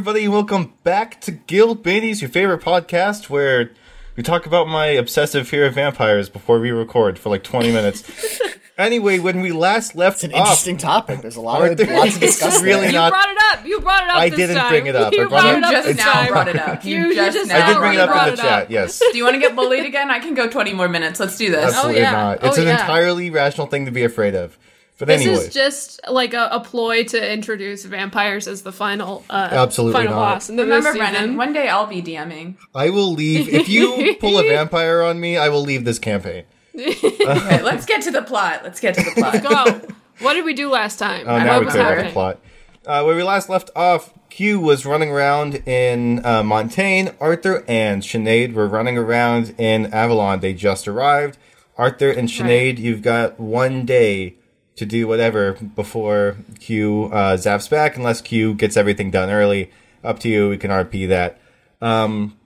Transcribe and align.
Everybody, 0.00 0.26
welcome 0.28 0.72
back 0.82 1.20
to 1.20 1.30
Guild 1.30 1.82
Babies, 1.82 2.22
your 2.22 2.30
favorite 2.30 2.62
podcast 2.62 3.28
where 3.28 3.70
we 4.16 4.22
talk 4.22 4.46
about 4.46 4.66
my 4.66 4.86
obsessive 4.86 5.46
fear 5.46 5.66
of 5.66 5.74
vampires 5.74 6.30
before 6.30 6.58
we 6.58 6.70
record 6.70 7.18
for 7.18 7.28
like 7.28 7.44
20 7.44 7.70
minutes. 7.70 8.40
anyway, 8.78 9.18
when 9.18 9.42
we 9.42 9.52
last 9.52 9.94
left 9.94 10.24
It's 10.24 10.24
an 10.24 10.32
off, 10.32 10.46
interesting 10.46 10.78
topic. 10.78 11.20
There's 11.20 11.36
a 11.36 11.42
lot 11.42 11.70
of 11.70 11.76
there- 11.76 11.94
lots 11.98 12.16
to 12.18 12.24
It's 12.24 12.38
discuss. 12.38 12.62
really 12.62 12.80
there. 12.80 12.92
You 12.92 12.96
not- 12.96 13.10
brought 13.12 13.28
it 13.28 13.36
up. 13.52 13.66
You 13.66 13.80
brought 13.82 14.04
it 14.04 14.08
up. 14.08 14.16
I 14.16 14.30
this 14.30 14.38
didn't 14.38 14.56
time. 14.56 14.70
bring 14.70 14.86
it 14.86 14.96
up. 14.96 15.12
I 15.12 15.16
You 15.16 15.28
brought 15.28 15.42
brought 15.42 15.54
it 15.54 15.58
it 15.58 15.64
up- 15.64 15.70
up 15.70 15.76
it's 15.76 15.86
this 15.88 15.96
just 15.96 16.06
now 16.06 16.12
time. 16.14 16.28
brought 16.32 16.48
it 16.54 16.56
up. 16.56 16.84
You, 16.86 16.96
You 17.08 17.14
just 17.14 17.36
just 17.36 17.48
now 17.50 17.66
I 17.66 17.68
did 17.74 17.78
bring 17.78 17.92
it 17.92 18.00
up 18.00 18.08
brought 18.08 18.28
in 18.30 18.36
the 18.36 18.40
it 18.42 18.46
up. 18.46 18.58
chat, 18.60 18.70
yes. 18.70 19.02
Do 19.12 19.18
you 19.18 19.24
want 19.24 19.34
to 19.34 19.40
get 19.40 19.54
bullied 19.54 19.84
again? 19.84 20.10
I 20.10 20.18
can 20.18 20.32
go 20.32 20.48
20 20.48 20.72
more 20.72 20.88
minutes. 20.88 21.20
Let's 21.20 21.36
do 21.36 21.50
this. 21.50 21.62
Oh, 21.62 21.68
Absolutely 21.68 22.00
yeah. 22.00 22.12
not. 22.12 22.38
Oh, 22.40 22.48
it's 22.48 22.56
Oh, 22.56 22.62
an 22.62 22.68
yeah. 22.68 22.80
entirely 22.80 23.28
rational 23.28 23.66
thing 23.66 23.84
to 23.84 23.90
be 23.92 24.02
afraid 24.02 24.34
of. 24.34 24.56
But 25.00 25.08
This 25.08 25.22
anyway, 25.22 25.36
is 25.46 25.54
just 25.54 25.98
like 26.10 26.34
a, 26.34 26.48
a 26.52 26.60
ploy 26.60 27.04
to 27.04 27.32
introduce 27.32 27.86
vampires 27.86 28.46
as 28.46 28.60
the 28.60 28.70
final, 28.70 29.24
uh, 29.30 29.48
Absolutely 29.50 29.94
final 29.94 30.14
not. 30.14 30.34
boss. 30.34 30.50
in 30.50 30.56
the 30.56 30.64
Remember, 30.64 30.92
this 30.92 30.98
Brennan, 30.98 31.38
one 31.38 31.54
day 31.54 31.70
I'll 31.70 31.86
be 31.86 32.02
DMing. 32.02 32.56
I 32.74 32.90
will 32.90 33.10
leave. 33.14 33.48
If 33.48 33.66
you 33.70 34.14
pull 34.20 34.38
a 34.38 34.42
vampire 34.42 35.02
on 35.02 35.18
me, 35.18 35.38
I 35.38 35.48
will 35.48 35.62
leave 35.62 35.84
this 35.84 35.98
campaign. 35.98 36.44
Okay, 36.74 37.62
let's 37.62 37.84
get 37.86 38.02
to 38.02 38.10
the 38.10 38.22
plot. 38.22 38.60
Let's 38.62 38.78
get 38.80 38.94
to 38.94 39.02
the 39.02 39.10
plot. 39.12 39.42
Go. 39.42 39.94
What 40.20 40.34
did 40.34 40.44
we 40.44 40.52
do 40.54 40.70
last 40.70 40.98
time? 40.98 41.26
Oh, 41.26 41.38
now 41.38 41.54
what 41.54 41.60
we 41.60 41.64
was 41.66 41.74
clear 41.74 41.98
out 41.98 42.04
the 42.04 42.12
plot. 42.12 42.40
Uh, 42.86 43.02
where 43.02 43.16
we 43.16 43.22
last 43.22 43.48
left 43.48 43.70
off, 43.74 44.12
Q 44.30 44.60
was 44.60 44.84
running 44.86 45.10
around 45.10 45.56
in 45.66 46.24
uh, 46.24 46.42
Montaigne. 46.42 47.08
Arthur 47.20 47.64
and 47.66 48.02
Sinead 48.02 48.52
were 48.52 48.68
running 48.68 48.96
around 48.98 49.54
in 49.58 49.92
Avalon. 49.92 50.40
They 50.40 50.52
just 50.54 50.86
arrived. 50.86 51.38
Arthur 51.76 52.10
and 52.10 52.28
Sinead, 52.28 52.78
you've 52.78 53.02
got 53.02 53.40
one 53.40 53.84
day 53.86 54.36
to 54.80 54.86
do 54.86 55.06
whatever 55.06 55.52
before 55.52 56.38
Q 56.58 57.10
uh, 57.12 57.36
zaps 57.36 57.68
back, 57.68 57.96
unless 57.96 58.22
Q 58.22 58.54
gets 58.54 58.78
everything 58.78 59.10
done 59.10 59.28
early. 59.28 59.70
Up 60.02 60.18
to 60.20 60.28
you. 60.30 60.48
We 60.48 60.56
can 60.56 60.70
RP 60.70 61.06
that. 61.08 61.38
Um, 61.82 62.38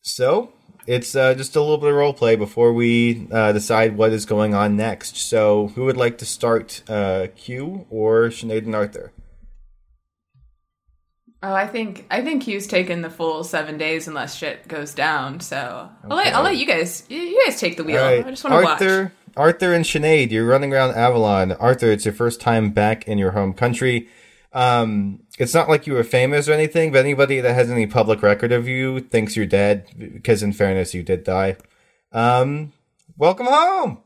so 0.00 0.52
it's 0.88 1.14
uh, 1.14 1.34
just 1.34 1.54
a 1.54 1.60
little 1.60 1.78
bit 1.78 1.90
of 1.90 1.94
role 1.94 2.12
play 2.12 2.34
before 2.34 2.72
we 2.72 3.28
uh, 3.30 3.52
decide 3.52 3.96
what 3.96 4.10
is 4.12 4.26
going 4.26 4.54
on 4.54 4.76
next. 4.76 5.16
So 5.16 5.68
who 5.68 5.84
would 5.84 5.96
like 5.96 6.18
to 6.18 6.24
start, 6.26 6.82
uh, 6.88 7.28
Q 7.36 7.86
or 7.90 8.24
Sinead 8.24 8.64
and 8.64 8.74
Arthur? 8.74 9.12
Oh, 11.44 11.54
I 11.54 11.68
think 11.68 12.06
I 12.10 12.22
think 12.22 12.42
Q's 12.42 12.66
taken 12.66 13.02
the 13.02 13.10
full 13.10 13.44
seven 13.44 13.78
days 13.78 14.08
unless 14.08 14.34
shit 14.34 14.66
goes 14.66 14.94
down. 14.94 15.38
So 15.38 15.88
I'll 16.08 16.16
let 16.16 16.34
I'll 16.34 16.42
let 16.42 16.56
you 16.56 16.66
guys 16.66 17.04
you, 17.08 17.18
you 17.18 17.44
guys 17.46 17.60
take 17.60 17.76
the 17.76 17.84
wheel. 17.84 18.02
Right, 18.02 18.26
I 18.26 18.30
just 18.30 18.42
want 18.42 18.60
to 18.60 18.64
watch. 18.64 18.82
Arthur, 18.82 19.12
Arthur 19.36 19.72
and 19.72 19.84
Sinead, 19.84 20.30
you're 20.30 20.46
running 20.46 20.72
around 20.72 20.94
Avalon. 20.94 21.52
Arthur, 21.52 21.90
it's 21.90 22.04
your 22.04 22.14
first 22.14 22.40
time 22.40 22.70
back 22.70 23.06
in 23.08 23.18
your 23.18 23.32
home 23.32 23.54
country. 23.54 24.08
Um, 24.52 25.20
it's 25.38 25.54
not 25.54 25.68
like 25.68 25.86
you 25.86 25.94
were 25.94 26.04
famous 26.04 26.48
or 26.48 26.52
anything, 26.52 26.92
but 26.92 26.98
anybody 26.98 27.40
that 27.40 27.54
has 27.54 27.70
any 27.70 27.86
public 27.86 28.22
record 28.22 28.52
of 28.52 28.68
you 28.68 29.00
thinks 29.00 29.36
you're 29.36 29.46
dead 29.46 29.86
because, 29.96 30.42
in 30.42 30.52
fairness, 30.52 30.92
you 30.92 31.02
did 31.02 31.24
die. 31.24 31.56
Um, 32.12 32.72
welcome 33.16 33.46
home. 33.46 34.02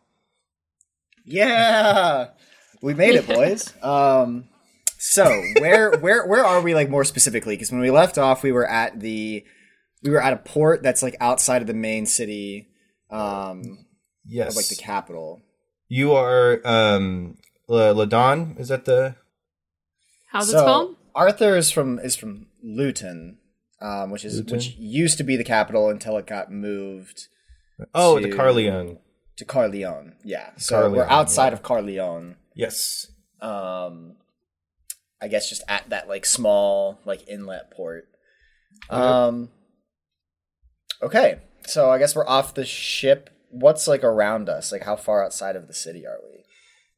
Yeah, 1.25 2.29
we 2.81 2.95
made 2.95 3.17
it, 3.17 3.27
boys. 3.27 3.73
Um, 3.83 4.49
so 4.99 5.25
where 5.61 5.93
where 5.99 6.27
where 6.27 6.45
are 6.45 6.61
we 6.63 6.75
like 6.75 6.89
more 6.89 7.05
specifically? 7.05 7.55
Because 7.55 7.71
when 7.71 7.81
we 7.81 7.91
left 7.91 8.19
off, 8.19 8.43
we 8.43 8.51
were 8.51 8.67
at 8.67 8.99
the 8.99 9.45
we 10.03 10.11
were 10.11 10.23
at 10.23 10.33
a 10.33 10.39
port 10.39 10.83
that's 10.83 11.03
like 11.03 11.17
outside 11.21 11.61
of 11.61 11.69
the 11.69 11.75
main 11.75 12.07
city, 12.07 12.69
um, 13.11 13.86
Yes, 14.29 14.51
of, 14.51 14.57
like 14.57 14.69
the 14.69 14.77
capital. 14.77 15.43
you 15.89 16.13
are. 16.15 16.61
Um, 16.65 17.37
La- 17.69 17.93
Ladon. 17.95 18.59
Is 18.61 18.69
that 18.69 18.85
the? 18.85 19.17
How's 20.31 20.49
it 20.49 20.53
so 20.53 20.59
spelled? 20.59 20.97
Arthur 21.15 21.57
is 21.57 21.71
from 21.71 21.99
is 21.99 22.17
from 22.17 22.47
Luton, 22.63 23.39
um, 23.81 24.11
which 24.11 24.25
is 24.25 24.37
Luton? 24.39 24.57
which 24.59 24.77
used 24.79 25.17
to 25.19 25.25
be 25.25 25.37
the 25.37 25.45
capital 25.45 25.89
until 25.89 26.17
it 26.19 26.27
got 26.27 26.51
moved 26.53 27.29
Oh, 27.95 28.19
the 28.21 28.29
to- 28.31 28.37
Carleon. 28.37 28.99
to 29.37 29.45
Carleon. 29.45 30.15
Yeah, 30.25 30.51
so 30.57 30.83
Carleon, 30.83 30.97
we're 30.97 31.05
outside 31.09 31.49
yeah. 31.49 31.53
of 31.55 31.63
Carleon. 31.63 32.37
Yes. 32.55 33.07
um 33.43 34.17
i 35.21 35.29
guess 35.29 35.49
just 35.49 35.63
at 35.69 35.89
that 35.91 36.09
like 36.09 36.25
small 36.27 36.99
like 37.05 37.27
inlet 37.29 37.71
port 37.71 38.07
um 38.91 39.51
okay 41.03 41.39
so 41.67 41.91
i 41.91 41.99
guess 41.99 42.15
we're 42.17 42.27
off 42.27 42.55
the 42.55 42.65
ship 42.65 43.31
what's 43.59 43.89
like 43.89 44.05
around 44.05 44.49
us 44.49 44.73
like 44.73 44.85
how 44.85 44.97
far 44.97 45.25
outside 45.25 45.57
of 45.57 45.67
the 45.67 45.75
city 45.75 46.07
are 46.07 46.19
we 46.23 46.45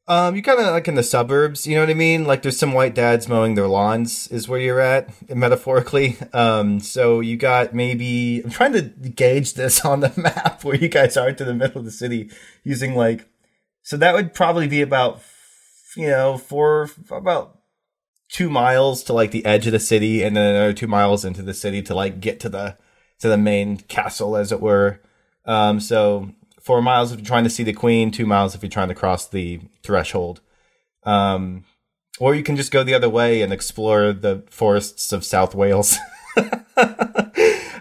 Um, 0.07 0.35
you 0.35 0.41
kind 0.41 0.59
of 0.59 0.65
like 0.65 0.87
in 0.87 0.95
the 0.95 1.03
suburbs, 1.03 1.67
you 1.67 1.75
know 1.75 1.81
what 1.81 1.91
I 1.91 1.93
mean? 1.93 2.25
Like 2.25 2.41
there's 2.41 2.57
some 2.57 2.73
white 2.73 2.95
dads 2.95 3.27
mowing 3.27 3.53
their 3.53 3.67
lawns 3.67 4.27
is 4.29 4.47
where 4.49 4.59
you're 4.59 4.79
at, 4.79 5.05
metaphorically. 5.29 6.17
Um, 6.33 6.79
so 6.79 7.19
you 7.19 7.37
got 7.37 7.75
maybe 7.75 8.41
I'm 8.43 8.49
trying 8.49 8.73
to 8.73 8.81
gauge 8.81 9.53
this 9.53 9.85
on 9.91 9.99
the 9.99 10.11
map 10.17 10.63
where 10.63 10.75
you 10.75 10.89
guys 10.89 11.15
are 11.15 11.31
to 11.31 11.45
the 11.45 11.53
middle 11.53 11.77
of 11.77 11.85
the 11.85 11.91
city 11.91 12.31
using 12.63 12.95
like, 12.95 13.27
so 13.83 13.97
that 13.97 14.15
would 14.15 14.33
probably 14.33 14.67
be 14.67 14.81
about, 14.81 15.21
you 15.95 16.07
know, 16.07 16.39
four 16.39 16.89
about 17.11 17.59
two 18.29 18.49
miles 18.49 19.03
to 19.03 19.13
like 19.13 19.29
the 19.29 19.45
edge 19.45 19.67
of 19.67 19.73
the 19.73 19.79
city, 19.79 20.23
and 20.23 20.35
then 20.35 20.55
another 20.55 20.73
two 20.73 20.87
miles 20.87 21.23
into 21.23 21.43
the 21.43 21.53
city 21.53 21.83
to 21.83 21.93
like 21.93 22.19
get 22.19 22.39
to 22.39 22.49
the 22.49 22.77
to 23.19 23.27
the 23.29 23.37
main 23.37 23.77
castle, 23.77 24.35
as 24.35 24.51
it 24.51 24.61
were. 24.61 25.01
Um, 25.45 25.79
so 25.79 26.33
four 26.69 26.83
miles 26.83 27.11
if 27.11 27.17
you're 27.17 27.25
trying 27.25 27.43
to 27.43 27.49
see 27.49 27.63
the 27.63 27.73
queen, 27.73 28.11
two 28.11 28.27
miles 28.27 28.53
if 28.53 28.61
you're 28.61 28.69
trying 28.69 28.89
to 28.89 28.93
cross 28.93 29.27
the 29.27 29.59
threshold. 29.81 30.39
Um, 31.01 31.63
or 32.19 32.35
you 32.35 32.43
can 32.43 32.55
just 32.55 32.71
go 32.71 32.83
the 32.83 32.93
other 32.93 33.09
way 33.09 33.41
and 33.41 33.51
explore 33.51 34.13
the 34.13 34.43
forests 34.51 35.11
of 35.11 35.25
South 35.25 35.55
Wales. 35.55 35.97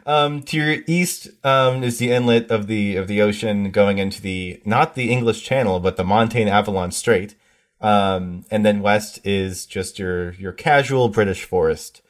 um, 0.06 0.40
to 0.40 0.56
your 0.56 0.76
east 0.86 1.28
um, 1.44 1.84
is 1.84 1.98
the 1.98 2.10
inlet 2.10 2.50
of 2.50 2.66
the 2.66 2.96
of 2.96 3.08
the 3.08 3.20
ocean 3.20 3.70
going 3.72 3.98
into 3.98 4.22
the 4.22 4.62
not 4.64 4.94
the 4.94 5.10
English 5.10 5.44
Channel, 5.44 5.80
but 5.80 5.98
the 5.98 6.04
Montaigne 6.04 6.48
Avalon 6.48 6.90
Strait. 6.90 7.34
Um, 7.82 8.46
and 8.50 8.64
then 8.64 8.80
west 8.80 9.20
is 9.22 9.66
just 9.66 9.98
your 9.98 10.32
your 10.32 10.52
casual 10.52 11.10
British 11.10 11.44
forest. 11.44 12.00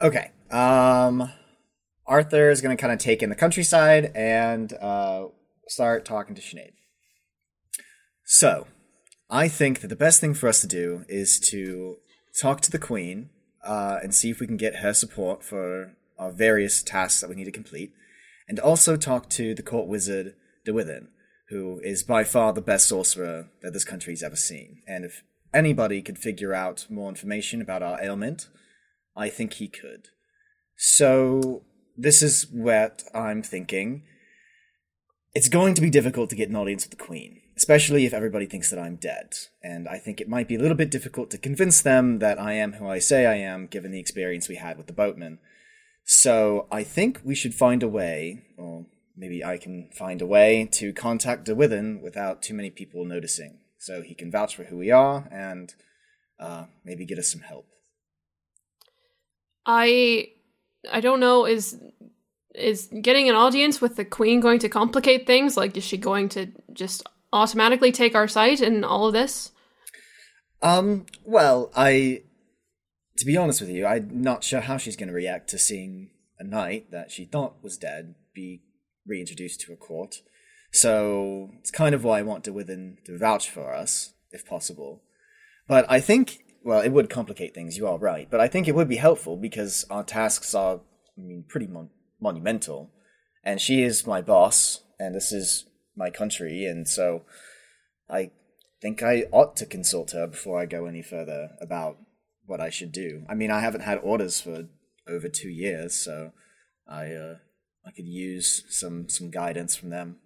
Okay. 0.00 0.30
Um, 0.52 1.28
Arthur 2.06 2.50
is 2.50 2.60
going 2.60 2.76
to 2.76 2.80
kind 2.80 2.92
of 2.92 2.98
take 2.98 3.22
in 3.22 3.30
the 3.30 3.36
countryside 3.36 4.12
and 4.14 4.72
uh, 4.74 5.26
start 5.68 6.04
talking 6.04 6.34
to 6.34 6.42
Sinead. 6.42 6.72
So, 8.24 8.66
I 9.30 9.48
think 9.48 9.80
that 9.80 9.88
the 9.88 9.96
best 9.96 10.20
thing 10.20 10.34
for 10.34 10.48
us 10.48 10.60
to 10.60 10.66
do 10.66 11.04
is 11.08 11.40
to 11.50 11.96
talk 12.40 12.60
to 12.62 12.70
the 12.70 12.78
Queen 12.78 13.30
uh, 13.64 13.98
and 14.02 14.14
see 14.14 14.30
if 14.30 14.40
we 14.40 14.46
can 14.46 14.56
get 14.56 14.76
her 14.76 14.92
support 14.92 15.42
for 15.44 15.94
our 16.18 16.32
various 16.32 16.82
tasks 16.82 17.20
that 17.20 17.30
we 17.30 17.36
need 17.36 17.44
to 17.44 17.50
complete, 17.50 17.92
and 18.48 18.58
also 18.58 18.96
talk 18.96 19.28
to 19.30 19.54
the 19.54 19.62
court 19.62 19.88
wizard 19.88 20.34
Derwyddon, 20.66 21.08
who 21.48 21.80
is 21.82 22.02
by 22.02 22.24
far 22.24 22.52
the 22.52 22.60
best 22.60 22.88
sorcerer 22.88 23.48
that 23.62 23.72
this 23.72 23.84
country's 23.84 24.22
ever 24.22 24.36
seen. 24.36 24.82
And 24.86 25.04
if 25.04 25.22
anybody 25.52 26.02
could 26.02 26.18
figure 26.18 26.54
out 26.54 26.86
more 26.88 27.08
information 27.08 27.60
about 27.60 27.82
our 27.82 28.00
ailment, 28.02 28.48
I 29.16 29.28
think 29.28 29.54
he 29.54 29.68
could. 29.68 30.08
So, 30.76 31.62
this 32.02 32.20
is 32.20 32.46
what 32.50 33.04
I'm 33.14 33.42
thinking. 33.42 34.02
It's 35.34 35.48
going 35.48 35.74
to 35.74 35.80
be 35.80 35.88
difficult 35.88 36.30
to 36.30 36.36
get 36.36 36.50
an 36.50 36.56
audience 36.56 36.84
with 36.84 36.98
the 36.98 37.04
Queen, 37.04 37.40
especially 37.56 38.04
if 38.04 38.12
everybody 38.12 38.44
thinks 38.46 38.70
that 38.70 38.78
I'm 38.78 38.96
dead. 38.96 39.32
And 39.62 39.88
I 39.88 39.98
think 39.98 40.20
it 40.20 40.28
might 40.28 40.48
be 40.48 40.56
a 40.56 40.58
little 40.58 40.76
bit 40.76 40.90
difficult 40.90 41.30
to 41.30 41.38
convince 41.38 41.80
them 41.80 42.18
that 42.18 42.40
I 42.40 42.54
am 42.54 42.74
who 42.74 42.88
I 42.88 42.98
say 42.98 43.24
I 43.24 43.36
am, 43.36 43.66
given 43.66 43.92
the 43.92 44.00
experience 44.00 44.48
we 44.48 44.56
had 44.56 44.76
with 44.76 44.88
the 44.88 44.92
boatman. 44.92 45.38
So 46.04 46.66
I 46.72 46.82
think 46.82 47.20
we 47.24 47.36
should 47.36 47.54
find 47.54 47.82
a 47.82 47.88
way, 47.88 48.42
or 48.58 48.86
maybe 49.16 49.44
I 49.44 49.56
can 49.56 49.88
find 49.96 50.20
a 50.20 50.26
way, 50.26 50.68
to 50.72 50.92
contact 50.92 51.46
Derwyddon 51.46 52.02
without 52.02 52.42
too 52.42 52.54
many 52.54 52.70
people 52.70 53.04
noticing. 53.04 53.60
So 53.78 54.02
he 54.02 54.14
can 54.14 54.30
vouch 54.30 54.56
for 54.56 54.64
who 54.64 54.76
we 54.76 54.90
are 54.90 55.28
and 55.30 55.72
uh, 56.38 56.64
maybe 56.84 57.06
get 57.06 57.18
us 57.18 57.30
some 57.30 57.42
help. 57.42 57.66
I 59.64 60.32
I 60.90 61.00
don't 61.00 61.20
know 61.20 61.46
is 61.46 61.78
is 62.54 62.88
getting 63.00 63.28
an 63.28 63.34
audience 63.34 63.80
with 63.80 63.96
the 63.96 64.04
queen 64.04 64.40
going 64.40 64.58
to 64.60 64.68
complicate 64.68 65.26
things? 65.26 65.56
Like 65.56 65.76
is 65.76 65.84
she 65.84 65.96
going 65.96 66.28
to 66.30 66.48
just 66.72 67.02
automatically 67.32 67.92
take 67.92 68.14
our 68.14 68.28
side 68.28 68.60
in 68.60 68.84
all 68.84 69.06
of 69.06 69.12
this? 69.12 69.52
Um, 70.60 71.06
well, 71.24 71.70
I 71.74 72.22
to 73.18 73.26
be 73.26 73.36
honest 73.36 73.60
with 73.60 73.70
you, 73.70 73.86
I'm 73.86 74.22
not 74.22 74.44
sure 74.44 74.60
how 74.60 74.76
she's 74.76 74.96
going 74.96 75.08
to 75.08 75.14
react 75.14 75.50
to 75.50 75.58
seeing 75.58 76.10
a 76.38 76.44
knight 76.44 76.90
that 76.90 77.10
she 77.10 77.24
thought 77.24 77.62
was 77.62 77.76
dead 77.76 78.14
be 78.34 78.62
reintroduced 79.06 79.60
to 79.60 79.72
a 79.72 79.76
court. 79.76 80.22
So 80.72 81.50
it's 81.60 81.70
kind 81.70 81.94
of 81.94 82.02
why 82.02 82.20
I 82.20 82.22
want 82.22 82.44
Derwyddon 82.44 83.04
to 83.04 83.18
vouch 83.18 83.50
for 83.50 83.74
us, 83.74 84.14
if 84.30 84.46
possible. 84.46 85.02
But 85.68 85.84
I 85.88 86.00
think, 86.00 86.41
well, 86.64 86.80
it 86.80 86.90
would 86.90 87.10
complicate 87.10 87.54
things. 87.54 87.76
You 87.76 87.86
are 87.86 87.98
right, 87.98 88.28
but 88.30 88.40
I 88.40 88.48
think 88.48 88.68
it 88.68 88.74
would 88.74 88.88
be 88.88 88.96
helpful 88.96 89.36
because 89.36 89.84
our 89.90 90.04
tasks 90.04 90.54
are, 90.54 90.80
I 91.18 91.20
mean, 91.20 91.44
pretty 91.48 91.66
mon- 91.66 91.90
monumental, 92.20 92.90
and 93.42 93.60
she 93.60 93.82
is 93.82 94.06
my 94.06 94.22
boss, 94.22 94.82
and 94.98 95.14
this 95.14 95.32
is 95.32 95.66
my 95.96 96.10
country, 96.10 96.64
and 96.64 96.88
so 96.88 97.22
I 98.08 98.30
think 98.80 99.02
I 99.02 99.24
ought 99.32 99.56
to 99.56 99.66
consult 99.66 100.12
her 100.12 100.26
before 100.26 100.60
I 100.60 100.66
go 100.66 100.86
any 100.86 101.02
further 101.02 101.50
about 101.60 101.98
what 102.46 102.60
I 102.60 102.70
should 102.70 102.92
do. 102.92 103.24
I 103.28 103.34
mean, 103.34 103.50
I 103.50 103.60
haven't 103.60 103.82
had 103.82 103.98
orders 104.02 104.40
for 104.40 104.68
over 105.08 105.28
two 105.28 105.48
years, 105.48 105.94
so 105.94 106.32
I 106.88 107.12
uh, 107.12 107.36
I 107.86 107.90
could 107.90 108.06
use 108.06 108.64
some 108.68 109.08
some 109.08 109.30
guidance 109.30 109.74
from 109.74 109.90
them. 109.90 110.16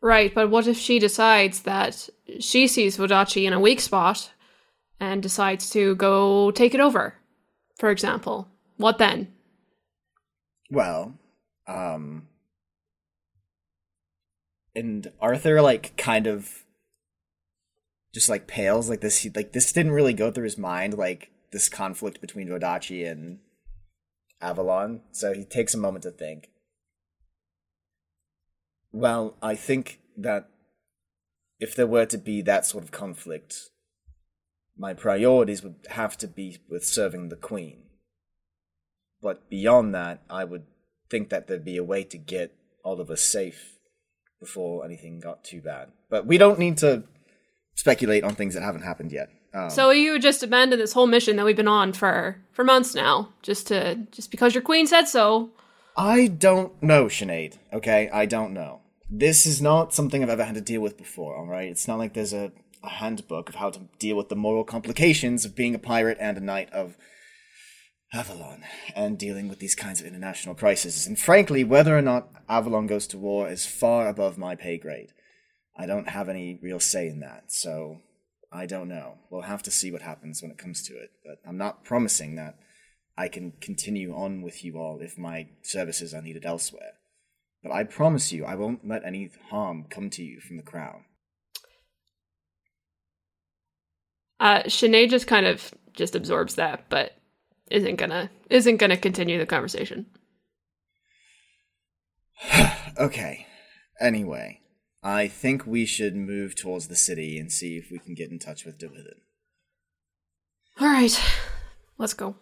Right, 0.00 0.34
but 0.34 0.50
what 0.50 0.66
if 0.66 0.76
she 0.76 0.98
decides 0.98 1.62
that 1.62 2.08
she 2.40 2.66
sees 2.66 2.96
Vodacce 2.96 3.44
in 3.44 3.52
a 3.52 3.60
weak 3.60 3.80
spot 3.80 4.32
and 5.00 5.22
decides 5.22 5.70
to 5.70 5.94
go 5.96 6.50
take 6.50 6.74
it 6.74 6.80
over, 6.80 7.14
for 7.78 7.90
example? 7.90 8.48
What 8.76 8.98
then? 8.98 9.32
Well, 10.70 11.14
um, 11.66 12.28
and 14.74 15.12
Arthur 15.20 15.60
like 15.60 15.96
kind 15.96 16.26
of 16.26 16.64
just 18.14 18.28
like 18.28 18.46
pales 18.46 18.88
like 18.88 19.00
this. 19.00 19.18
He, 19.18 19.30
like 19.30 19.52
this 19.52 19.72
didn't 19.72 19.92
really 19.92 20.14
go 20.14 20.30
through 20.30 20.44
his 20.44 20.58
mind 20.58 20.94
like 20.94 21.30
this 21.50 21.68
conflict 21.68 22.20
between 22.20 22.48
Vodacce 22.48 23.10
and 23.10 23.38
Avalon. 24.40 25.02
So 25.12 25.32
he 25.34 25.44
takes 25.44 25.74
a 25.74 25.78
moment 25.78 26.04
to 26.04 26.10
think. 26.10 26.48
Well, 28.92 29.36
I 29.42 29.54
think 29.54 30.00
that 30.16 30.48
if 31.58 31.74
there 31.74 31.86
were 31.86 32.06
to 32.06 32.18
be 32.18 32.42
that 32.42 32.66
sort 32.66 32.84
of 32.84 32.90
conflict, 32.90 33.70
my 34.76 34.94
priorities 34.94 35.62
would 35.62 35.76
have 35.90 36.16
to 36.18 36.26
be 36.26 36.58
with 36.68 36.84
serving 36.84 37.28
the 37.28 37.36
Queen. 37.36 37.84
But 39.20 39.48
beyond 39.48 39.94
that, 39.94 40.22
I 40.28 40.44
would 40.44 40.64
think 41.10 41.28
that 41.30 41.46
there'd 41.46 41.64
be 41.64 41.76
a 41.76 41.84
way 41.84 42.04
to 42.04 42.18
get 42.18 42.54
all 42.84 43.00
of 43.00 43.10
us 43.10 43.22
safe 43.22 43.78
before 44.40 44.84
anything 44.84 45.20
got 45.20 45.44
too 45.44 45.60
bad. 45.60 45.92
But 46.10 46.26
we 46.26 46.38
don't 46.38 46.58
need 46.58 46.78
to 46.78 47.04
speculate 47.74 48.24
on 48.24 48.34
things 48.34 48.54
that 48.54 48.62
haven't 48.62 48.82
happened 48.82 49.12
yet. 49.12 49.28
Um, 49.54 49.70
So 49.70 49.90
you 49.90 50.12
would 50.12 50.22
just 50.22 50.42
abandon 50.42 50.78
this 50.78 50.92
whole 50.92 51.06
mission 51.06 51.36
that 51.36 51.44
we've 51.44 51.56
been 51.56 51.68
on 51.68 51.92
for 51.92 52.38
for 52.52 52.64
months 52.64 52.94
now, 52.94 53.28
just 53.42 53.68
to 53.68 54.06
just 54.10 54.30
because 54.30 54.54
your 54.54 54.62
queen 54.62 54.86
said 54.86 55.04
so. 55.04 55.50
I 55.96 56.26
don't 56.26 56.82
know, 56.82 57.04
Sinead. 57.06 57.58
Okay, 57.72 58.08
I 58.12 58.26
don't 58.26 58.52
know. 58.52 58.80
This 59.10 59.44
is 59.46 59.60
not 59.60 59.92
something 59.92 60.22
I've 60.22 60.30
ever 60.30 60.44
had 60.44 60.54
to 60.54 60.60
deal 60.62 60.80
with 60.80 60.96
before. 60.96 61.36
All 61.36 61.46
right, 61.46 61.68
it's 61.68 61.86
not 61.86 61.98
like 61.98 62.14
there's 62.14 62.32
a, 62.32 62.50
a 62.82 62.88
handbook 62.88 63.48
of 63.48 63.56
how 63.56 63.70
to 63.70 63.80
deal 63.98 64.16
with 64.16 64.28
the 64.28 64.36
moral 64.36 64.64
complications 64.64 65.44
of 65.44 65.56
being 65.56 65.74
a 65.74 65.78
pirate 65.78 66.18
and 66.20 66.36
a 66.36 66.40
knight 66.40 66.70
of 66.72 66.96
Avalon 68.12 68.62
and 68.94 69.18
dealing 69.18 69.48
with 69.48 69.58
these 69.58 69.74
kinds 69.74 70.00
of 70.00 70.06
international 70.06 70.54
crises. 70.54 71.06
And 71.06 71.18
frankly, 71.18 71.64
whether 71.64 71.96
or 71.96 72.02
not 72.02 72.28
Avalon 72.48 72.86
goes 72.86 73.06
to 73.08 73.18
war 73.18 73.48
is 73.48 73.64
far 73.64 74.08
above 74.08 74.36
my 74.36 74.54
pay 74.54 74.76
grade. 74.76 75.12
I 75.76 75.86
don't 75.86 76.10
have 76.10 76.28
any 76.28 76.58
real 76.62 76.80
say 76.80 77.08
in 77.08 77.20
that, 77.20 77.50
so 77.50 78.00
I 78.52 78.66
don't 78.66 78.88
know. 78.88 79.18
We'll 79.30 79.42
have 79.42 79.62
to 79.62 79.70
see 79.70 79.90
what 79.90 80.02
happens 80.02 80.42
when 80.42 80.50
it 80.50 80.58
comes 80.58 80.82
to 80.84 80.94
it. 80.94 81.12
But 81.24 81.38
I'm 81.48 81.56
not 81.56 81.84
promising 81.84 82.36
that 82.36 82.58
I 83.16 83.28
can 83.28 83.52
continue 83.60 84.14
on 84.14 84.42
with 84.42 84.62
you 84.62 84.78
all 84.78 85.00
if 85.00 85.16
my 85.16 85.48
services 85.62 86.12
are 86.12 86.20
needed 86.20 86.44
elsewhere. 86.44 86.92
But 87.62 87.72
I 87.72 87.84
promise 87.84 88.32
you, 88.32 88.44
I 88.44 88.56
won't 88.56 88.86
let 88.86 89.04
any 89.04 89.30
harm 89.48 89.86
come 89.88 90.10
to 90.10 90.22
you 90.22 90.40
from 90.40 90.58
the 90.58 90.62
crown. 90.62 91.04
Uh, 94.42 94.64
Sinead 94.64 95.08
just 95.08 95.28
kind 95.28 95.46
of 95.46 95.72
just 95.92 96.16
absorbs 96.16 96.56
that, 96.56 96.86
but 96.88 97.12
isn't 97.70 97.94
gonna 97.94 98.28
isn't 98.50 98.78
gonna 98.78 98.96
continue 98.96 99.38
the 99.38 99.46
conversation. 99.46 100.06
Okay. 102.98 103.46
Anyway, 103.98 104.60
I 105.02 105.26
think 105.26 105.66
we 105.66 105.86
should 105.86 106.14
move 106.14 106.54
towards 106.54 106.88
the 106.88 106.94
city 106.94 107.38
and 107.38 107.50
see 107.50 107.78
if 107.78 107.90
we 107.90 107.98
can 107.98 108.14
get 108.14 108.30
in 108.30 108.38
touch 108.38 108.66
with 108.66 108.78
Derwyddon. 108.78 109.20
All 110.78 110.88
right, 110.88 111.18
let's 111.96 112.12
go. 112.12 112.36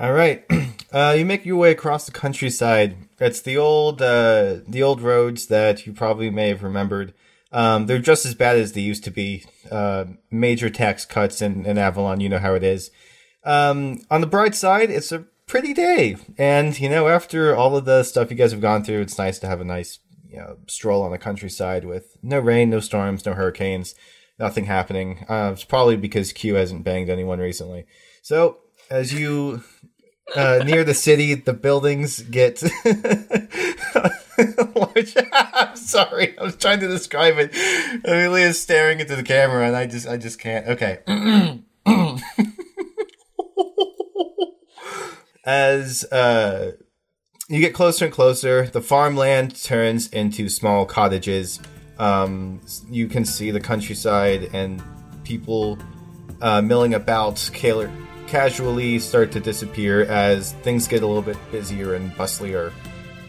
All 0.00 0.14
right, 0.14 0.46
uh, 0.92 1.14
you 1.18 1.26
make 1.26 1.44
your 1.44 1.56
way 1.56 1.72
across 1.72 2.06
the 2.06 2.12
countryside. 2.12 2.96
It's 3.20 3.42
the 3.42 3.58
old, 3.58 4.00
uh, 4.00 4.60
the 4.66 4.82
old 4.82 5.02
roads 5.02 5.48
that 5.48 5.86
you 5.86 5.92
probably 5.92 6.30
may 6.30 6.48
have 6.48 6.62
remembered. 6.62 7.12
Um, 7.52 7.86
they're 7.86 7.98
just 7.98 8.24
as 8.24 8.34
bad 8.34 8.56
as 8.56 8.72
they 8.72 8.80
used 8.80 9.04
to 9.04 9.10
be. 9.10 9.44
Uh, 9.70 10.06
major 10.30 10.70
tax 10.70 11.04
cuts 11.04 11.42
in, 11.42 11.66
in 11.66 11.78
Avalon, 11.78 12.20
you 12.20 12.28
know 12.28 12.38
how 12.38 12.54
it 12.54 12.62
is. 12.62 12.90
Um, 13.44 14.00
on 14.10 14.20
the 14.20 14.26
bright 14.26 14.54
side, 14.54 14.90
it's 14.90 15.12
a 15.12 15.26
pretty 15.46 15.74
day, 15.74 16.16
and 16.38 16.78
you 16.78 16.88
know, 16.88 17.08
after 17.08 17.54
all 17.54 17.76
of 17.76 17.84
the 17.84 18.02
stuff 18.04 18.30
you 18.30 18.36
guys 18.36 18.52
have 18.52 18.60
gone 18.60 18.84
through, 18.84 19.00
it's 19.00 19.18
nice 19.18 19.38
to 19.40 19.46
have 19.46 19.60
a 19.60 19.64
nice, 19.64 19.98
you 20.28 20.38
know, 20.38 20.58
stroll 20.66 21.02
on 21.02 21.10
the 21.10 21.18
countryside 21.18 21.84
with 21.84 22.16
no 22.22 22.38
rain, 22.38 22.70
no 22.70 22.80
storms, 22.80 23.26
no 23.26 23.34
hurricanes, 23.34 23.94
nothing 24.38 24.66
happening. 24.66 25.26
Uh, 25.28 25.50
it's 25.52 25.64
probably 25.64 25.96
because 25.96 26.32
Q 26.32 26.54
hasn't 26.54 26.84
banged 26.84 27.10
anyone 27.10 27.40
recently. 27.40 27.84
So 28.22 28.58
as 28.90 29.12
you 29.12 29.64
uh, 30.36 30.62
near 30.64 30.84
the 30.84 30.94
city, 30.94 31.34
the 31.34 31.52
buildings 31.52 32.20
get 32.20 32.62
I'm 35.32 35.76
sorry, 35.76 36.38
I 36.38 36.42
was 36.42 36.56
trying 36.56 36.80
to 36.80 36.88
describe 36.88 37.34
it. 37.38 37.54
Amelia's 38.04 38.60
staring 38.60 39.00
into 39.00 39.16
the 39.16 39.22
camera, 39.22 39.66
and 39.66 39.76
I 39.76 39.86
just, 39.86 40.08
I 40.08 40.16
just 40.16 40.38
can't. 40.38 40.66
Okay. 40.68 41.00
As 45.44 46.04
uh, 46.12 46.72
you 47.48 47.60
get 47.60 47.74
closer 47.74 48.04
and 48.06 48.14
closer, 48.14 48.66
the 48.68 48.80
farmland 48.80 49.60
turns 49.62 50.08
into 50.08 50.48
small 50.48 50.86
cottages. 50.86 51.60
Um, 51.98 52.60
you 52.90 53.08
can 53.08 53.24
see 53.24 53.50
the 53.50 53.60
countryside 53.60 54.50
and 54.52 54.82
people 55.24 55.78
uh, 56.40 56.62
milling 56.62 56.94
about, 56.94 57.50
casually 57.52 58.98
start 58.98 59.30
to 59.32 59.40
disappear 59.40 60.02
as 60.04 60.52
things 60.62 60.88
get 60.88 61.02
a 61.02 61.06
little 61.06 61.22
bit 61.22 61.36
busier 61.50 61.94
and 61.94 62.12
bustlier. 62.12 62.72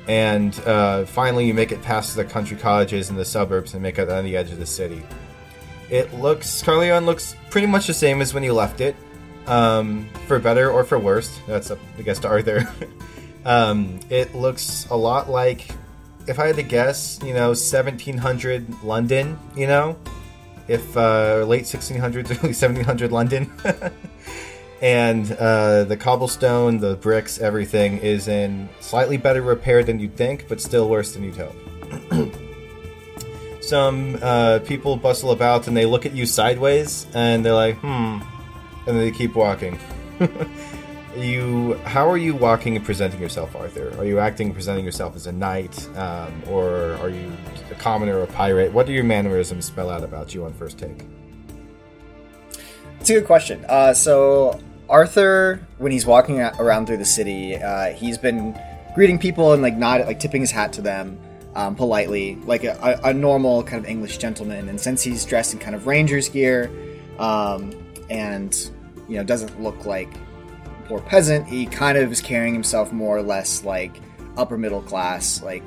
And 0.08 0.58
uh, 0.62 1.06
finally, 1.06 1.46
you 1.46 1.54
make 1.54 1.72
it 1.72 1.82
past 1.82 2.16
the 2.16 2.26
country 2.26 2.58
cottages 2.58 3.10
and 3.10 3.18
the 3.18 3.26
suburbs 3.26 3.74
and 3.74 3.82
make 3.82 3.98
it 3.98 4.10
on 4.10 4.26
the 4.26 4.36
edge 4.36 4.52
of 4.52 4.60
the 4.60 4.66
city. 4.66 5.02
It 5.90 6.14
looks, 6.14 6.62
Carleon 6.62 7.06
looks 7.06 7.36
pretty 7.50 7.68
much 7.68 7.88
the 7.88 7.94
same 7.94 8.22
as 8.22 8.34
when 8.34 8.44
you 8.44 8.54
left 8.54 8.82
it, 8.82 8.96
um, 9.48 10.10
for 10.28 10.40
better 10.40 10.72
or 10.72 10.84
for 10.84 11.00
worse. 11.00 11.40
That's 11.48 11.72
up, 11.72 11.80
I 11.98 12.02
guess, 12.02 12.20
to 12.20 12.28
Arthur. 12.28 12.68
um, 13.46 14.00
it 14.10 14.36
looks 14.36 14.88
a 14.90 14.96
lot 14.96 15.30
like, 15.30 15.70
if 16.28 16.40
I 16.40 16.48
had 16.48 16.56
to 16.58 16.64
guess, 16.64 17.20
you 17.22 17.34
know, 17.34 17.50
1700 17.50 18.84
London, 18.84 19.38
you 19.56 19.68
know? 19.68 19.98
If 20.68 20.96
uh, 20.96 21.44
late 21.48 21.64
1600s, 21.64 22.16
early 22.16 22.54
1700 22.54 23.12
London. 23.12 23.52
and 24.84 25.32
uh, 25.40 25.86
the 25.86 25.96
cobblestone, 25.96 26.78
the 26.80 26.98
bricks, 26.98 27.40
everything 27.40 28.00
is 28.00 28.28
in 28.28 28.68
slightly 28.82 29.16
better 29.16 29.42
repair 29.42 29.82
than 29.82 29.98
you'd 29.98 30.18
think, 30.18 30.50
but 30.50 30.60
still 30.60 30.90
worse 30.90 31.14
than 31.14 31.24
you'd 31.24 31.38
hope. 31.38 31.56
Some 33.62 34.20
uh, 34.22 34.60
people 34.66 34.98
bustle 34.98 35.32
about 35.32 35.70
and 35.70 35.78
they 35.78 35.86
look 35.86 36.06
at 36.06 36.12
you 36.12 36.26
sideways 36.26 37.08
and 37.14 37.46
they're 37.46 37.54
like, 37.54 37.78
hmm, 37.78 38.20
and 38.86 39.00
they 39.00 39.10
keep 39.12 39.36
walking. 39.36 39.80
you, 41.16 41.76
how 41.86 42.10
are 42.10 42.18
you 42.18 42.36
walking 42.36 42.76
and 42.76 42.84
presenting 42.84 43.22
yourself, 43.22 43.56
Arthur? 43.56 43.98
Are 43.98 44.06
you 44.06 44.20
acting 44.20 44.48
and 44.48 44.54
presenting 44.54 44.84
yourself 44.84 45.16
as 45.16 45.28
a 45.28 45.32
knight, 45.32 45.88
um, 45.96 46.44
or 46.50 46.96
are 46.96 47.10
you 47.10 47.32
a 47.72 47.76
commoner 47.76 48.18
or 48.18 48.24
a 48.24 48.28
pirate? 48.28 48.74
What 48.74 48.86
do 48.86 48.92
your 48.92 49.06
mannerisms 49.06 49.64
spell 49.64 49.90
out 49.90 50.04
about 50.04 50.34
you 50.34 50.44
on 50.44 50.52
first 50.52 50.78
take? 50.78 51.06
It's 53.00 53.10
a 53.10 53.14
good 53.14 53.26
question. 53.26 53.66
Uh, 53.70 53.94
so 53.94 54.60
Arthur, 54.94 55.60
when 55.80 55.92
he's 55.92 56.06
walking 56.06 56.40
around 56.40 56.86
through 56.86 56.98
the 56.98 57.06
city, 57.06 57.56
uh, 57.56 57.94
he's 57.94 58.20
been 58.20 58.56
greeting 58.94 59.18
people 59.18 59.52
and 59.52 59.64
like 59.64 59.76
not 59.76 60.06
like 60.06 60.20
tipping 60.20 60.42
his 60.42 60.52
hat 60.52 60.72
to 60.74 60.84
them 60.84 61.20
um, 61.56 61.76
politely, 61.76 62.36
like 62.46 62.64
a, 62.64 63.00
a, 63.04 63.12
normal 63.12 63.64
kind 63.64 63.84
of 63.84 63.90
English 63.90 64.20
gentleman. 64.20 64.70
And 64.70 64.80
since 64.80 65.02
he's 65.02 65.26
dressed 65.26 65.52
in 65.52 65.58
kind 65.58 65.74
of 65.74 65.88
ranger's 65.88 66.30
gear, 66.30 66.70
um, 67.18 67.74
and 68.12 68.54
you 69.10 69.18
know 69.18 69.24
doesn't 69.24 69.60
look 69.60 69.84
like 69.88 70.14
poor 70.86 71.02
peasant, 71.02 71.48
he 71.48 71.66
kind 71.66 71.98
of 71.98 72.12
is 72.12 72.22
carrying 72.22 72.54
himself 72.54 72.94
more 72.94 73.18
or 73.18 73.24
less 73.24 73.64
like 73.64 74.00
upper 74.38 74.60
middle 74.60 74.84
class, 74.84 75.42
like 75.42 75.64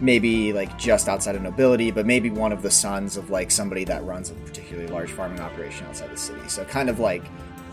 maybe 0.00 0.54
like 0.54 0.78
just 0.78 1.10
outside 1.10 1.34
of 1.34 1.42
nobility, 1.42 1.90
but 1.90 2.06
maybe 2.06 2.30
one 2.30 2.52
of 2.52 2.62
the 2.62 2.70
sons 2.70 3.18
of 3.18 3.28
like 3.28 3.50
somebody 3.50 3.84
that 3.84 4.02
runs 4.04 4.30
a 4.30 4.34
particularly 4.34 4.88
large 4.90 5.10
farming 5.10 5.40
operation 5.40 5.86
outside 5.88 6.10
the 6.10 6.16
city. 6.16 6.48
So 6.48 6.64
kind 6.64 6.88
of 6.88 7.00
like 7.00 7.24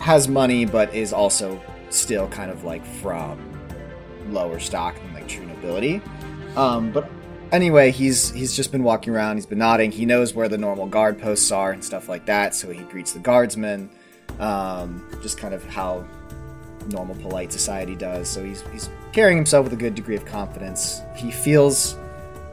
has 0.03 0.27
money, 0.27 0.65
but 0.65 0.93
is 0.93 1.13
also 1.13 1.61
still 1.89 2.27
kind 2.27 2.51
of 2.51 2.65
like 2.65 2.85
from 2.85 3.39
lower 4.27 4.59
stock 4.59 4.95
than 4.95 5.13
like 5.13 5.29
true 5.29 5.45
nobility. 5.45 6.01
Um, 6.57 6.91
but 6.91 7.09
anyway, 7.53 7.89
he's 7.89 8.29
he's 8.31 8.53
just 8.53 8.73
been 8.73 8.83
walking 8.83 9.15
around. 9.15 9.37
He's 9.37 9.45
been 9.45 9.59
nodding. 9.59 9.93
He 9.93 10.05
knows 10.05 10.33
where 10.33 10.49
the 10.49 10.57
normal 10.57 10.87
guard 10.87 11.21
posts 11.21 11.51
are 11.53 11.71
and 11.71 11.83
stuff 11.83 12.09
like 12.09 12.25
that. 12.25 12.53
So 12.53 12.69
he 12.69 12.81
greets 12.83 13.13
the 13.13 13.19
guardsmen. 13.19 13.89
Um, 14.39 15.07
just 15.21 15.37
kind 15.37 15.53
of 15.53 15.63
how 15.63 16.05
normal 16.89 17.15
polite 17.15 17.53
society 17.53 17.95
does. 17.95 18.27
So 18.27 18.43
he's 18.43 18.61
he's 18.73 18.89
carrying 19.13 19.37
himself 19.37 19.63
with 19.63 19.73
a 19.73 19.77
good 19.77 19.95
degree 19.95 20.17
of 20.17 20.25
confidence. 20.25 20.99
He 21.15 21.31
feels 21.31 21.95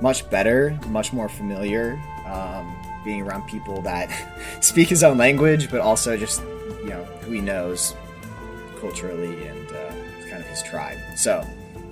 much 0.01 0.31
better, 0.31 0.79
much 0.87 1.13
more 1.13 1.29
familiar, 1.29 2.01
um, 2.27 2.77
being 3.05 3.23
around 3.23 3.49
people 3.49 3.83
that 3.83 4.09
speak 4.61 4.89
his 4.89 5.03
own 5.03 5.19
language, 5.19 5.69
but 5.69 5.81
also 5.81 6.17
just 6.17 6.43
you 6.85 6.91
know 6.91 7.09
who 7.31 7.37
he 7.37 7.41
knows 7.41 7.95
culturally 8.81 9.47
and 9.47 9.71
uh, 9.71 9.91
kind 10.29 10.43
of 10.43 10.47
his 10.47 10.63
tribe. 10.65 10.99
So 11.17 11.47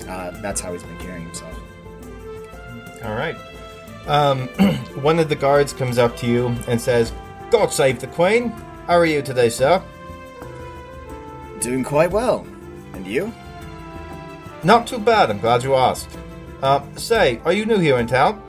uh, 0.09 0.31
that's 0.43 0.61
how 0.61 0.73
he's 0.73 0.83
been 0.83 0.99
carrying 0.99 1.27
himself. 1.27 1.57
All 3.05 3.15
right. 3.15 3.37
Um, 4.09 4.49
one 5.03 5.21
of 5.21 5.29
the 5.29 5.37
guards 5.37 5.73
comes 5.73 5.97
up 5.97 6.17
to 6.19 6.27
you 6.27 6.49
and 6.67 6.81
says, 6.81 7.13
"God 7.51 7.73
save 7.73 8.01
the 8.01 8.09
Queen. 8.09 8.49
How 8.89 8.95
are 8.95 9.07
you 9.07 9.23
today, 9.23 9.49
sir?" 9.49 9.81
Doing 11.61 11.85
quite 11.85 12.11
well. 12.11 12.45
And 12.95 13.07
you? 13.07 13.33
Not 14.65 14.89
too 14.89 14.99
bad. 14.99 15.31
I'm 15.31 15.39
glad 15.39 15.63
you 15.63 15.75
asked. 15.75 16.19
Uh, 16.63 16.83
say, 16.97 17.41
are 17.45 17.53
you 17.53 17.65
new 17.65 17.79
here 17.79 17.99
in 17.99 18.09
town? 18.09 18.43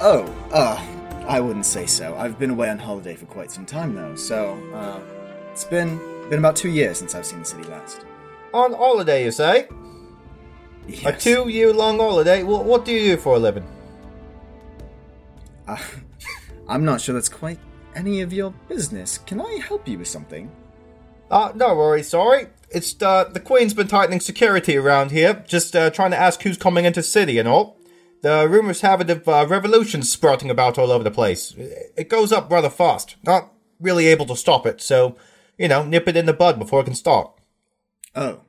Oh, 0.00 0.24
uh, 0.52 0.78
I 1.26 1.40
wouldn't 1.40 1.64
say 1.64 1.86
so. 1.86 2.14
I've 2.16 2.38
been 2.38 2.50
away 2.50 2.68
on 2.68 2.78
holiday 2.78 3.14
for 3.14 3.24
quite 3.26 3.50
some 3.50 3.64
time 3.64 3.94
though, 3.94 4.14
so 4.14 4.58
uh, 4.74 5.00
it's 5.58 5.64
been 5.64 5.98
been 6.30 6.38
about 6.38 6.54
two 6.54 6.68
years 6.68 6.98
since 6.98 7.16
I've 7.16 7.26
seen 7.26 7.40
the 7.40 7.44
city 7.44 7.64
last. 7.64 8.04
On 8.54 8.72
holiday, 8.72 9.24
you 9.24 9.32
say? 9.32 9.66
Yes. 10.86 11.04
A 11.04 11.18
two-year-long 11.18 11.98
holiday. 11.98 12.44
Well, 12.44 12.62
what 12.62 12.84
do 12.84 12.92
you 12.92 13.16
do 13.16 13.20
for 13.20 13.34
a 13.34 13.38
living? 13.40 13.66
Uh, 15.66 15.76
I'm 16.68 16.84
not 16.84 17.00
sure 17.00 17.12
that's 17.12 17.28
quite 17.28 17.58
any 17.96 18.20
of 18.20 18.32
your 18.32 18.52
business. 18.68 19.18
Can 19.18 19.40
I 19.40 19.58
help 19.66 19.88
you 19.88 19.98
with 19.98 20.06
something? 20.06 20.48
Uh, 21.28 21.50
no 21.56 21.74
worries, 21.74 22.08
sorry. 22.08 22.46
It's, 22.70 22.94
uh, 23.02 23.24
the 23.24 23.40
Queen's 23.40 23.74
been 23.74 23.88
tightening 23.88 24.20
security 24.20 24.76
around 24.76 25.10
here, 25.10 25.44
just, 25.48 25.74
uh, 25.74 25.90
trying 25.90 26.12
to 26.12 26.16
ask 26.16 26.40
who's 26.42 26.56
coming 26.56 26.84
into 26.84 27.02
city 27.02 27.38
and 27.38 27.48
all. 27.48 27.78
The 28.22 28.46
rumors 28.48 28.82
have 28.82 29.00
it 29.00 29.10
of, 29.10 29.28
uh, 29.28 29.46
revolutions 29.48 30.12
sprouting 30.12 30.50
about 30.50 30.78
all 30.78 30.92
over 30.92 31.02
the 31.02 31.10
place. 31.10 31.52
It 31.58 32.08
goes 32.08 32.32
up 32.32 32.50
rather 32.52 32.70
fast. 32.70 33.16
Not 33.24 33.52
really 33.80 34.06
able 34.06 34.26
to 34.26 34.36
stop 34.36 34.66
it, 34.66 34.80
so, 34.80 35.16
you 35.58 35.68
know, 35.68 35.84
nip 35.84 36.08
it 36.08 36.16
in 36.16 36.26
the 36.26 36.32
bud 36.32 36.58
before 36.58 36.80
it 36.80 36.84
can 36.84 36.94
start. 36.94 37.32
Oh, 38.14 38.42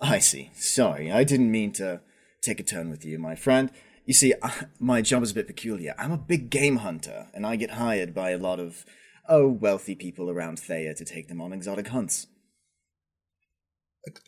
I 0.00 0.18
see. 0.18 0.50
Sorry, 0.54 1.10
I 1.10 1.24
didn't 1.24 1.50
mean 1.50 1.72
to 1.72 2.00
take 2.42 2.60
a 2.60 2.64
turn 2.64 2.90
with 2.90 3.04
you, 3.04 3.18
my 3.18 3.34
friend. 3.34 3.70
You 4.04 4.14
see, 4.14 4.34
I, 4.42 4.66
my 4.78 5.00
job 5.00 5.22
is 5.22 5.30
a 5.30 5.34
bit 5.34 5.46
peculiar. 5.46 5.94
I'm 5.96 6.12
a 6.12 6.18
big 6.18 6.50
game 6.50 6.78
hunter, 6.78 7.28
and 7.34 7.46
I 7.46 7.56
get 7.56 7.72
hired 7.72 8.14
by 8.14 8.30
a 8.30 8.38
lot 8.38 8.60
of, 8.60 8.84
oh, 9.28 9.48
wealthy 9.48 9.94
people 9.94 10.28
around 10.28 10.58
Thea 10.58 10.94
to 10.94 11.04
take 11.04 11.28
them 11.28 11.40
on 11.40 11.52
exotic 11.52 11.88
hunts. 11.88 12.26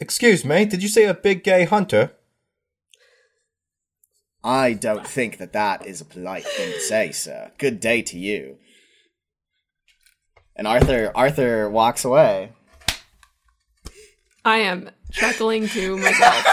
Excuse 0.00 0.44
me, 0.44 0.64
did 0.64 0.82
you 0.82 0.88
say 0.88 1.04
a 1.04 1.14
big 1.14 1.42
gay 1.42 1.64
hunter? 1.64 2.12
I 4.44 4.74
don't 4.74 5.06
think 5.06 5.38
that 5.38 5.54
that 5.54 5.86
is 5.86 6.00
a 6.00 6.04
polite 6.04 6.44
thing 6.44 6.72
to 6.72 6.80
say, 6.80 7.10
sir. 7.10 7.50
Good 7.58 7.80
day 7.80 8.02
to 8.02 8.18
you. 8.18 8.58
And 10.56 10.66
Arthur, 10.66 11.10
Arthur 11.14 11.68
walks 11.68 12.04
away. 12.04 12.52
I 14.44 14.58
am 14.58 14.90
chuckling 15.10 15.68
to 15.68 15.96
myself. 15.96 16.46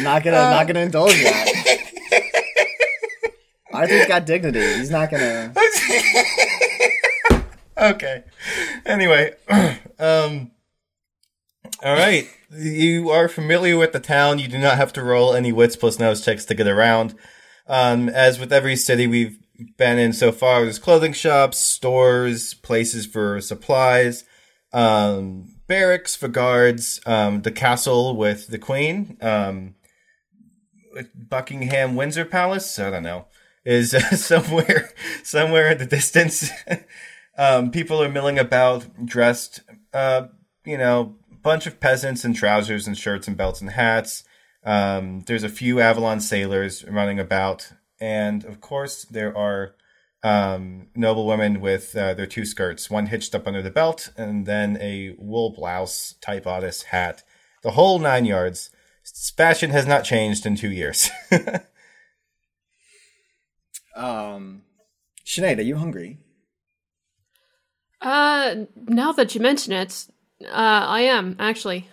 Not 0.00 0.22
gonna, 0.24 0.36
not 0.36 0.66
gonna 0.66 0.80
indulge 0.80 1.12
that. 1.22 1.78
Arthur's 3.72 4.06
got 4.06 4.26
dignity. 4.26 4.60
He's 4.60 4.90
not 4.90 5.10
gonna. 5.10 5.52
okay. 7.92 8.24
Anyway, 8.84 9.34
um, 9.98 10.50
all 11.82 11.94
right. 11.94 12.28
You 12.50 13.10
are 13.10 13.28
familiar 13.28 13.76
with 13.76 13.92
the 13.92 14.00
town. 14.00 14.38
You 14.38 14.48
do 14.48 14.58
not 14.58 14.76
have 14.76 14.92
to 14.94 15.02
roll 15.02 15.34
any 15.34 15.52
wits 15.52 15.76
plus 15.76 15.98
nose 15.98 16.24
checks 16.24 16.44
to 16.46 16.54
get 16.54 16.66
around. 16.66 17.14
Um, 17.66 18.08
as 18.08 18.38
with 18.38 18.52
every 18.52 18.76
city 18.76 19.06
we've 19.06 19.38
been 19.76 19.98
in 19.98 20.12
so 20.12 20.32
far, 20.32 20.62
there's 20.62 20.78
clothing 20.78 21.12
shops, 21.12 21.58
stores, 21.58 22.54
places 22.54 23.06
for 23.06 23.40
supplies, 23.40 24.24
um, 24.72 25.54
barracks 25.66 26.16
for 26.16 26.28
guards, 26.28 27.00
um, 27.06 27.42
the 27.42 27.52
castle 27.52 28.16
with 28.16 28.48
the 28.48 28.58
queen, 28.58 29.16
um, 29.20 29.74
Buckingham 31.14 31.96
Windsor 31.96 32.24
Palace. 32.24 32.78
I 32.78 32.90
don't 32.90 33.02
know 33.02 33.26
is 33.64 33.94
uh, 33.94 34.00
somewhere 34.16 34.92
somewhere 35.22 35.72
in 35.72 35.78
the 35.78 35.86
distance. 35.86 36.50
um, 37.38 37.70
people 37.70 38.02
are 38.02 38.08
milling 38.08 38.38
about, 38.38 39.04
dressed, 39.04 39.60
uh, 39.92 40.26
you 40.64 40.78
know, 40.78 41.16
bunch 41.42 41.66
of 41.66 41.80
peasants 41.80 42.24
in 42.24 42.34
trousers 42.34 42.86
and 42.86 42.96
shirts 42.96 43.28
and 43.28 43.36
belts 43.36 43.60
and 43.60 43.70
hats. 43.70 44.24
Um, 44.64 45.20
there's 45.26 45.42
a 45.42 45.48
few 45.48 45.80
Avalon 45.80 46.20
sailors 46.20 46.84
running 46.84 47.18
about, 47.20 47.72
and 48.04 48.44
of 48.44 48.60
course 48.60 49.04
there 49.04 49.36
are 49.36 49.74
um, 50.22 50.88
noble 50.94 51.26
women 51.26 51.60
with 51.60 51.96
uh, 51.96 52.12
their 52.14 52.26
two 52.26 52.44
skirts, 52.44 52.90
one 52.90 53.06
hitched 53.06 53.34
up 53.34 53.46
under 53.46 53.62
the 53.62 53.70
belt, 53.70 54.10
and 54.16 54.46
then 54.46 54.76
a 54.80 55.14
wool 55.18 55.54
blouse 55.54 56.14
type 56.20 56.44
bodice 56.44 56.82
hat. 56.84 57.22
The 57.62 57.72
whole 57.72 57.98
nine 57.98 58.26
yards. 58.26 58.70
Fashion 59.36 59.70
has 59.70 59.86
not 59.86 60.02
changed 60.04 60.46
in 60.46 60.56
two 60.56 60.70
years. 60.70 61.10
Um, 63.94 64.62
Sinead, 65.24 65.58
are 65.58 65.62
you 65.62 65.76
hungry? 65.76 66.18
Uh, 68.00 68.66
now 68.74 69.12
that 69.12 69.34
you 69.34 69.40
mention 69.40 69.72
it, 69.72 70.06
uh, 70.42 70.48
I 70.50 71.02
am 71.02 71.36
actually. 71.38 71.88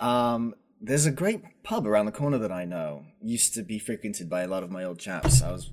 Um, 0.00 0.54
there's 0.80 1.06
a 1.06 1.10
great 1.10 1.62
pub 1.62 1.86
around 1.86 2.06
the 2.06 2.12
corner 2.12 2.38
that 2.38 2.52
I 2.52 2.64
know. 2.64 3.04
Used 3.22 3.54
to 3.54 3.62
be 3.62 3.78
frequented 3.78 4.28
by 4.30 4.42
a 4.42 4.48
lot 4.48 4.62
of 4.62 4.70
my 4.70 4.84
old 4.84 4.98
chaps. 4.98 5.42
I 5.42 5.52
was 5.52 5.70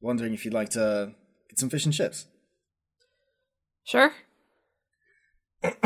wondering 0.00 0.34
if 0.34 0.44
you'd 0.44 0.54
like 0.54 0.70
to 0.70 1.12
get 1.48 1.58
some 1.58 1.70
fish 1.70 1.84
and 1.84 1.94
chips. 1.94 2.26
Sure. 3.84 4.12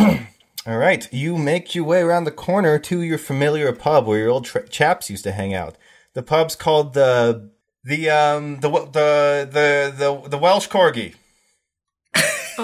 All 0.66 0.78
right, 0.78 1.12
you 1.12 1.36
make 1.36 1.74
your 1.74 1.84
way 1.84 2.00
around 2.00 2.24
the 2.24 2.30
corner 2.30 2.78
to 2.78 3.02
your 3.02 3.18
familiar 3.18 3.70
pub 3.72 4.06
where 4.06 4.18
your 4.18 4.30
old 4.30 4.46
tra- 4.46 4.66
chaps 4.68 5.10
used 5.10 5.24
to 5.24 5.32
hang 5.32 5.52
out. 5.52 5.76
The 6.14 6.22
pub's 6.22 6.56
called 6.56 6.94
the 6.94 7.50
the 7.82 8.08
um 8.08 8.60
the 8.60 8.70
the 8.70 9.48
the 9.50 9.94
the, 9.96 10.28
the 10.28 10.38
Welsh 10.38 10.68
Corgi. 10.68 11.16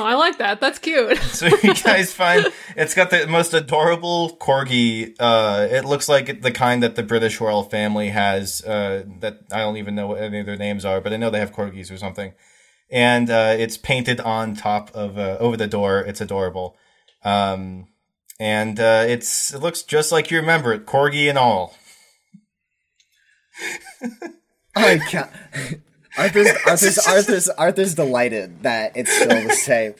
Oh, 0.00 0.04
I 0.04 0.14
like 0.14 0.38
that. 0.38 0.61
That's 0.61 0.78
cute. 0.78 1.19
So 1.30 1.47
you 1.47 1.75
guys 1.75 2.12
find 2.12 2.47
it's 2.76 2.95
got 2.95 3.11
the 3.11 3.26
most 3.26 3.52
adorable 3.54 4.37
corgi. 4.40 5.14
Uh, 5.19 5.69
it 5.71 5.85
looks 5.85 6.09
like 6.09 6.40
the 6.40 6.50
kind 6.50 6.83
that 6.83 6.97
the 6.97 7.02
British 7.02 7.40
royal 7.40 7.62
family 7.62 8.09
has. 8.09 8.62
Uh, 8.64 9.04
that 9.21 9.40
I 9.52 9.59
don't 9.59 9.76
even 9.76 9.95
know 9.95 10.09
what 10.09 10.23
any 10.23 10.40
of 10.40 10.47
their 10.47 10.57
names 10.57 10.85
are, 10.85 11.00
but 11.00 11.12
I 11.12 11.16
know 11.19 11.30
they 11.30 11.38
have 11.38 11.52
corgis 11.52 11.92
or 11.92 11.99
something. 11.99 12.33
And 12.90 13.30
uh, 13.30 13.54
it's 13.59 13.76
painted 13.76 14.21
on 14.21 14.57
top 14.57 14.90
of 14.95 15.19
uh, 15.19 15.37
over 15.38 15.57
the 15.57 15.66
door. 15.66 16.00
It's 16.00 16.21
adorable. 16.21 16.76
Um, 17.23 17.88
and 18.38 18.80
uh, 18.80 19.04
it's 19.07 19.52
it 19.52 19.61
looks 19.61 19.83
just 19.83 20.12
like 20.12 20.30
you 20.30 20.38
remember 20.38 20.73
it, 20.73 20.87
corgi 20.87 21.28
and 21.28 21.37
all. 21.38 21.76
I 24.75 24.99
can't. 24.99 25.30
Arthur's 26.19 26.49
Arthur's 26.67 26.99
Arthur's 26.99 27.49
Arthur's 27.49 27.95
delighted 27.95 28.62
that 28.62 28.97
it's 28.97 29.12
still 29.12 29.47
the 29.47 29.55
same. 29.55 29.95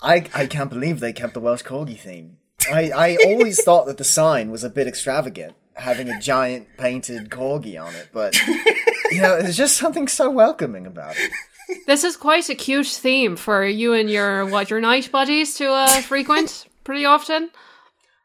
I 0.00 0.24
I 0.34 0.46
can't 0.46 0.70
believe 0.70 1.00
they 1.00 1.12
kept 1.12 1.34
the 1.34 1.40
Welsh 1.40 1.62
Corgi 1.62 1.98
theme. 1.98 2.38
I 2.70 2.90
I 2.90 3.16
always 3.26 3.62
thought 3.62 3.86
that 3.86 3.98
the 3.98 4.04
sign 4.04 4.50
was 4.50 4.64
a 4.64 4.70
bit 4.70 4.86
extravagant, 4.86 5.54
having 5.74 6.08
a 6.08 6.20
giant 6.20 6.68
painted 6.76 7.30
corgi 7.30 7.82
on 7.82 7.94
it, 7.94 8.08
but 8.12 8.36
you 9.10 9.22
know, 9.22 9.40
there's 9.40 9.56
just 9.56 9.76
something 9.76 10.08
so 10.08 10.30
welcoming 10.30 10.86
about 10.86 11.16
it. 11.16 11.32
this 11.86 12.04
is 12.04 12.16
quite 12.16 12.48
a 12.48 12.54
cute 12.54 12.86
theme 12.86 13.36
for 13.36 13.64
you 13.64 13.94
and 13.94 14.10
your 14.10 14.46
what 14.46 14.70
your 14.70 14.80
night 14.80 15.10
buddies 15.10 15.54
to 15.54 15.70
uh, 15.70 16.00
frequent 16.02 16.66
pretty 16.84 17.04
often. 17.04 17.50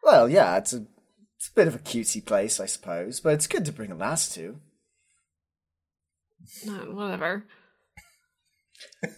Well, 0.04 0.28
yeah, 0.28 0.58
it's 0.58 0.74
a 0.74 0.86
it's 1.38 1.50
a 1.50 1.54
bit 1.54 1.68
of 1.68 1.76
a 1.76 1.80
cutesy 1.80 2.24
place, 2.24 2.60
I 2.60 2.66
suppose, 2.66 3.20
but 3.20 3.34
it's 3.34 3.48
good 3.48 3.66
to 3.66 3.72
bring 3.72 3.92
a 3.92 3.96
lass 3.96 4.34
to. 4.36 4.60
No, 6.66 6.74
whatever. 6.92 7.46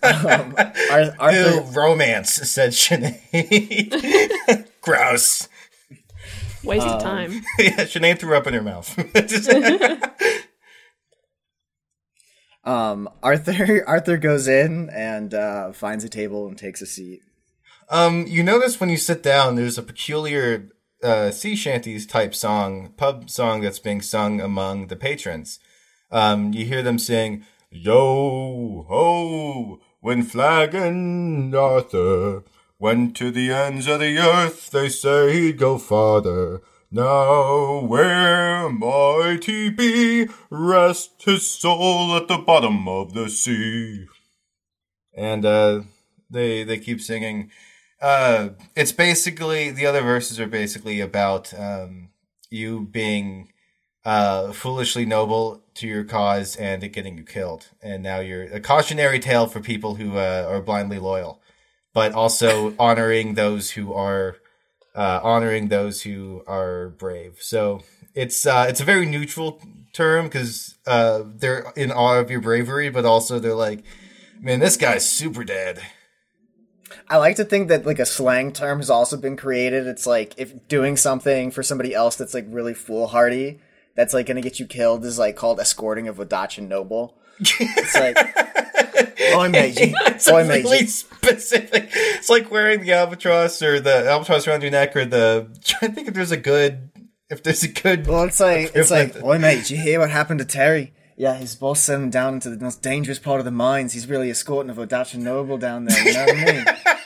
Um, 0.02 0.56
Ar- 0.92 1.16
Arthur, 1.20 1.52
Ew, 1.52 1.62
romance, 1.74 2.34
said 2.34 2.72
Sinead. 2.72 4.68
Gross. 4.82 5.48
Wasting 6.64 7.00
time. 7.00 7.32
yeah, 7.60 7.86
Sinead 7.86 8.20
threw 8.20 8.36
up 8.36 8.48
in 8.48 8.54
her 8.54 8.62
mouth. 8.62 8.98
um, 12.64 13.08
Arthur 13.22 13.84
Arthur 13.88 14.18
goes 14.18 14.48
in 14.48 14.90
and 14.90 15.34
uh, 15.34 15.72
finds 15.74 16.04
a 16.04 16.10
table 16.10 16.48
and 16.48 16.58
takes 16.58 16.82
a 16.82 16.86
seat. 16.88 17.22
Um, 17.90 18.26
you 18.28 18.42
notice 18.42 18.80
when 18.80 18.90
you 18.90 18.98
sit 18.98 19.22
down, 19.22 19.56
there's 19.56 19.78
a 19.78 19.84
peculiar 19.84 20.70
uh, 21.04 21.30
sea 21.30 21.56
shanties 21.56 22.08
type 22.08 22.34
song, 22.34 22.94
pub 22.98 23.30
song 23.30 23.62
that's 23.62 23.78
being 23.78 24.02
sung 24.02 24.42
among 24.42 24.88
the 24.88 24.96
patrons. 24.96 25.60
Um, 26.16 26.54
you 26.54 26.66
hear 26.66 26.82
them 26.82 26.98
sing, 26.98 27.44
Yo 27.70 28.86
ho, 28.88 29.82
when 30.00 30.24
Flagon 30.24 31.54
Arthur 31.54 32.44
went 32.80 33.18
to 33.18 33.32
the 33.32 33.52
ends 33.52 33.86
of 33.86 34.00
the 34.00 34.18
earth, 34.18 34.72
they 34.72 34.88
say 34.88 35.34
he'd 35.34 35.58
go 35.58 35.78
farther. 35.78 36.62
Now 36.90 37.82
where 37.82 38.70
might 38.70 39.44
he 39.44 39.70
be? 39.70 40.30
Rest 40.50 41.24
his 41.26 41.50
soul 41.52 42.16
at 42.16 42.30
the 42.30 42.38
bottom 42.38 42.88
of 42.88 43.14
the 43.14 43.30
sea. 43.30 44.06
And 45.14 45.46
uh, 45.46 45.82
they 46.30 46.64
they 46.64 46.78
keep 46.78 47.02
singing. 47.02 47.52
Uh, 48.02 48.52
it's 48.74 48.94
basically 48.94 49.70
the 49.70 49.86
other 49.86 50.02
verses 50.02 50.40
are 50.40 50.48
basically 50.48 51.02
about 51.02 51.54
um, 51.60 52.12
you 52.50 52.88
being 52.90 53.50
uh, 54.06 54.52
foolishly 54.52 55.06
noble 55.06 55.62
to 55.74 55.88
your 55.88 56.04
cause 56.04 56.56
and 56.56 56.84
it 56.84 56.90
getting 56.90 57.18
you 57.18 57.24
killed, 57.24 57.68
and 57.82 58.04
now 58.04 58.20
you're 58.20 58.44
a 58.44 58.60
cautionary 58.60 59.20
tale 59.20 59.48
for 59.48 59.60
people 59.60 59.96
who 59.96 60.18
uh, 60.18 60.46
are 60.48 60.62
blindly 60.62 61.00
loyal, 61.00 61.42
but 61.94 62.14
also 62.14 62.76
honoring 62.80 63.34
those 63.34 63.72
who 63.72 63.94
are 63.94 64.38
uh, 64.96 65.20
honoring 65.24 65.68
those 65.68 66.04
who 66.04 66.44
are 66.48 66.90
brave. 66.90 67.40
So 67.42 67.82
it's 68.14 68.46
uh, 68.46 68.68
it's 68.70 68.80
a 68.80 68.86
very 68.86 69.06
neutral 69.06 69.62
term 69.92 70.26
because 70.26 70.76
uh, 70.86 71.24
they're 71.26 71.72
in 71.76 71.92
awe 71.92 72.20
of 72.20 72.30
your 72.30 72.42
bravery, 72.42 72.90
but 72.90 73.06
also 73.06 73.40
they're 73.40 73.56
like, 73.56 73.84
man, 74.40 74.60
this 74.60 74.78
guy's 74.78 75.10
super 75.10 75.44
dead. 75.44 75.82
I 77.08 77.18
like 77.18 77.36
to 77.38 77.46
think 77.46 77.68
that 77.70 77.86
like 77.86 78.00
a 78.00 78.06
slang 78.06 78.52
term 78.52 78.80
has 78.80 78.90
also 78.90 79.18
been 79.18 79.36
created. 79.36 79.88
It's 79.88 80.08
like 80.08 80.34
if 80.38 80.68
doing 80.68 80.98
something 80.98 81.52
for 81.52 81.64
somebody 81.64 81.94
else 81.94 82.16
that's 82.16 82.34
like 82.34 82.46
really 82.50 82.74
foolhardy, 82.74 83.60
that's 83.96 84.14
like 84.14 84.26
gonna 84.26 84.42
get 84.42 84.60
you 84.60 84.66
killed 84.66 85.04
is 85.06 85.18
like 85.18 85.36
called 85.36 85.60
escorting 85.60 86.08
a 86.08 86.14
Vodachan 86.14 86.68
noble. 86.68 87.18
It's 87.40 87.96
like, 87.96 88.18
oh 89.34 89.50
mate, 89.50 89.80
you, 89.80 89.94
it's 90.06 90.28
oh 90.28 90.38
a 90.38 90.46
mate, 90.46 90.64
really 90.64 90.82
you, 90.82 90.88
specific. 90.88 91.90
It's 91.94 92.30
like 92.30 92.52
wearing 92.52 92.82
the 92.82 92.94
albatross 92.94 93.62
or 93.62 93.80
the 93.80 94.10
albatross 94.10 94.48
around 94.48 94.62
your 94.62 94.72
neck 94.72 94.96
or 94.96 95.06
the. 95.06 95.48
trying 95.64 95.92
to 95.92 95.96
think 95.96 96.08
if 96.08 96.14
there's 96.14 96.32
a 96.32 96.38
good. 96.38 96.90
If 97.30 97.42
there's 97.44 97.64
a 97.64 97.68
good. 97.70 98.08
well, 98.08 98.24
it's 98.24 98.40
like 98.40 98.72
it's 98.76 98.92
like, 98.92 99.10
Equivalent. 99.10 99.38
oh 99.38 99.42
mate, 99.42 99.56
did 99.56 99.70
you 99.72 99.78
hear 99.78 100.00
what 100.00 100.12
happened 100.12 100.40
to 100.40 100.46
Terry? 100.46 100.94
Yeah, 101.18 101.36
his 101.36 101.56
boss 101.56 101.80
sent 101.80 102.04
him 102.04 102.10
down 102.10 102.36
into 102.36 102.50
the 102.50 102.62
most 102.64 102.82
dangerous 102.82 103.20
part 103.20 103.40
of 103.40 103.46
the 103.46 103.52
mines. 103.52 103.94
He's 103.94 104.08
really 104.08 104.30
escorting 104.30 104.70
a 104.70 104.76
Vodachan 104.76 105.20
noble 105.20 105.58
down 105.58 105.86
there. 105.86 106.06
You 106.06 106.14
know 106.14 106.26
what 106.26 106.36
I 106.36 106.52
mean? 106.52 106.66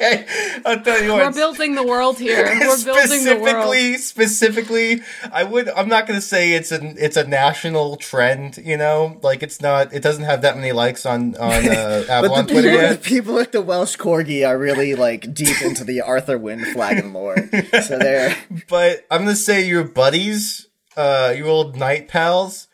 Okay, 0.00 0.26
I'll 0.64 0.80
tell 0.80 1.02
you 1.02 1.12
what. 1.12 1.24
We're 1.26 1.32
building 1.32 1.74
the 1.74 1.82
world 1.82 2.18
here. 2.18 2.44
We're 2.60 2.84
building 2.84 3.24
the 3.24 3.36
world. 3.40 3.74
specifically, 3.74 3.96
specifically, 3.96 5.02
I 5.32 5.42
would. 5.42 5.68
I'm 5.70 5.88
not 5.88 6.06
going 6.06 6.18
to 6.20 6.24
say 6.24 6.52
it's 6.52 6.70
a 6.70 6.80
it's 7.04 7.16
a 7.16 7.26
national 7.26 7.96
trend. 7.96 8.58
You 8.58 8.76
know, 8.76 9.18
like 9.22 9.42
it's 9.42 9.60
not. 9.60 9.92
It 9.92 10.02
doesn't 10.02 10.24
have 10.24 10.42
that 10.42 10.56
many 10.56 10.70
likes 10.70 11.04
on 11.04 11.34
on 11.36 11.52
uh, 11.68 12.04
But 12.06 12.10
Avalon 12.10 12.46
the 12.46 12.52
Twitter 12.52 12.68
people, 12.68 12.80
the 12.80 12.94
yet. 12.94 13.02
people 13.02 13.38
at 13.40 13.52
the 13.52 13.60
Welsh 13.60 13.96
Corgi 13.96 14.46
are 14.46 14.56
really 14.56 14.94
like 14.94 15.34
deep 15.34 15.60
into 15.62 15.82
the 15.82 16.00
Arthur 16.00 16.38
Wynn 16.38 16.64
and 16.64 17.12
lore. 17.12 17.36
So 17.82 17.98
they're 17.98 18.36
But 18.68 19.04
I'm 19.10 19.22
going 19.24 19.30
to 19.30 19.36
say 19.36 19.66
your 19.66 19.82
buddies, 19.84 20.68
uh, 20.96 21.34
your 21.36 21.48
old 21.48 21.76
night 21.76 22.06
pals. 22.08 22.68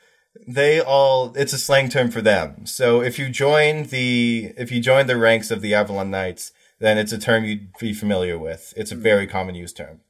They 0.47 0.79
all. 0.79 1.33
It's 1.37 1.55
a 1.55 1.59
slang 1.59 1.89
term 1.89 2.11
for 2.11 2.21
them. 2.21 2.67
So 2.67 3.01
if 3.01 3.19
you 3.19 3.31
join 3.31 3.85
the 3.85 4.53
if 4.59 4.71
you 4.71 4.81
join 4.81 5.07
the 5.07 5.17
ranks 5.17 5.51
of 5.51 5.63
the 5.63 5.73
Avalon 5.73 6.11
Knights, 6.11 6.53
then 6.85 6.99
it's 6.99 7.13
a 7.13 7.19
term 7.19 7.45
you'd 7.45 7.73
be 7.79 7.93
familiar 7.95 8.39
with. 8.39 8.73
It's 8.77 8.93
a 8.93 8.97
very 8.97 9.27
common 9.27 9.55
use 9.55 9.73
term. 9.73 10.01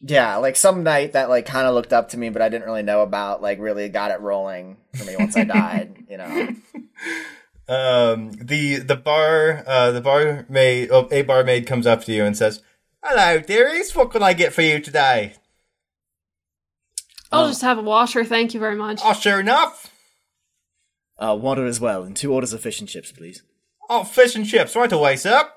yeah, 0.00 0.36
like 0.36 0.56
some 0.56 0.82
night 0.82 1.12
that 1.12 1.28
like 1.28 1.46
kind 1.46 1.66
of 1.66 1.74
looked 1.74 1.92
up 1.92 2.08
to 2.10 2.18
me, 2.18 2.28
but 2.30 2.42
I 2.42 2.48
didn't 2.48 2.66
really 2.66 2.82
know 2.82 3.02
about. 3.02 3.40
Like 3.42 3.58
really 3.60 3.88
got 3.88 4.10
it 4.10 4.20
rolling 4.20 4.76
for 4.96 5.04
me 5.04 5.16
once 5.16 5.36
I 5.36 5.44
died. 5.44 6.04
You 6.08 6.16
know. 6.18 6.48
um 7.68 8.32
the 8.32 8.76
the 8.78 8.96
bar 8.96 9.62
uh 9.66 9.92
the 9.92 10.00
barmaid 10.00 10.88
oh, 10.90 11.08
a 11.12 11.22
barmaid 11.22 11.64
comes 11.66 11.86
up 11.86 12.04
to 12.04 12.12
you 12.12 12.24
and 12.24 12.36
says 12.36 12.60
hello 13.04 13.38
dearies 13.38 13.94
what 13.94 14.10
can 14.10 14.20
i 14.22 14.32
get 14.32 14.52
for 14.52 14.62
you 14.62 14.80
today 14.80 15.34
I'll 17.30 17.48
just 17.48 17.62
have 17.62 17.78
a 17.78 17.82
washer, 17.82 18.24
thank 18.24 18.52
you 18.52 18.60
very 18.60 18.74
much. 18.76 19.00
oh 19.04 19.14
sure 19.14 19.38
enough 19.40 19.90
Uh, 21.18 21.36
water 21.40 21.64
as 21.64 21.80
well, 21.80 22.02
and 22.02 22.16
two 22.16 22.32
orders 22.34 22.52
of 22.52 22.60
fish 22.60 22.80
and 22.80 22.88
chips, 22.88 23.12
please. 23.12 23.42
oh 23.88 24.02
fish 24.04 24.34
and 24.34 24.44
chips 24.46 24.74
right 24.74 24.92
away 24.92 25.14
sir 25.16 25.48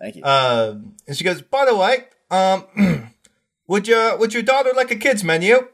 Thank 0.00 0.16
you. 0.16 0.22
uh 0.24 0.76
and 1.06 1.16
she 1.16 1.24
goes 1.24 1.40
by 1.42 1.64
the 1.64 1.74
way 1.76 2.04
um 2.30 3.10
would 3.66 3.88
your 3.88 4.16
would 4.18 4.34
your 4.34 4.42
daughter 4.42 4.70
like 4.76 4.90
a 4.90 4.96
kids 4.96 5.22
menu 5.24 5.68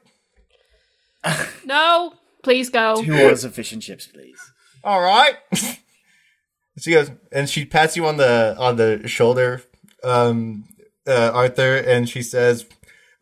No, 1.65 2.15
please 2.43 2.71
go. 2.71 3.03
two 3.03 3.13
orders 3.15 3.45
of 3.45 3.55
fish 3.55 3.73
and 3.73 3.81
chips, 3.83 4.07
please. 4.07 4.39
all 4.85 5.01
right 5.01 5.37
she 6.79 6.91
goes 6.93 7.11
and 7.31 7.49
she 7.49 7.65
pats 7.65 7.97
you 7.97 8.07
on 8.07 8.17
the 8.17 8.57
on 8.59 8.77
the 8.77 9.07
shoulder 9.07 9.63
um 10.05 10.65
uh, 11.07 11.31
arthur 11.35 11.77
and 11.77 12.09
she 12.09 12.23
says 12.23 12.65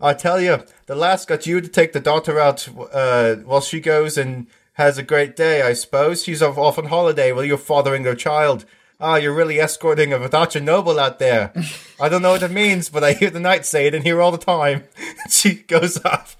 i 0.00 0.12
tell 0.14 0.40
you 0.40 0.62
the 0.86 0.94
lass 0.94 1.24
got 1.26 1.46
you 1.46 1.60
to 1.60 1.68
take 1.68 1.92
the 1.92 2.00
daughter 2.00 2.38
out 2.38 2.68
uh 2.92 3.34
while 3.36 3.60
she 3.60 3.80
goes 3.80 4.16
and 4.16 4.46
has 4.74 4.96
a 4.98 5.02
great 5.02 5.34
day 5.36 5.62
i 5.62 5.72
suppose 5.74 6.22
she's 6.24 6.42
off, 6.42 6.56
off 6.58 6.78
on 6.78 6.86
holiday 6.86 7.32
while 7.32 7.44
you're 7.44 7.58
fathering 7.58 8.04
her 8.04 8.14
child 8.14 8.64
Ah, 9.00 9.16
you're 9.16 9.34
really 9.34 9.58
escorting 9.58 10.12
a 10.12 10.18
Vadacha 10.18 10.62
noble 10.62 11.00
out 11.00 11.18
there. 11.18 11.52
I 12.00 12.08
don't 12.08 12.20
know 12.22 12.32
what 12.32 12.42
it 12.42 12.50
means, 12.50 12.88
but 12.90 13.02
I 13.02 13.12
hear 13.12 13.30
the 13.30 13.40
knights 13.40 13.68
say 13.68 13.86
it 13.86 13.94
in 13.94 14.02
here 14.02 14.20
all 14.20 14.30
the 14.30 14.38
time. 14.38 14.84
she 15.30 15.54
goes 15.54 16.04
off, 16.04 16.36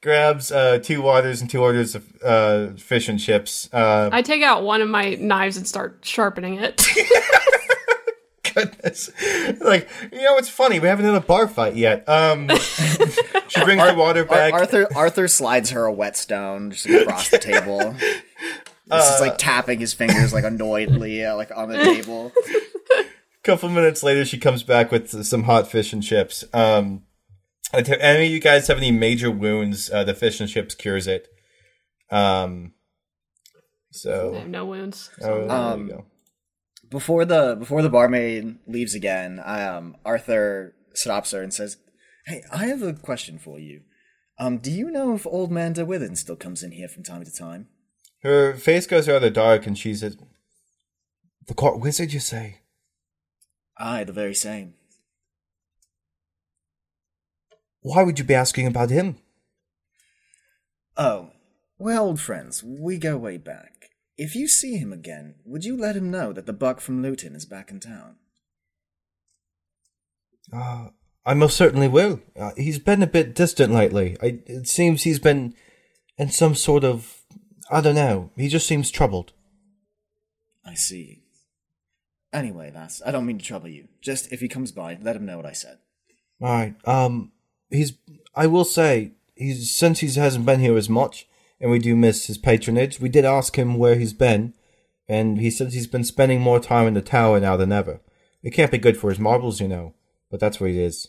grabs 0.00 0.52
uh, 0.52 0.78
two 0.78 1.02
waters 1.02 1.40
and 1.40 1.50
two 1.50 1.62
orders 1.62 1.94
of 1.96 2.04
uh, 2.22 2.68
fish 2.76 3.08
and 3.08 3.18
chips. 3.18 3.68
Uh, 3.72 4.10
I 4.12 4.22
take 4.22 4.42
out 4.42 4.62
one 4.62 4.82
of 4.82 4.88
my 4.88 5.16
knives 5.16 5.56
and 5.56 5.66
start 5.66 5.98
sharpening 6.02 6.60
it. 6.60 6.86
goodness. 8.56 9.10
Like, 9.60 9.88
you 10.12 10.22
know, 10.22 10.36
it's 10.38 10.48
funny. 10.48 10.80
We 10.80 10.88
haven't 10.88 11.04
had 11.04 11.14
a 11.14 11.20
bar 11.20 11.48
fight 11.48 11.76
yet. 11.76 12.08
Um, 12.08 12.48
she 13.48 13.64
brings 13.64 13.82
the 13.84 13.94
water 13.96 14.20
Ar- 14.20 14.26
back. 14.26 14.52
Arthur 14.52 14.88
Arthur 14.94 15.28
slides 15.28 15.70
her 15.70 15.84
a 15.84 15.92
whetstone 15.92 16.70
just 16.70 16.86
across 16.86 17.30
the 17.30 17.38
table. 17.38 17.94
He's 18.90 19.02
just 19.02 19.20
like 19.20 19.36
tapping 19.38 19.80
his 19.80 19.92
fingers 19.94 20.32
like 20.32 20.44
annoyedly, 20.44 21.24
uh, 21.24 21.34
like 21.36 21.50
on 21.54 21.68
the 21.68 21.76
table. 21.78 22.32
A 22.98 23.04
couple 23.42 23.68
minutes 23.68 24.02
later, 24.02 24.24
she 24.24 24.38
comes 24.38 24.62
back 24.62 24.90
with 24.92 25.24
some 25.24 25.42
hot 25.44 25.68
fish 25.68 25.92
and 25.92 26.02
chips. 26.02 26.44
Um, 26.54 27.02
if 27.74 27.88
any 27.90 28.26
of 28.26 28.30
you 28.32 28.40
guys 28.40 28.68
have 28.68 28.78
any 28.78 28.92
major 28.92 29.30
wounds, 29.30 29.90
uh, 29.90 30.04
the 30.04 30.14
fish 30.14 30.38
and 30.40 30.48
chips 30.48 30.74
cures 30.76 31.06
it. 31.08 31.26
Um, 32.10 32.74
I 33.54 33.60
so 33.90 34.34
have 34.34 34.48
no 34.48 34.66
wounds. 34.66 35.10
oh, 35.22 35.46
there 35.46 35.50
Um, 35.50 35.80
you 35.88 35.92
go. 35.94 36.04
Before 36.88 37.24
the 37.24 37.56
before 37.58 37.82
the 37.82 37.90
barmaid 37.90 38.58
leaves 38.68 38.94
again, 38.94 39.40
um, 39.44 39.96
Arthur 40.04 40.74
stops 40.94 41.32
her 41.32 41.42
and 41.42 41.52
says, 41.52 41.78
"Hey, 42.26 42.44
I 42.52 42.66
have 42.66 42.82
a 42.82 42.92
question 42.92 43.38
for 43.40 43.58
you. 43.58 43.80
Um, 44.38 44.58
do 44.58 44.70
you 44.70 44.90
know 44.92 45.12
if 45.14 45.26
Old 45.26 45.50
Man 45.50 45.74
Derwyddon 45.74 46.16
still 46.16 46.36
comes 46.36 46.62
in 46.62 46.70
here 46.70 46.86
from 46.88 47.02
time 47.02 47.24
to 47.24 47.32
time?" 47.32 47.66
Her 48.26 48.54
face 48.54 48.88
goes 48.88 49.06
rather 49.06 49.30
dark, 49.30 49.68
and 49.68 49.78
she 49.78 49.94
says, 49.94 50.16
"The 51.46 51.54
court 51.54 51.78
wizard, 51.78 52.12
you 52.12 52.18
say?" 52.18 52.62
Aye, 53.78 54.02
the 54.02 54.12
very 54.12 54.34
same. 54.34 54.74
Why 57.82 58.02
would 58.02 58.18
you 58.18 58.24
be 58.24 58.34
asking 58.34 58.66
about 58.66 58.90
him? 58.90 59.18
Oh, 60.96 61.30
we're 61.78 62.00
old 62.00 62.18
friends. 62.18 62.64
We 62.64 62.98
go 62.98 63.16
way 63.16 63.36
back. 63.36 63.90
If 64.18 64.34
you 64.34 64.48
see 64.48 64.76
him 64.76 64.92
again, 64.92 65.36
would 65.44 65.64
you 65.64 65.76
let 65.76 65.94
him 65.94 66.10
know 66.10 66.32
that 66.32 66.46
the 66.46 66.52
buck 66.52 66.80
from 66.80 67.02
Luton 67.02 67.36
is 67.36 67.44
back 67.44 67.70
in 67.70 67.78
town? 67.78 68.16
Uh, 70.52 70.88
I 71.24 71.34
most 71.34 71.56
certainly 71.56 71.86
will. 71.86 72.20
Uh, 72.36 72.50
he's 72.56 72.80
been 72.80 73.04
a 73.04 73.06
bit 73.06 73.36
distant 73.36 73.72
lately. 73.72 74.16
I, 74.20 74.40
it 74.46 74.66
seems 74.66 75.04
he's 75.04 75.20
been 75.20 75.54
in 76.18 76.30
some 76.30 76.56
sort 76.56 76.82
of. 76.82 77.15
I 77.70 77.80
don't 77.80 77.94
know. 77.94 78.30
He 78.36 78.48
just 78.48 78.66
seems 78.66 78.90
troubled. 78.90 79.32
I 80.64 80.74
see. 80.74 81.22
Anyway, 82.32 82.72
lass, 82.74 83.00
I 83.04 83.12
don't 83.12 83.26
mean 83.26 83.38
to 83.38 83.44
trouble 83.44 83.68
you. 83.68 83.88
Just 84.00 84.32
if 84.32 84.40
he 84.40 84.48
comes 84.48 84.72
by, 84.72 84.98
let 85.00 85.16
him 85.16 85.26
know 85.26 85.36
what 85.36 85.46
I 85.46 85.52
said. 85.52 85.78
All 86.40 86.48
right. 86.52 86.74
Um. 86.86 87.32
He's. 87.70 87.94
I 88.34 88.46
will 88.46 88.64
say 88.64 89.12
he's 89.34 89.70
since 89.74 90.00
he 90.00 90.12
hasn't 90.12 90.46
been 90.46 90.60
here 90.60 90.76
as 90.76 90.88
much, 90.88 91.26
and 91.60 91.70
we 91.70 91.78
do 91.78 91.96
miss 91.96 92.26
his 92.26 92.38
patronage. 92.38 93.00
We 93.00 93.08
did 93.08 93.24
ask 93.24 93.56
him 93.56 93.78
where 93.78 93.96
he's 93.96 94.12
been, 94.12 94.54
and 95.08 95.38
he 95.38 95.50
says 95.50 95.72
he's 95.72 95.86
been 95.86 96.04
spending 96.04 96.40
more 96.40 96.60
time 96.60 96.86
in 96.86 96.94
the 96.94 97.00
tower 97.00 97.40
now 97.40 97.56
than 97.56 97.72
ever. 97.72 98.00
It 98.42 98.50
can't 98.50 98.70
be 98.70 98.78
good 98.78 98.96
for 98.96 99.10
his 99.10 99.18
marbles, 99.18 99.60
you 99.60 99.68
know. 99.68 99.94
But 100.30 100.40
that's 100.40 100.60
where 100.60 100.70
he 100.70 100.80
is. 100.80 101.08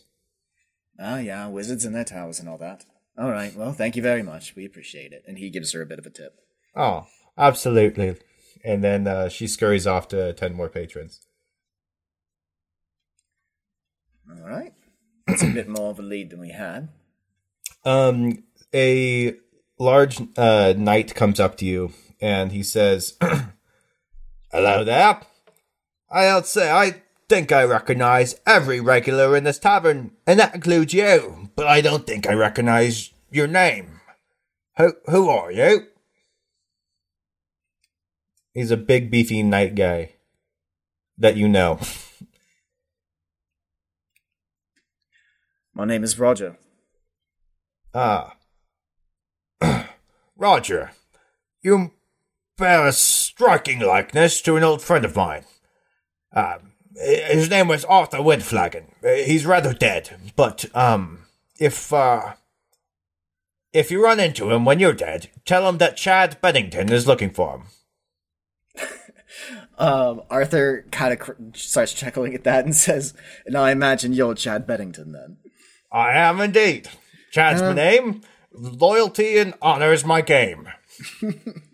Ah, 0.98 1.18
yeah, 1.18 1.46
wizards 1.48 1.84
and 1.84 1.94
their 1.94 2.04
towers 2.04 2.40
and 2.40 2.48
all 2.48 2.58
that. 2.58 2.84
All 3.16 3.30
right, 3.30 3.54
well, 3.54 3.72
thank 3.72 3.96
you 3.96 4.02
very 4.02 4.22
much. 4.22 4.56
We 4.56 4.64
appreciate 4.64 5.12
it. 5.12 5.24
And 5.26 5.38
he 5.38 5.50
gives 5.50 5.72
her 5.72 5.82
a 5.82 5.86
bit 5.86 5.98
of 5.98 6.06
a 6.06 6.10
tip. 6.10 6.40
Oh, 6.78 7.06
absolutely. 7.36 8.16
And 8.64 8.84
then 8.84 9.08
uh, 9.08 9.28
she 9.28 9.48
scurries 9.48 9.86
off 9.86 10.06
to 10.08 10.28
attend 10.28 10.54
more 10.54 10.68
patrons. 10.68 11.26
All 14.30 14.48
right. 14.48 14.72
That's 15.26 15.42
a 15.42 15.48
bit 15.48 15.68
more 15.68 15.90
of 15.90 15.98
a 15.98 16.02
lead 16.02 16.30
than 16.30 16.40
we 16.40 16.50
had. 16.50 16.88
Um, 17.84 18.44
a 18.72 19.34
large 19.78 20.20
uh, 20.36 20.74
knight 20.76 21.14
comes 21.16 21.40
up 21.40 21.56
to 21.58 21.64
you 21.64 21.92
and 22.20 22.52
he 22.52 22.62
says, 22.62 23.16
"Hello 24.52 24.84
there. 24.84 25.20
I'll 26.10 26.44
say 26.44 26.70
I 26.70 27.02
think 27.28 27.50
I 27.52 27.64
recognize 27.64 28.40
every 28.46 28.80
regular 28.80 29.36
in 29.36 29.44
this 29.44 29.58
tavern, 29.58 30.12
and 30.26 30.40
that 30.40 30.54
includes 30.54 30.94
you. 30.94 31.50
But 31.56 31.66
I 31.66 31.80
don't 31.80 32.06
think 32.06 32.26
I 32.26 32.32
recognize 32.32 33.10
your 33.30 33.46
name. 33.46 34.00
Who 34.76 34.94
who 35.06 35.28
are 35.28 35.52
you?" 35.52 35.87
He's 38.54 38.70
a 38.70 38.76
big, 38.76 39.10
beefy 39.10 39.42
knight 39.42 39.74
guy 39.74 40.14
that 41.16 41.36
you 41.36 41.48
know. 41.48 41.78
My 45.74 45.84
name 45.84 46.02
is 46.02 46.18
Roger. 46.18 46.56
Ah. 47.94 48.34
Roger, 50.36 50.90
you 51.62 51.92
bear 52.56 52.86
a 52.86 52.92
striking 52.92 53.80
likeness 53.80 54.42
to 54.42 54.56
an 54.56 54.64
old 54.64 54.82
friend 54.82 55.04
of 55.04 55.14
mine. 55.14 55.44
Uh, 56.32 56.58
his 56.96 57.48
name 57.48 57.68
was 57.68 57.84
Arthur 57.84 58.18
Windflagon. 58.18 58.86
He's 59.02 59.46
rather 59.46 59.72
dead, 59.72 60.32
but, 60.34 60.64
um, 60.74 61.26
if, 61.60 61.92
uh, 61.92 62.34
if 63.72 63.90
you 63.90 64.02
run 64.02 64.18
into 64.18 64.50
him 64.50 64.64
when 64.64 64.80
you're 64.80 64.92
dead, 64.92 65.28
tell 65.44 65.68
him 65.68 65.78
that 65.78 65.96
Chad 65.96 66.40
Bennington 66.40 66.92
is 66.92 67.06
looking 67.06 67.30
for 67.30 67.56
him. 67.56 67.62
Um, 69.78 70.22
Arthur 70.30 70.84
kind 70.90 71.12
of 71.12 71.20
cr- 71.20 71.32
starts 71.54 71.92
chuckling 71.92 72.34
at 72.34 72.42
that 72.44 72.64
and 72.64 72.74
says, 72.86 73.14
"Now 73.46 73.62
I 73.62 73.70
imagine 73.70 74.12
you're 74.12 74.34
Chad 74.34 74.66
Beddington 74.66 75.12
then." 75.12 75.36
I 75.92 76.12
am 76.12 76.40
indeed. 76.40 76.88
Chad's 77.30 77.62
my 77.62 77.72
name. 77.72 78.22
Loyalty 78.52 79.38
and 79.38 79.54
honor 79.62 79.92
is 79.92 80.04
my 80.04 80.22
game. 80.22 80.68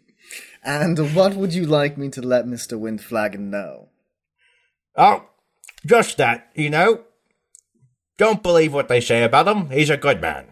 And 0.64 1.14
what 1.14 1.34
would 1.34 1.52
you 1.52 1.66
like 1.66 1.98
me 1.98 2.08
to 2.10 2.22
let 2.22 2.48
Mister 2.48 2.78
Windflagon 2.78 3.50
know? 3.50 3.90
Oh, 4.96 5.26
just 5.84 6.16
that, 6.16 6.50
you 6.54 6.70
know. 6.70 7.04
Don't 8.16 8.42
believe 8.42 8.72
what 8.72 8.88
they 8.88 9.02
say 9.02 9.22
about 9.24 9.46
him. 9.46 9.68
He's 9.68 9.90
a 9.90 9.98
good 9.98 10.22
man. 10.22 10.46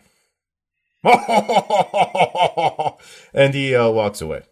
and 3.32 3.54
he 3.54 3.74
uh, 3.74 3.88
walks 3.88 4.20
away. 4.20 4.42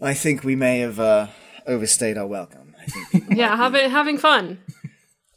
I 0.00 0.14
think 0.14 0.44
we 0.44 0.54
may 0.56 0.78
have 0.80 1.00
uh, 1.00 1.26
overstayed 1.66 2.16
our 2.18 2.26
welcome. 2.26 2.74
I 2.80 2.84
think 2.86 3.24
Yeah, 3.36 3.54
might 3.56 3.70
be 3.70 3.78
having 3.78 3.90
having 3.90 4.18
fun. 4.18 4.58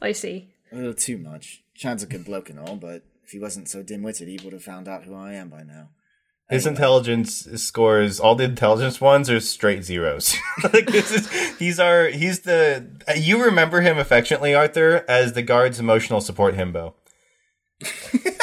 I 0.02 0.12
see. 0.14 0.50
a 0.72 0.76
little 0.76 0.94
too 0.94 1.18
much. 1.18 1.64
Chad's 1.76 2.04
a 2.04 2.08
good 2.08 2.26
bloke 2.26 2.50
and 2.50 2.60
all, 2.60 2.76
but 2.76 3.04
if 3.24 3.32
he 3.32 3.40
wasn't 3.40 3.70
so 3.70 3.82
dim-witted, 3.84 4.28
he 4.28 4.40
would 4.44 4.54
have 4.54 4.64
found 4.64 4.88
out 4.88 5.04
who 5.04 5.16
I 5.16 5.34
am 5.34 5.50
by 5.50 5.64
now. 5.64 5.90
His 6.50 6.66
Anyway. 6.68 6.76
intelligence 6.78 7.48
scores, 7.64 8.20
all 8.20 8.36
the 8.36 8.44
intelligence 8.44 9.00
ones 9.00 9.30
are 9.30 9.40
straight 9.40 9.84
zeros. 9.84 10.36
like 10.74 10.88
this 10.88 11.12
is, 11.12 11.58
he's 11.58 11.80
our, 11.80 12.08
he's 12.08 12.42
the. 12.42 12.86
You 13.16 13.44
remember 13.46 13.82
him 13.82 13.98
affectionately, 13.98 14.54
Arthur, 14.54 15.06
as 15.08 15.34
the 15.34 15.42
guard's 15.44 15.80
emotional 15.80 16.20
support 16.20 16.56
himbo. 16.56 16.94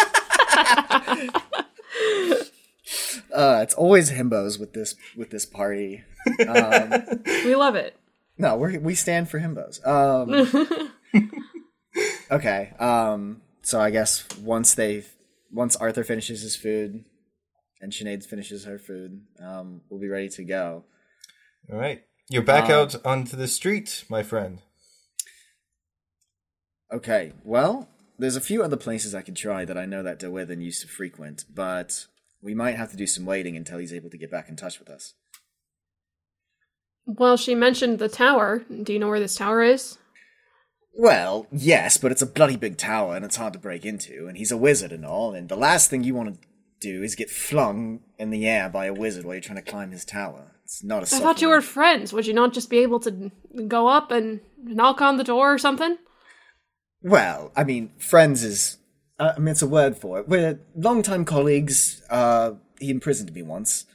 Uh, 3.34 3.60
it's 3.62 3.74
always 3.74 4.10
himbos 4.12 4.58
with 4.58 4.72
this 4.72 4.94
with 5.16 5.30
this 5.30 5.44
party. 5.46 6.04
Um, 6.48 7.02
We 7.44 7.54
love 7.54 7.74
it. 7.76 7.96
no, 8.38 8.56
we 8.56 8.78
we 8.78 8.94
stand 8.94 9.28
for 9.30 9.38
himbos. 9.40 9.84
Um, 9.86 10.90
okay. 12.30 12.72
Um, 12.78 13.42
so 13.62 13.80
I 13.80 13.90
guess 13.90 14.24
once 14.42 14.74
they 14.74 15.04
once 15.52 15.76
Arthur 15.76 16.04
finishes 16.04 16.42
his 16.42 16.56
food 16.56 17.04
and 17.80 17.92
Sinead 17.92 18.24
finishes 18.26 18.64
her 18.64 18.78
food, 18.78 19.22
um, 19.40 19.82
we'll 19.88 20.00
be 20.00 20.08
ready 20.08 20.28
to 20.30 20.44
go. 20.44 20.84
All 21.72 21.78
right, 21.78 22.02
you're 22.28 22.42
back 22.42 22.70
Uh, 22.70 22.80
out 22.82 23.06
onto 23.06 23.36
the 23.36 23.48
street, 23.48 24.04
my 24.08 24.22
friend. 24.22 24.60
Okay. 26.92 27.32
Well, 27.44 27.88
there's 28.18 28.36
a 28.36 28.40
few 28.40 28.62
other 28.62 28.76
places 28.76 29.14
I 29.14 29.20
could 29.22 29.36
try 29.36 29.64
that 29.66 29.76
I 29.76 29.84
know 29.84 30.02
that 30.02 30.18
Derwyddon 30.20 30.62
used 30.62 30.80
to 30.82 30.88
frequent, 30.88 31.44
but 31.54 32.06
we 32.42 32.54
might 32.54 32.76
have 32.76 32.90
to 32.90 32.96
do 32.96 33.06
some 33.06 33.26
waiting 33.26 33.56
until 33.56 33.78
he's 33.78 33.92
able 33.92 34.10
to 34.10 34.18
get 34.18 34.30
back 34.30 34.48
in 34.48 34.56
touch 34.56 34.78
with 34.78 34.88
us. 34.88 35.14
Well, 37.06 37.36
she 37.36 37.54
mentioned 37.54 37.98
the 37.98 38.08
tower. 38.08 38.64
Do 38.82 38.92
you 38.92 38.98
know 38.98 39.08
where 39.08 39.20
this 39.20 39.36
tower 39.36 39.62
is? 39.62 39.98
Well, 40.94 41.46
yes, 41.52 41.96
but 41.96 42.12
it's 42.12 42.22
a 42.22 42.26
bloody 42.26 42.56
big 42.56 42.76
tower 42.76 43.16
and 43.16 43.24
it's 43.24 43.36
hard 43.36 43.52
to 43.52 43.58
break 43.58 43.86
into, 43.86 44.26
and 44.26 44.36
he's 44.36 44.50
a 44.50 44.56
wizard 44.56 44.92
and 44.92 45.06
all, 45.06 45.32
and 45.32 45.48
the 45.48 45.56
last 45.56 45.90
thing 45.90 46.02
you 46.02 46.14
want 46.14 46.34
to 46.34 46.48
do 46.80 47.02
is 47.02 47.14
get 47.14 47.30
flung 47.30 48.00
in 48.18 48.30
the 48.30 48.46
air 48.48 48.68
by 48.68 48.86
a 48.86 48.92
wizard 48.92 49.24
while 49.24 49.34
you're 49.34 49.42
trying 49.42 49.62
to 49.62 49.70
climb 49.70 49.90
his 49.90 50.04
tower. 50.04 50.52
It's 50.64 50.84
not 50.84 51.10
a 51.10 51.16
I 51.16 51.18
thought 51.20 51.40
you 51.40 51.48
were 51.48 51.60
friends. 51.60 52.12
Would 52.12 52.26
you 52.26 52.34
not 52.34 52.52
just 52.52 52.68
be 52.68 52.78
able 52.78 53.00
to 53.00 53.30
go 53.66 53.88
up 53.88 54.10
and 54.10 54.40
knock 54.62 55.00
on 55.00 55.16
the 55.16 55.24
door 55.24 55.54
or 55.54 55.58
something? 55.58 55.96
Well, 57.02 57.52
I 57.56 57.64
mean, 57.64 57.92
friends 57.98 58.42
is. 58.42 58.76
Uh, 59.18 59.32
I 59.36 59.38
mean, 59.38 59.48
it's 59.48 59.62
a 59.62 59.68
word 59.68 59.96
for 59.96 60.20
it. 60.20 60.28
We're 60.28 60.60
longtime 60.76 61.24
colleagues. 61.24 62.02
Uh, 62.08 62.52
he 62.78 62.90
imprisoned 62.90 63.32
me 63.32 63.42
once, 63.42 63.86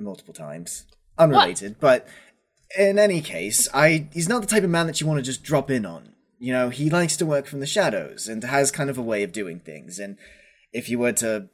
multiple 0.00 0.34
times, 0.34 0.84
unrelated. 1.16 1.76
But 1.78 2.06
in 2.76 2.98
any 2.98 3.20
case, 3.20 3.68
I 3.72 4.08
he's 4.12 4.28
not 4.28 4.40
the 4.40 4.48
type 4.48 4.64
of 4.64 4.70
man 4.70 4.86
that 4.86 5.00
you 5.00 5.06
want 5.06 5.18
to 5.18 5.22
just 5.22 5.42
drop 5.42 5.70
in 5.70 5.86
on. 5.86 6.14
You 6.38 6.52
know, 6.52 6.68
he 6.70 6.90
likes 6.90 7.16
to 7.18 7.26
work 7.26 7.46
from 7.46 7.60
the 7.60 7.66
shadows 7.66 8.28
and 8.28 8.42
has 8.42 8.70
kind 8.70 8.90
of 8.90 8.98
a 8.98 9.02
way 9.02 9.22
of 9.22 9.32
doing 9.32 9.60
things. 9.60 9.98
And 9.98 10.18
if 10.72 10.88
you 10.88 10.98
were 10.98 11.12
to 11.12 11.48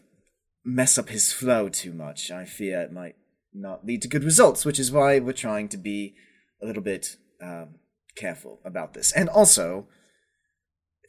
mess 0.65 0.97
up 0.99 1.09
his 1.11 1.33
flow 1.33 1.69
too 1.69 1.93
much, 1.93 2.31
I 2.31 2.45
fear 2.45 2.81
it 2.81 2.93
might 2.93 3.17
not 3.53 3.85
lead 3.85 4.03
to 4.03 4.09
good 4.09 4.25
results. 4.25 4.65
Which 4.65 4.81
is 4.81 4.91
why 4.91 5.19
we're 5.19 5.35
trying 5.35 5.69
to 5.69 5.77
be 5.77 6.15
a 6.63 6.67
little 6.67 6.83
bit 6.83 7.17
um, 7.43 7.75
careful 8.17 8.61
about 8.65 8.95
this. 8.95 9.13
And 9.13 9.29
also, 9.29 9.87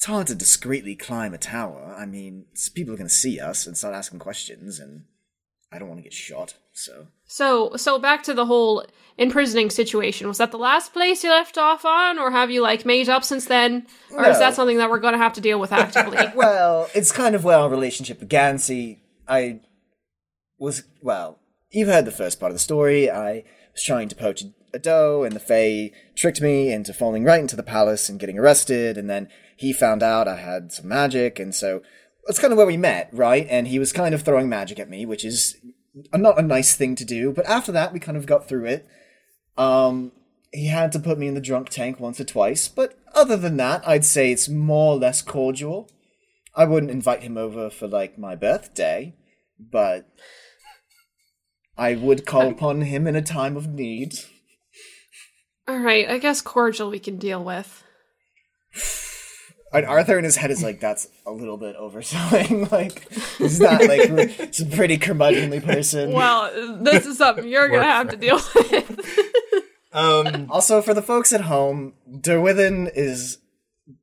it's 0.04 0.10
hard 0.10 0.28
to 0.28 0.36
discreetly 0.36 0.98
climb 0.98 1.34
a 1.34 1.38
tower. 1.38 1.96
I 1.98 2.06
mean, 2.06 2.44
people 2.76 2.94
are 2.94 2.98
going 2.98 3.08
to 3.08 3.14
see 3.14 3.40
us 3.40 3.66
and 3.66 3.78
start 3.78 3.96
asking 3.96 4.20
questions, 4.20 4.78
and 4.78 5.06
I 5.72 5.80
don't 5.80 5.88
want 5.88 6.00
to 6.00 6.04
get 6.04 6.12
shot. 6.12 6.56
So 6.74 7.08
So, 7.26 7.78
so 7.78 7.98
back 8.00 8.22
to 8.24 8.34
the 8.34 8.48
whole 8.48 8.86
imprisoning 9.18 9.70
situation. 9.70 10.28
Was 10.28 10.40
that 10.40 10.52
the 10.52 10.58
last 10.58 10.92
place 10.92 11.24
you 11.24 11.30
left 11.30 11.58
off 11.58 11.86
on, 11.86 12.20
or 12.20 12.32
have 12.32 12.52
you 12.52 12.62
like 12.62 12.86
made 12.86 13.08
up 13.08 13.24
since 13.24 13.46
then, 13.46 13.88
or 14.12 14.28
is 14.28 14.40
that 14.40 14.56
something 14.56 14.76
that 14.76 14.90
we're 14.90 15.00
going 15.00 15.14
to 15.14 15.20
have 15.20 15.32
to 15.36 15.42
deal 15.42 15.58
with 15.58 15.72
actively? 15.72 16.18
well, 16.36 16.90
it's 16.94 17.14
kind 17.14 17.34
of 17.34 17.46
where 17.46 17.60
our 17.60 17.70
relationship 17.70 18.20
began. 18.20 18.58
See, 18.58 19.00
I 19.26 19.62
was 20.58 20.84
well. 21.02 21.40
You've 21.72 21.88
heard 21.88 22.04
the 22.04 22.12
first 22.12 22.42
part 22.42 22.50
of 22.50 22.56
the 22.56 22.60
story. 22.60 23.10
I 23.10 23.46
was 23.72 23.82
trying 23.82 24.10
to 24.10 24.18
poach 24.18 24.44
a 24.74 24.80
doe, 24.80 25.24
and 25.24 25.34
the 25.34 25.40
Fae 25.40 25.92
tricked 26.14 26.42
me 26.42 26.74
into 26.74 26.94
falling 26.94 27.24
right 27.24 27.40
into 27.40 27.56
the 27.56 27.64
palace 27.64 28.10
and 28.10 28.20
getting 28.20 28.38
arrested. 28.38 28.98
And 28.98 29.10
then 29.10 29.30
he 29.56 29.74
found 29.74 30.04
out 30.04 30.28
I 30.28 30.38
had 30.38 30.72
some 30.72 30.88
magic, 30.88 31.40
and 31.40 31.54
so 31.54 31.82
that's 32.26 32.40
kind 32.40 32.52
of 32.52 32.58
where 32.58 32.68
we 32.68 32.78
met, 32.78 33.10
right? 33.12 33.48
And 33.50 33.68
he 33.68 33.80
was 33.80 33.92
kind 33.92 34.16
of 34.16 34.22
throwing 34.22 34.50
magic 34.50 34.80
at 34.80 34.90
me, 34.90 35.06
which 35.06 35.26
is 35.26 35.58
not 36.14 36.40
a 36.40 36.44
nice 36.44 36.76
thing 36.76 36.96
to 36.96 37.06
do. 37.06 37.32
But 37.32 37.46
after 37.46 37.72
that, 37.72 37.94
we 37.94 38.00
kind 38.00 38.18
of 38.18 38.26
got 38.26 38.48
through 38.48 38.66
it. 38.66 38.88
Um, 39.58 40.12
he 40.52 40.68
had 40.68 40.92
to 40.94 41.00
put 41.00 41.18
me 41.18 41.28
in 41.28 41.34
the 41.34 41.42
drunk 41.42 41.70
tank 41.70 42.00
once 42.00 42.20
or 42.20 42.26
twice, 42.26 42.68
but 42.68 42.98
other 43.14 43.38
than 43.38 43.58
that, 43.58 43.88
I'd 43.88 44.06
say 44.06 44.32
it's 44.32 44.50
more 44.50 44.94
or 44.94 44.98
less 44.98 45.22
cordial. 45.22 45.90
I 46.56 46.66
wouldn't 46.66 46.92
invite 46.92 47.24
him 47.24 47.38
over 47.38 47.70
for 47.70 47.88
like 47.88 48.18
my 48.18 48.36
birthday, 48.36 49.16
but 49.60 50.08
I 51.78 51.96
would 51.96 52.26
call 52.26 52.50
upon 52.50 52.82
him 52.82 53.08
in 53.08 53.16
a 53.16 53.22
time 53.22 53.58
of 53.58 53.68
need. 53.68 54.14
All 55.68 55.80
right, 55.80 56.10
I 56.10 56.18
guess 56.20 56.42
cordial 56.42 56.90
we 56.90 57.00
can 57.00 57.18
deal 57.18 57.44
with. 57.44 57.84
And 59.74 59.86
Arthur 59.86 60.18
in 60.20 60.24
his 60.24 60.36
head 60.36 60.52
is 60.52 60.62
like, 60.62 60.80
that's 60.80 61.08
a 61.26 61.32
little 61.32 61.58
bit 61.58 61.76
overselling. 61.78 62.72
like, 62.72 63.12
he's 63.38 63.60
not 63.60 63.82
like, 63.82 64.10
it's 64.40 64.60
a 64.60 64.66
pretty 64.66 64.98
curmudgeonly 64.98 65.64
person. 65.64 66.12
Well, 66.12 66.78
this 66.82 67.06
is 67.06 67.18
something 67.18 67.48
you're 67.48 67.70
going 67.70 67.82
to 67.82 67.86
have 67.88 68.10
to 68.10 68.18
deal 68.18 68.40
with. 68.56 69.00
Um, 69.92 70.48
Also, 70.50 70.82
for 70.82 70.94
the 70.94 71.02
folks 71.02 71.34
at 71.34 71.42
home, 71.42 71.94
Derwyddon 72.12 72.92
is 72.96 73.40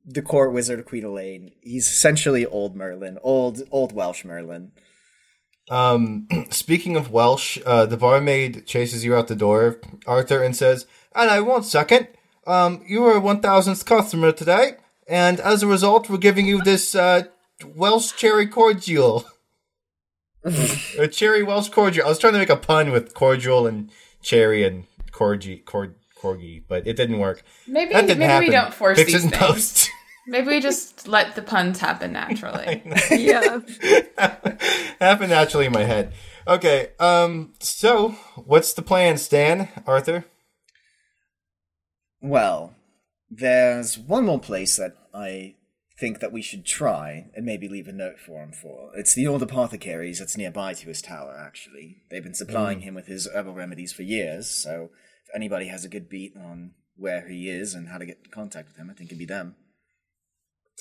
the 0.05 0.21
court 0.21 0.53
wizard 0.53 0.79
of 0.79 0.85
Queen 0.85 1.03
Elaine. 1.05 1.51
He's 1.61 1.87
essentially 1.87 2.45
old 2.45 2.75
Merlin, 2.75 3.17
old 3.23 3.61
old 3.71 3.93
Welsh 3.93 4.23
Merlin. 4.23 4.71
um, 5.69 6.27
speaking 6.49 6.95
of 6.95 7.11
Welsh, 7.11 7.57
uh, 7.65 7.85
the 7.85 7.97
barmaid 7.97 8.65
chases 8.65 9.03
you 9.03 9.15
out 9.15 9.27
the 9.27 9.35
door, 9.35 9.79
Arthur, 10.07 10.43
and 10.43 10.55
says, 10.55 10.85
"And 11.15 11.29
I 11.29 11.39
one 11.41 11.63
second. 11.63 12.07
Um, 12.47 12.83
you 12.87 13.03
are 13.05 13.15
a 13.17 13.19
one 13.19 13.41
thousandth 13.41 13.85
customer 13.85 14.31
today, 14.31 14.73
and 15.11 15.39
as 15.39 15.61
a 15.61 15.67
result, 15.67 16.09
we're 16.09 16.17
giving 16.17 16.47
you 16.47 16.63
this 16.63 16.95
uh, 16.95 17.23
Welsh 17.63 18.13
cherry 18.13 18.47
cordial." 18.47 19.25
a 20.97 21.07
cherry 21.07 21.43
Welsh 21.43 21.69
cordial. 21.69 22.05
I 22.05 22.09
was 22.09 22.17
trying 22.17 22.33
to 22.33 22.39
make 22.39 22.49
a 22.49 22.55
pun 22.55 22.91
with 22.91 23.13
cordial 23.13 23.67
and 23.67 23.91
cherry 24.23 24.63
and 24.63 24.85
corgi, 25.11 25.63
cord, 25.63 25.95
corgi, 26.19 26.63
but 26.67 26.87
it 26.87 26.95
didn't 26.95 27.19
work. 27.19 27.43
Maybe 27.67 27.93
That 27.93 28.07
didn't 28.07 28.19
maybe 28.19 28.31
happen. 28.31 28.47
we 28.47 28.51
don't 28.51 28.73
force 28.73 28.97
Fix 28.97 29.11
these 29.13 29.21
things. 29.21 29.37
post. 29.37 29.89
Maybe 30.27 30.47
we 30.47 30.59
just 30.61 31.07
let 31.07 31.35
the 31.35 31.41
puns 31.41 31.79
happen 31.79 32.13
naturally. 32.13 32.83
yeah. 33.11 33.59
happen 34.99 35.29
naturally 35.31 35.65
in 35.65 35.71
my 35.71 35.83
head. 35.83 36.13
Okay, 36.47 36.89
um, 36.99 37.53
so 37.59 38.09
what's 38.35 38.73
the 38.73 38.83
plan, 38.83 39.17
Stan? 39.17 39.67
Arthur? 39.87 40.25
Well, 42.21 42.75
there's 43.31 43.97
one 43.97 44.25
more 44.25 44.39
place 44.39 44.75
that 44.75 44.95
I 45.13 45.55
think 45.97 46.19
that 46.19 46.33
we 46.33 46.41
should 46.41 46.65
try 46.65 47.29
and 47.33 47.45
maybe 47.45 47.69
leave 47.69 47.87
a 47.87 47.93
note 47.93 48.19
for 48.19 48.43
him 48.43 48.51
for. 48.51 48.91
It's 48.95 49.13
the 49.13 49.27
old 49.27 49.41
apothecaries 49.41 50.19
that's 50.19 50.37
nearby 50.37 50.73
to 50.73 50.87
his 50.87 51.01
tower, 51.01 51.39
actually. 51.39 52.03
They've 52.09 52.23
been 52.23 52.33
supplying 52.33 52.79
mm. 52.79 52.83
him 52.83 52.95
with 52.95 53.07
his 53.07 53.27
herbal 53.33 53.53
remedies 53.53 53.93
for 53.93 54.03
years, 54.03 54.49
so 54.49 54.89
if 55.25 55.35
anybody 55.35 55.67
has 55.67 55.85
a 55.85 55.89
good 55.89 56.09
beat 56.09 56.35
on 56.35 56.71
where 56.97 57.27
he 57.27 57.49
is 57.49 57.73
and 57.73 57.87
how 57.87 57.97
to 57.97 58.05
get 58.05 58.19
in 58.25 58.31
contact 58.31 58.67
with 58.67 58.77
him, 58.77 58.89
I 58.89 58.93
think 58.93 59.09
it'd 59.09 59.19
be 59.19 59.25
them. 59.25 59.55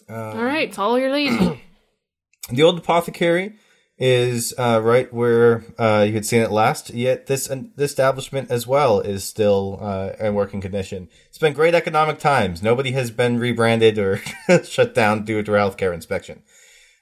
Um, 0.08 0.16
all 0.16 0.44
right, 0.44 0.74
follow 0.74 0.96
your 0.96 1.12
lead. 1.12 1.60
The 2.50 2.64
old 2.64 2.78
apothecary 2.78 3.54
is 4.02 4.54
uh, 4.56 4.80
right 4.82 5.12
where 5.12 5.62
uh, 5.78 6.04
you 6.08 6.14
had 6.14 6.24
seen 6.24 6.40
it 6.40 6.50
last. 6.50 6.88
Yet 6.90 7.26
this 7.26 7.50
uh, 7.50 7.62
this 7.76 7.90
establishment 7.90 8.50
as 8.50 8.66
well 8.66 9.00
is 9.00 9.24
still 9.24 9.78
uh, 9.80 10.12
in 10.18 10.34
working 10.34 10.62
condition. 10.62 11.08
It's 11.28 11.38
been 11.38 11.52
great 11.52 11.74
economic 11.74 12.18
times. 12.18 12.62
Nobody 12.62 12.92
has 12.92 13.10
been 13.10 13.38
rebranded 13.38 13.98
or 13.98 14.16
shut 14.64 14.94
down 14.94 15.24
due 15.26 15.42
to 15.42 15.50
healthcare 15.52 15.92
inspection. 15.92 16.42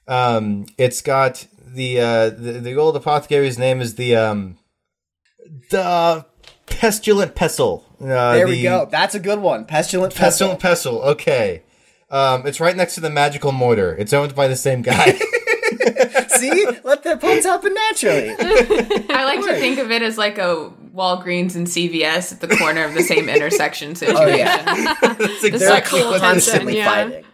Um, 0.09 0.65
it's 0.77 1.01
got 1.01 1.47
the, 1.65 2.01
uh, 2.01 2.29
the 2.31 2.53
the 2.59 2.75
old 2.75 2.97
apothecary's 2.97 3.57
name 3.57 3.79
is 3.79 3.95
the 3.95 4.17
um, 4.17 4.57
the 5.71 6.25
pestilent 6.65 7.33
pestle. 7.33 7.85
Uh, 8.01 8.33
There 8.33 8.47
we 8.47 8.61
go. 8.61 8.87
That's 8.91 9.15
a 9.15 9.19
good 9.19 9.39
one. 9.39 9.65
Pestilent 9.65 10.13
pestle. 10.13 10.49
Pestilent 10.57 10.59
pestle. 10.59 11.01
Okay. 11.01 11.63
Um, 12.11 12.45
it's 12.45 12.59
right 12.59 12.75
next 12.75 12.95
to 12.95 13.01
the 13.01 13.09
magical 13.09 13.51
mortar. 13.51 13.95
It's 13.95 14.13
owned 14.13 14.35
by 14.35 14.47
the 14.47 14.55
same 14.55 14.81
guy. 14.81 15.17
See? 16.29 16.67
Let 16.83 17.03
their 17.03 17.17
puns 17.17 17.45
happen 17.45 17.73
naturally. 17.73 18.29
I 18.39 19.23
like 19.25 19.41
to 19.41 19.55
think 19.55 19.79
of 19.79 19.91
it 19.91 20.01
as 20.01 20.17
like 20.17 20.37
a 20.37 20.71
Walgreens 20.93 21.55
and 21.55 21.67
CVS 21.67 22.33
at 22.33 22.41
the 22.41 22.55
corner 22.57 22.83
of 22.83 22.93
the 22.93 23.03
same 23.03 23.29
intersection 23.29 23.95
situation. 23.95 24.23
Oh, 24.23 24.27
yeah. 24.27 24.63
That's 25.01 25.41
They're 25.41 25.53
exactly 25.53 26.01
cool 26.01 26.11
what 26.11 26.15
it 26.15 26.15
is. 26.17 26.21
constantly 26.21 26.77
yeah. 26.77 26.85
fighting. 26.85 27.25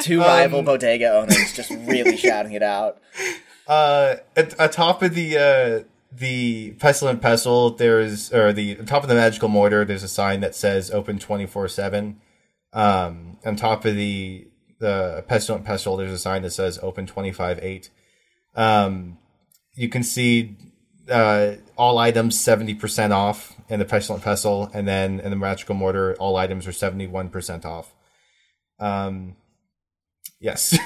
Two 0.00 0.20
rival 0.20 0.62
bodega 0.62 1.12
owners 1.12 1.52
just 1.52 1.70
really 1.70 2.16
shouting 2.16 2.52
it 2.52 2.62
out. 2.62 3.00
Uh, 3.66 4.16
at, 4.36 4.54
atop 4.58 5.02
of 5.02 5.14
the 5.14 5.38
uh, 5.38 5.84
the 6.10 6.72
pestilent 6.72 7.22
pestle, 7.22 7.70
there's 7.70 8.32
or 8.32 8.52
the 8.52 8.74
top 8.76 9.04
of 9.04 9.08
the 9.08 9.14
magical 9.14 9.48
mortar. 9.48 9.84
There's 9.84 10.02
a 10.02 10.08
sign 10.08 10.40
that 10.40 10.56
says 10.56 10.90
"Open 10.90 11.18
twenty 11.20 11.46
four 11.46 11.68
7 11.68 12.20
Um, 12.72 13.38
on 13.44 13.54
top 13.54 13.84
of 13.84 13.94
the 13.94 14.48
the 14.82 15.24
pestilent 15.28 15.64
pestle, 15.64 15.96
there's 15.96 16.12
a 16.12 16.18
sign 16.18 16.42
that 16.42 16.50
says 16.50 16.78
"Open 16.82 17.06
twenty 17.06 17.30
five 17.30 17.60
8 17.62 17.88
Um, 18.56 19.16
you 19.74 19.88
can 19.88 20.02
see 20.02 20.56
uh, 21.08 21.52
all 21.78 21.98
items 21.98 22.38
seventy 22.38 22.74
percent 22.74 23.12
off 23.12 23.56
in 23.68 23.78
the 23.78 23.84
pestilent 23.84 24.24
pestle, 24.24 24.70
and 24.74 24.86
then 24.86 25.20
in 25.20 25.30
the 25.30 25.36
magical 25.36 25.76
mortar, 25.76 26.16
all 26.18 26.36
items 26.36 26.66
are 26.66 26.72
seventy 26.72 27.06
one 27.06 27.30
percent 27.30 27.64
off. 27.64 27.94
Um, 28.80 29.36
yes. 30.40 30.76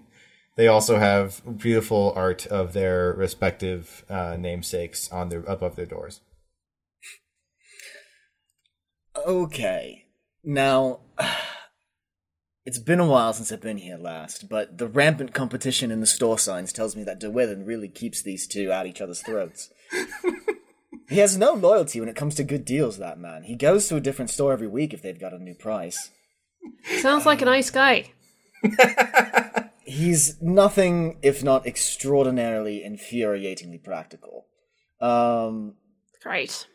they 0.56 0.68
also 0.68 1.00
have 1.00 1.42
beautiful 1.58 2.12
art 2.14 2.46
of 2.46 2.72
their 2.72 3.12
respective 3.12 4.04
uh, 4.08 4.36
namesakes 4.38 5.10
on 5.10 5.28
their 5.28 5.40
above 5.40 5.74
their 5.74 5.86
doors. 5.86 6.20
Okay. 9.26 10.04
Now, 10.44 11.00
it's 12.66 12.78
been 12.78 13.00
a 13.00 13.06
while 13.06 13.32
since 13.32 13.50
I've 13.50 13.60
been 13.60 13.78
here 13.78 13.96
last, 13.96 14.48
but 14.48 14.78
the 14.78 14.86
rampant 14.86 15.32
competition 15.32 15.90
in 15.90 16.00
the 16.00 16.06
store 16.06 16.38
signs 16.38 16.72
tells 16.72 16.94
me 16.94 17.04
that 17.04 17.20
Derwyddon 17.20 17.66
really 17.66 17.88
keeps 17.88 18.20
these 18.22 18.46
two 18.46 18.70
at 18.70 18.86
each 18.86 19.00
other's 19.00 19.22
throats. 19.22 19.70
he 21.08 21.18
has 21.18 21.38
no 21.38 21.54
loyalty 21.54 22.00
when 22.00 22.08
it 22.08 22.16
comes 22.16 22.34
to 22.34 22.44
good 22.44 22.64
deals, 22.64 22.98
that 22.98 23.18
man. 23.18 23.44
He 23.44 23.56
goes 23.56 23.88
to 23.88 23.96
a 23.96 24.00
different 24.00 24.30
store 24.30 24.52
every 24.52 24.68
week 24.68 24.92
if 24.92 25.00
they've 25.00 25.18
got 25.18 25.32
a 25.32 25.38
new 25.38 25.54
price. 25.54 26.10
Sounds 26.98 27.24
like 27.24 27.40
a 27.40 27.46
nice 27.46 27.70
guy. 27.70 28.12
He's 29.84 30.40
nothing 30.40 31.18
if 31.22 31.42
not 31.42 31.66
extraordinarily 31.66 32.84
infuriatingly 32.86 33.82
practical. 33.82 34.46
Um, 35.00 35.74
Great. 36.22 36.66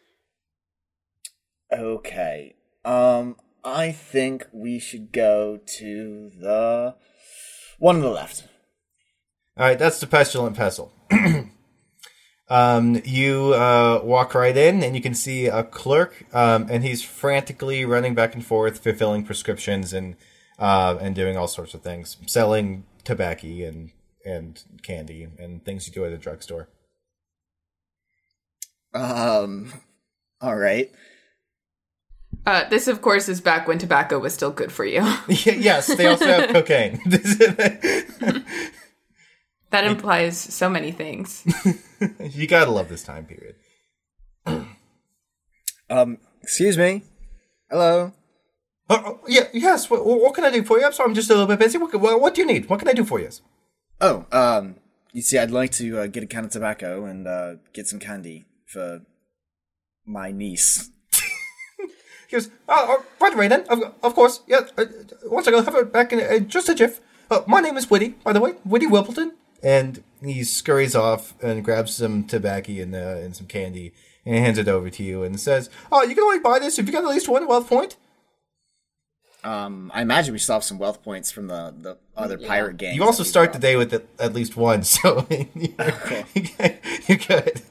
Okay. 1.71 2.56
Um, 2.84 3.38
I 3.65 3.91
think 3.91 4.45
we 4.51 4.78
should 4.78 5.12
go 5.12 5.60
to 5.78 6.32
the 6.39 6.95
one 7.80 7.95
on 7.95 8.01
the 8.04 8.10
left. 8.10 8.47
All 9.58 9.65
right, 9.65 9.80
that's 9.80 9.99
the 9.99 10.08
pestilent 10.08 10.56
pestle. 10.56 10.93
um, 12.49 13.01
you 13.04 13.54
uh, 13.56 14.01
walk 14.04 14.36
right 14.36 14.56
in, 14.56 14.84
and 14.84 14.95
you 14.95 15.01
can 15.01 15.15
see 15.15 15.47
a 15.47 15.63
clerk, 15.63 16.25
um, 16.34 16.67
and 16.69 16.84
he's 16.84 17.04
frantically 17.04 17.86
running 17.86 18.13
back 18.13 18.36
and 18.36 18.45
forth, 18.45 18.84
fulfilling 18.84 19.25
prescriptions 19.25 19.93
and 19.93 20.15
uh, 20.60 20.97
and 21.01 21.15
doing 21.15 21.36
all 21.36 21.47
sorts 21.47 21.73
of 21.73 21.82
things, 21.82 22.17
selling 22.28 22.86
tobacco 23.04 23.47
and 23.47 23.91
and 24.25 24.63
candy 24.84 25.28
and 25.39 25.63
things 25.65 25.88
you 25.88 25.93
do 25.93 26.06
at 26.06 26.12
a 26.12 26.17
drugstore. 26.17 26.69
Um, 28.93 29.73
all 30.41 30.56
right. 30.56 30.91
Uh, 32.45 32.67
this, 32.69 32.88
of 32.88 33.01
course, 33.01 33.27
is 33.27 33.41
back 33.41 33.67
when 33.67 33.79
tobacco 33.79 34.19
was 34.19 34.34
still 34.34 34.51
good 34.51 34.71
for 34.71 34.86
you. 34.86 35.01
yes, 35.27 35.88
they 35.88 36.05
also 36.05 36.25
have 36.25 36.49
cocaine. 36.53 36.99
That 39.71 39.88
implies 39.88 40.38
so 40.38 40.69
many 40.69 40.93
things. 40.93 41.43
you 42.19 42.47
gotta 42.47 42.71
love 42.71 42.88
this 42.88 43.03
time 43.03 43.25
period. 43.25 43.55
Um, 45.88 46.17
excuse 46.41 46.79
me. 46.79 47.03
Hello. 47.69 48.12
Oh, 48.89 49.01
oh, 49.05 49.19
yeah, 49.27 49.43
yes. 49.53 49.88
What, 49.89 50.03
what 50.03 50.34
can 50.34 50.43
I 50.43 50.49
do 50.49 50.63
for 50.63 50.79
you? 50.79 50.86
I'm 50.86 50.93
sorry, 50.93 51.10
I'm 51.10 51.13
just 51.15 51.29
a 51.29 51.34
little 51.34 51.47
bit 51.47 51.60
busy. 51.60 51.77
What, 51.77 51.93
what, 51.93 52.19
what 52.19 52.34
do 52.34 52.41
you 52.41 52.47
need? 52.47 52.69
What 52.69 52.79
can 52.79 52.88
I 52.88 52.93
do 52.93 53.03
for 53.03 53.19
you? 53.19 53.29
Oh, 54.01 54.25
um, 54.31 54.77
you 55.13 55.21
see, 55.21 55.38
I'd 55.38 55.51
like 55.51 55.71
to 55.73 55.99
uh, 55.99 56.08
get 56.08 56.23
a 56.23 56.27
can 56.27 56.45
of 56.45 56.51
tobacco 56.51 57.05
and 57.05 57.27
uh, 57.27 57.55
get 57.73 57.88
some 57.88 57.99
candy 57.99 58.45
for 58.65 59.01
my 60.05 60.31
niece. 60.31 60.89
He 62.27 62.35
goes, 62.35 62.49
oh, 62.67 62.85
oh, 62.99 63.05
right 63.19 63.33
away 63.33 63.47
then. 63.47 63.65
Of, 63.69 63.93
of 64.03 64.15
course, 64.15 64.41
yeah. 64.47 64.61
Uh, 64.77 64.85
once 65.25 65.47
I 65.47 65.51
go 65.51 65.61
have 65.61 65.75
it 65.75 65.91
back 65.91 66.11
in 66.11 66.19
uh, 66.19 66.39
just 66.39 66.69
a 66.69 66.75
jiff. 66.75 67.01
Uh, 67.29 67.41
my 67.47 67.59
name 67.59 67.77
is 67.77 67.89
Whitty, 67.89 68.09
by 68.23 68.33
the 68.33 68.39
way, 68.39 68.51
Whitty 68.63 68.88
Wimbledon. 68.88 69.33
And 69.63 70.03
he 70.21 70.43
scurries 70.43 70.95
off 70.95 71.33
and 71.41 71.63
grabs 71.63 71.95
some 71.95 72.23
tobacco 72.23 72.73
and, 72.73 72.93
uh, 72.93 73.17
and 73.17 73.35
some 73.35 73.47
candy 73.47 73.93
and 74.25 74.35
hands 74.35 74.57
it 74.57 74.67
over 74.67 74.89
to 74.89 75.03
you 75.03 75.23
and 75.23 75.39
says, 75.39 75.69
"Oh, 75.91 76.03
you 76.03 76.15
can 76.15 76.23
only 76.23 76.39
buy 76.39 76.59
this 76.59 76.77
if 76.77 76.85
you 76.85 76.91
got 76.91 77.03
at 77.03 77.09
least 77.09 77.27
one 77.27 77.47
wealth 77.47 77.67
point." 77.67 77.95
Um, 79.43 79.91
I 79.93 80.01
imagine 80.01 80.33
we 80.33 80.39
still 80.39 80.55
have 80.55 80.63
some 80.63 80.79
wealth 80.79 81.03
points 81.03 81.31
from 81.31 81.47
the, 81.47 81.73
the 81.79 81.97
other 82.17 82.38
pirate 82.39 82.77
gang. 82.77 82.95
You 82.95 83.03
also 83.03 83.21
start 83.21 83.53
the 83.53 83.59
day 83.59 83.75
with 83.75 83.93
at, 83.93 84.05
at 84.17 84.33
least 84.33 84.57
one, 84.57 84.83
so 84.83 85.27
you're, 85.29 85.45
you're 87.07 87.17
good. 87.19 87.61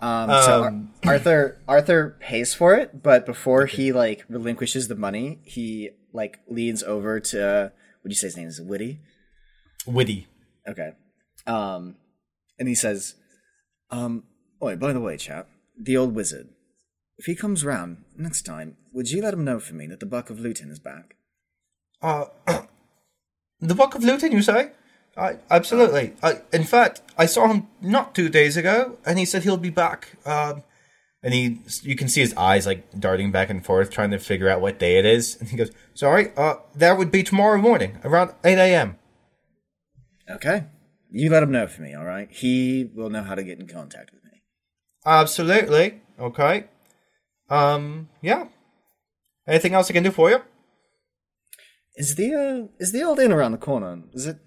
Um, 0.00 0.28
so 0.42 0.62
Ar- 0.62 0.82
Arthur 1.06 1.62
Arthur 1.66 2.16
pays 2.20 2.54
for 2.54 2.74
it, 2.74 3.02
but 3.02 3.24
before 3.24 3.66
he 3.66 3.92
like 3.92 4.24
relinquishes 4.28 4.88
the 4.88 4.94
money, 4.94 5.40
he 5.44 5.90
like 6.12 6.40
leans 6.48 6.82
over 6.82 7.20
to 7.20 7.72
what 8.02 8.08
do 8.08 8.12
you 8.12 8.14
say 8.14 8.26
his 8.26 8.36
name 8.36 8.48
is 8.48 8.60
Witty? 8.60 9.00
Witty. 9.86 10.26
Okay. 10.68 10.92
Um, 11.46 11.96
and 12.58 12.68
he 12.68 12.74
says, 12.74 13.14
um, 13.90 14.24
oh, 14.60 14.74
by 14.76 14.92
the 14.92 15.00
way, 15.00 15.16
chap, 15.16 15.48
the 15.78 15.96
old 15.96 16.14
wizard. 16.14 16.48
If 17.18 17.26
he 17.26 17.34
comes 17.34 17.64
round 17.64 18.04
next 18.16 18.42
time, 18.42 18.76
would 18.92 19.10
you 19.10 19.22
let 19.22 19.34
him 19.34 19.44
know 19.44 19.58
for 19.58 19.74
me 19.74 19.86
that 19.86 20.00
the 20.00 20.06
Buck 20.06 20.28
of 20.28 20.40
Luton 20.40 20.70
is 20.70 20.78
back? 20.78 21.16
Uh, 22.02 22.26
the 23.60 23.74
Buck 23.74 23.94
of 23.94 24.04
Luton, 24.04 24.32
you 24.32 24.42
say? 24.42 24.72
I, 25.16 25.38
absolutely. 25.50 26.12
I, 26.22 26.42
in 26.52 26.64
fact, 26.64 27.00
I 27.16 27.26
saw 27.26 27.48
him 27.48 27.68
not 27.80 28.14
two 28.14 28.28
days 28.28 28.56
ago, 28.56 28.98
and 29.06 29.18
he 29.18 29.24
said 29.24 29.44
he'll 29.44 29.56
be 29.56 29.70
back. 29.70 30.16
Um, 30.26 30.62
and 31.22 31.32
he, 31.32 31.60
you 31.82 31.96
can 31.96 32.08
see 32.08 32.20
his 32.20 32.34
eyes 32.34 32.66
like 32.66 33.00
darting 33.00 33.32
back 33.32 33.48
and 33.48 33.64
forth, 33.64 33.90
trying 33.90 34.10
to 34.10 34.18
figure 34.18 34.48
out 34.48 34.60
what 34.60 34.78
day 34.78 34.98
it 34.98 35.06
is. 35.06 35.36
And 35.40 35.48
he 35.48 35.56
goes, 35.56 35.70
"Sorry, 35.94 36.32
uh, 36.36 36.56
that 36.74 36.98
would 36.98 37.10
be 37.10 37.22
tomorrow 37.22 37.58
morning, 37.58 37.98
around 38.04 38.32
eight 38.44 38.58
a.m." 38.58 38.98
Okay, 40.30 40.64
you 41.10 41.30
let 41.30 41.42
him 41.42 41.50
know 41.50 41.66
for 41.66 41.82
me. 41.82 41.94
All 41.94 42.04
right, 42.04 42.30
he 42.30 42.90
will 42.94 43.10
know 43.10 43.22
how 43.22 43.34
to 43.34 43.42
get 43.42 43.58
in 43.58 43.66
contact 43.66 44.12
with 44.12 44.22
me. 44.24 44.42
Absolutely. 45.04 46.02
Okay. 46.20 46.64
Um. 47.48 48.08
Yeah. 48.20 48.48
Anything 49.48 49.74
else 49.74 49.88
I 49.90 49.94
can 49.94 50.02
do 50.02 50.10
for 50.10 50.30
you? 50.30 50.42
Is 51.96 52.16
the 52.16 52.34
uh, 52.34 52.68
is 52.78 52.92
the 52.92 53.02
old 53.02 53.18
inn 53.18 53.32
around 53.32 53.52
the 53.52 53.58
corner? 53.58 54.02
Is 54.12 54.26
it 54.26 54.38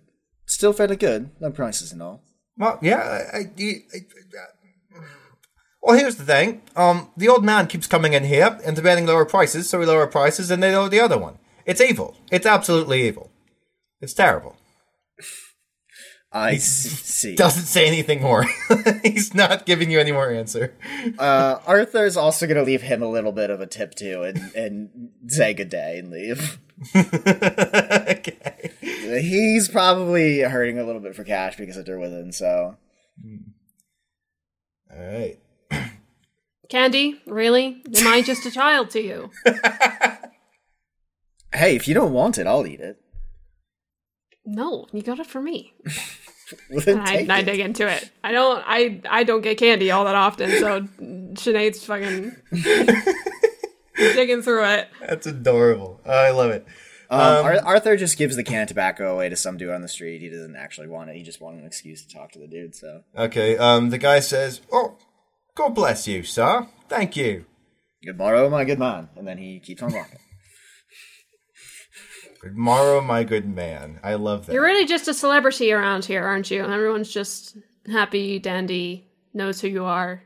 still 0.49 0.73
fairly 0.73 0.95
good? 0.95 1.29
No 1.39 1.51
prices 1.51 1.91
and 1.91 2.01
all. 2.01 2.21
Well, 2.57 2.77
yeah. 2.81 2.97
I, 3.33 3.38
I, 3.38 3.39
I, 3.39 3.99
well, 5.81 5.97
here's 5.97 6.17
the 6.17 6.25
thing. 6.25 6.62
Um, 6.75 7.09
the 7.15 7.29
old 7.29 7.45
man 7.45 7.67
keeps 7.67 7.88
coming 7.88 8.13
in 8.13 8.25
here 8.25 8.59
and 8.65 8.75
demanding 8.75 9.05
lower 9.05 9.25
prices, 9.25 9.69
so 9.69 9.79
we 9.79 9.85
lower 9.85 10.07
prices, 10.07 10.51
and 10.51 10.62
they 10.62 10.75
lower 10.75 10.89
the 10.89 10.99
other 10.99 11.17
one. 11.17 11.38
It's 11.65 11.79
evil. 11.79 12.17
It's 12.31 12.45
absolutely 12.45 13.07
evil. 13.07 13.31
It's 14.01 14.13
terrible. 14.13 14.57
I 16.31 16.57
see. 16.57 17.35
Doesn't 17.35 17.63
say 17.63 17.88
anything 17.88 18.21
more. 18.21 18.45
He's 19.03 19.33
not 19.33 19.65
giving 19.65 19.89
you 19.89 19.99
any 19.99 20.12
more 20.12 20.29
answer. 20.29 20.75
uh, 21.17 21.59
Arthur's 21.65 22.17
also 22.17 22.45
going 22.45 22.57
to 22.57 22.63
leave 22.63 22.83
him 22.83 23.01
a 23.01 23.09
little 23.09 23.31
bit 23.31 23.49
of 23.49 23.62
a 23.62 23.65
tip 23.65 23.95
too, 23.95 24.21
and 24.21 24.51
and 24.55 25.09
say 25.27 25.53
good 25.55 25.69
day 25.69 25.97
and 25.97 26.12
leave. 26.12 26.59
okay. 26.95 28.71
He's 29.17 29.69
probably 29.69 30.39
hurting 30.39 30.78
a 30.80 30.84
little 30.84 31.02
bit 31.02 31.15
for 31.15 31.24
cash 31.24 31.56
because 31.58 31.78
of 31.78 31.86
Derwyddon, 31.86 32.34
so. 32.34 32.78
Hmm. 33.22 33.38
All 34.91 35.00
right. 35.00 35.39
Candy, 36.69 37.22
really? 37.26 37.84
Am 37.98 38.08
I 38.08 38.22
just 38.22 38.45
a 38.45 38.52
child 38.52 38.89
to 38.91 39.02
you? 39.02 39.32
Hey, 41.54 41.76
if 41.76 41.88
you 41.88 41.93
don't 41.93 42.13
want 42.13 42.38
it, 42.38 42.48
I'll 42.48 42.67
eat 42.67 42.80
it. 42.80 43.02
No, 44.45 44.86
you 44.91 45.02
got 45.02 45.19
it 45.19 45.28
for 45.28 45.41
me. 45.41 45.74
Well, 46.72 46.98
I, 46.98 47.28
I 47.30 47.43
dig 47.43 47.60
into 47.60 47.88
it. 47.88 48.10
I 48.24 48.32
don't. 48.32 48.63
I 48.65 49.02
I 49.08 49.24
don't 49.24 49.41
get 49.41 49.60
candy 49.60 49.91
all 49.91 50.06
that 50.06 50.15
often, 50.15 50.50
so 50.50 50.82
Sinead's 51.36 51.86
fucking 51.86 52.36
digging 53.95 54.41
through 54.41 54.65
it. 54.65 54.88
That's 55.00 55.28
adorable. 55.28 56.02
I 56.08 56.32
love 56.32 56.50
it. 56.50 56.65
Um, 57.12 57.45
Ar- 57.45 57.65
Arthur 57.65 57.98
just 57.98 58.17
gives 58.17 58.36
the 58.36 58.43
can 58.43 58.62
of 58.63 58.67
tobacco 58.67 59.13
away 59.13 59.30
to 59.30 59.36
some 59.36 59.58
dude 59.58 59.72
on 59.74 59.82
the 59.82 59.88
street. 59.88 60.22
He 60.22 60.30
doesn't 60.30 60.56
actually 60.56 60.88
want 60.88 61.10
it. 61.10 61.15
He 61.15 61.24
just 61.24 61.41
wanted 61.41 61.62
an 61.62 61.65
excuse 61.65 62.06
to 62.06 62.13
talk 62.13 62.32
to 62.34 62.39
the 62.39 62.48
dude. 62.48 62.76
So 62.76 63.02
Okay. 63.17 63.58
Um, 63.58 63.89
the 63.89 63.98
guy 63.98 64.19
says, 64.19 64.62
"Oh, 64.72 64.98
God 65.56 65.69
bless 65.76 66.08
you, 66.08 66.22
sir. 66.24 66.67
Thank 66.88 67.15
you. 67.17 67.45
good 68.04 68.17
morrow, 68.17 68.50
my 68.50 68.63
good 68.63 68.80
man. 68.80 69.10
And 69.15 69.28
then 69.28 69.38
he 69.39 69.60
keeps 69.60 69.82
on 69.82 69.91
walking. 69.93 70.19
Good 72.41 72.56
morrow, 72.56 73.02
my 73.02 73.26
good 73.26 73.45
man. 73.54 74.00
I 74.02 74.13
love 74.13 74.45
that. 74.45 74.54
You're 74.54 74.62
really 74.63 74.86
just 74.86 75.10
a 75.10 75.13
celebrity 75.13 75.74
around 75.74 76.06
here, 76.06 76.24
aren't 76.24 76.50
you? 76.50 76.63
Everyone's 76.63 77.12
just 77.12 77.58
happy, 77.91 78.39
dandy, 78.39 79.10
knows 79.34 79.60
who 79.60 79.67
you 79.67 79.84
are. 79.84 80.24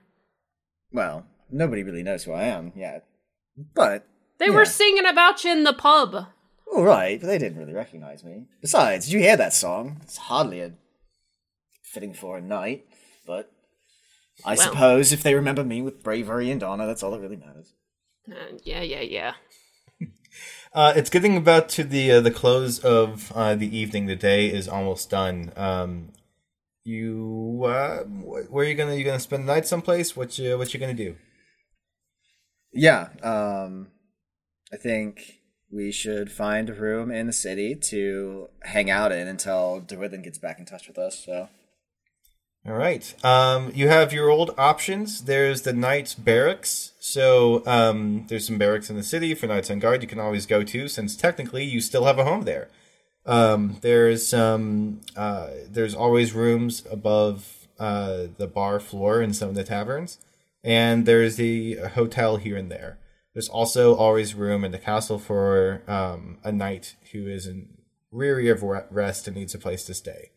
well, 0.92 1.26
nobody 1.50 1.82
really 1.82 2.04
knows 2.04 2.24
who 2.24 2.32
I 2.34 2.44
am 2.44 2.72
yet, 2.76 3.06
but 3.74 4.06
They 4.38 4.48
Yeah. 4.50 4.56
were 4.56 4.66
singing 4.66 5.08
about 5.08 5.44
you 5.44 5.52
in 5.52 5.64
the 5.64 5.74
pub. 5.74 6.28
All 6.74 6.84
right. 6.84 7.20
But 7.20 7.28
they 7.28 7.38
didn't 7.38 7.58
really 7.60 7.74
recognize 7.74 8.24
me. 8.24 8.46
Besides, 8.62 9.06
did 9.06 9.14
you 9.14 9.20
hear 9.20 9.38
that 9.38 9.54
song? 9.54 9.98
It's 10.04 10.18
hardly 10.18 10.62
a 10.62 10.74
fitting 11.84 12.14
for 12.14 12.38
a 12.38 12.42
knight, 12.42 12.86
but 13.28 13.52
I 14.44 14.56
Well. 14.56 14.70
suppose 14.72 15.12
if 15.12 15.22
they 15.22 15.36
remember 15.36 15.64
me 15.64 15.82
with 15.82 16.02
bravery 16.04 16.50
and 16.50 16.64
honor, 16.64 16.88
that's 16.88 17.04
all 17.04 17.12
that 17.12 17.20
really 17.20 17.36
matters. 17.38 17.74
Uh, 18.30 18.58
yeah, 18.64 18.82
yeah, 18.82 19.02
yeah. 19.02 19.34
Uh, 20.74 20.92
it's 20.96 21.12
getting 21.12 21.38
about 21.38 21.70
to 21.70 21.84
the 21.84 22.10
uh, 22.14 22.20
the 22.20 22.32
close 22.32 22.80
of 22.80 23.32
uh, 23.36 23.54
the 23.54 23.78
evening. 23.78 24.08
The 24.08 24.16
day 24.16 24.48
is 24.48 24.68
almost 24.68 25.12
done. 25.12 25.54
Um, 25.56 26.14
you 26.84 27.62
uh, 27.64 28.00
wh- 28.06 28.52
where 28.52 28.66
are 28.66 28.68
you 28.68 28.74
gonna 28.74 28.96
you 28.96 29.04
gonna 29.04 29.20
spend 29.20 29.48
the 29.48 29.54
night 29.54 29.68
someplace? 29.68 30.16
What 30.18 30.40
you 30.40 30.58
what 30.58 30.74
you 30.74 30.80
gonna 30.80 30.96
do? 30.96 31.16
Yeah, 32.72 33.10
um, 33.22 33.90
I 34.74 34.78
think 34.78 35.42
we 35.74 35.92
should 35.92 36.32
find 36.32 36.70
a 36.70 36.74
room 36.74 37.12
in 37.12 37.28
the 37.28 37.34
city 37.34 37.74
to 37.76 38.50
hang 38.64 38.92
out 38.92 39.12
in 39.12 39.28
until 39.28 39.82
Derwyddon 39.82 40.24
gets 40.24 40.38
back 40.38 40.60
in 40.60 40.66
touch 40.66 40.88
with 40.88 40.98
us. 40.98 41.26
So 41.26 41.50
All 42.66 42.74
right. 42.74 43.14
Um, 43.26 43.72
you 43.74 43.88
have 43.88 44.14
your 44.14 44.30
old 44.30 44.54
options. 44.58 45.24
There's 45.24 45.64
the 45.64 45.74
knights 45.74 46.14
barracks. 46.14 46.92
So 47.00 47.64
um, 47.66 48.26
there's 48.28 48.46
some 48.46 48.58
barracks 48.58 48.90
in 48.90 48.96
the 48.96 49.04
city 49.04 49.34
for 49.34 49.48
knights 49.48 49.72
on 49.72 49.80
guard. 49.80 50.02
You 50.02 50.08
can 50.08 50.20
always 50.20 50.46
go 50.46 50.64
to, 50.64 50.88
since 50.88 51.16
technically 51.16 51.64
you 51.64 51.82
still 51.82 52.06
have 52.06 52.20
a 52.20 52.24
home 52.24 52.44
there. 52.44 52.70
Um, 53.26 53.78
there's 53.82 54.34
um, 54.34 55.02
uh, 55.16 55.48
there's 55.68 55.96
always 55.96 56.34
rooms 56.34 56.84
above 56.92 57.68
uh, 57.80 58.28
the 58.38 58.48
bar 58.48 58.80
floor 58.80 59.22
in 59.22 59.34
some 59.34 59.50
of 59.50 59.56
the 59.56 59.64
taverns, 59.64 60.20
and 60.64 61.06
there's 61.06 61.38
the 61.38 61.76
hotel 61.94 62.36
here 62.36 62.58
and 62.58 62.70
there. 62.70 62.98
There's 63.34 63.50
also 63.50 63.96
always 63.96 64.36
room 64.36 64.64
in 64.64 64.72
the 64.72 64.80
castle 64.80 65.18
for 65.18 65.82
um, 65.88 66.38
a 66.44 66.52
knight 66.52 66.96
who 67.12 67.28
is 67.28 67.48
in 67.48 67.70
weary 68.12 68.50
of 68.50 68.62
rest 68.62 69.28
and 69.28 69.36
needs 69.36 69.56
a 69.56 69.60
place 69.60 69.84
to 69.86 69.94
stay. 69.94 70.30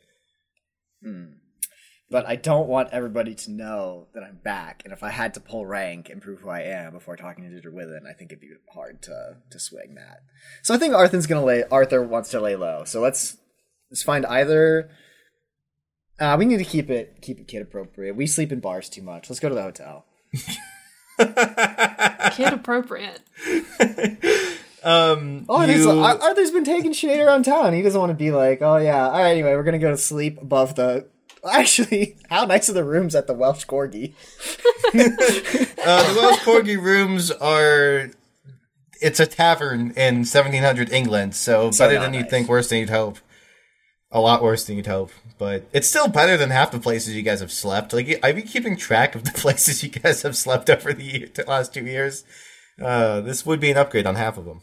but 2.10 2.26
I 2.26 2.36
don't 2.36 2.68
want 2.68 2.90
everybody 2.92 3.34
to 3.34 3.50
know 3.50 4.06
that 4.14 4.22
I'm 4.22 4.38
back. 4.42 4.82
And 4.84 4.92
if 4.92 5.02
I 5.02 5.10
had 5.10 5.34
to 5.34 5.40
pull 5.40 5.66
rank 5.66 6.08
and 6.08 6.22
prove 6.22 6.40
who 6.40 6.48
I 6.48 6.60
am 6.60 6.92
before 6.92 7.16
talking 7.16 7.44
to 7.44 7.68
Derwyddon, 7.68 8.08
I 8.08 8.12
think 8.12 8.30
it'd 8.30 8.40
be 8.40 8.50
hard 8.72 9.02
to 9.02 9.36
to 9.50 9.58
swing 9.58 9.94
that. 9.96 10.20
So 10.62 10.74
I 10.74 10.78
think 10.78 10.94
Arthur's 10.94 11.26
gonna 11.26 11.44
lay. 11.44 11.64
Arthur 11.64 12.02
wants 12.02 12.30
to 12.30 12.40
lay 12.40 12.54
low. 12.54 12.84
So 12.84 13.00
let's 13.00 13.36
let's 13.90 14.02
find 14.02 14.24
either. 14.26 14.90
Uh, 16.18 16.36
we 16.38 16.46
need 16.46 16.58
to 16.58 16.64
keep 16.64 16.90
it 16.90 17.20
keep 17.22 17.40
it 17.40 17.48
kid 17.48 17.62
appropriate. 17.62 18.16
We 18.16 18.26
sleep 18.26 18.52
in 18.52 18.60
bars 18.60 18.88
too 18.88 19.02
much. 19.02 19.28
Let's 19.28 19.40
go 19.40 19.48
to 19.48 19.54
the 19.54 19.62
hotel. 19.62 20.06
Kid 21.18 22.52
appropriate. 22.52 23.20
Um, 24.84 25.46
Oh, 25.48 25.60
and 25.62 25.70
it's- 25.72 25.84
you- 25.84 25.90
Ar- 25.90 26.16
Arthur's 26.22 26.52
been 26.52 26.62
taking 26.62 26.92
shit 26.92 27.18
around 27.18 27.44
town. 27.44 27.72
He 27.72 27.82
doesn't 27.82 27.98
want 27.98 28.10
to 28.10 28.14
be 28.14 28.30
like, 28.30 28.62
oh 28.62 28.76
yeah. 28.76 29.06
All 29.08 29.18
right, 29.18 29.32
anyway, 29.32 29.56
we're 29.56 29.64
gonna 29.64 29.80
go 29.80 29.90
to 29.90 29.96
sleep 29.96 30.40
above 30.40 30.76
the. 30.76 31.06
Actually, 31.50 32.16
how 32.30 32.44
nice 32.44 32.70
are 32.70 32.72
the 32.72 32.84
rooms 32.84 33.16
at 33.16 33.26
the 33.26 33.34
Welsh 33.34 33.64
Corgi? 33.66 34.12
Uh, 34.94 36.12
the 36.14 36.20
Welsh 36.20 36.38
Corgi 36.40 36.80
rooms 36.80 37.32
are. 37.32 38.10
It's 39.02 39.18
a 39.20 39.26
tavern 39.26 39.90
in 39.96 40.18
1700 40.18 40.92
England, 40.92 41.34
so, 41.34 41.70
So 41.72 41.84
better 41.86 41.96
not 41.98 42.02
than 42.04 42.14
you'd 42.14 42.20
nice. 42.22 42.30
think, 42.30 42.48
worse 42.48 42.68
than 42.68 42.78
you'd 42.78 42.90
hope. 42.90 43.18
A 44.16 44.20
lot 44.20 44.42
worse 44.42 44.64
than 44.64 44.76
you'd 44.78 44.86
hope, 44.86 45.10
but 45.36 45.68
it's 45.74 45.86
still 45.86 46.08
better 46.08 46.38
than 46.38 46.48
half 46.48 46.70
the 46.70 46.78
places 46.78 47.14
you 47.14 47.20
guys 47.22 47.40
have 47.40 47.52
slept. 47.52 47.92
Like 47.92 48.18
I've 48.24 48.34
been 48.36 48.46
keeping 48.46 48.74
track 48.76 49.14
of 49.14 49.24
the 49.24 49.32
places 49.38 49.82
you 49.82 49.90
guys 49.90 50.22
have 50.22 50.34
slept 50.36 50.70
over 50.70 50.94
the, 50.94 51.04
year, 51.04 51.28
the 51.34 51.44
last 51.46 51.74
two 51.74 51.84
years. 51.84 52.24
Uh, 52.82 53.20
this 53.20 53.44
would 53.44 53.60
be 53.60 53.70
an 53.70 53.76
upgrade 53.76 54.06
on 54.06 54.14
half 54.14 54.38
of 54.38 54.46
them. 54.46 54.62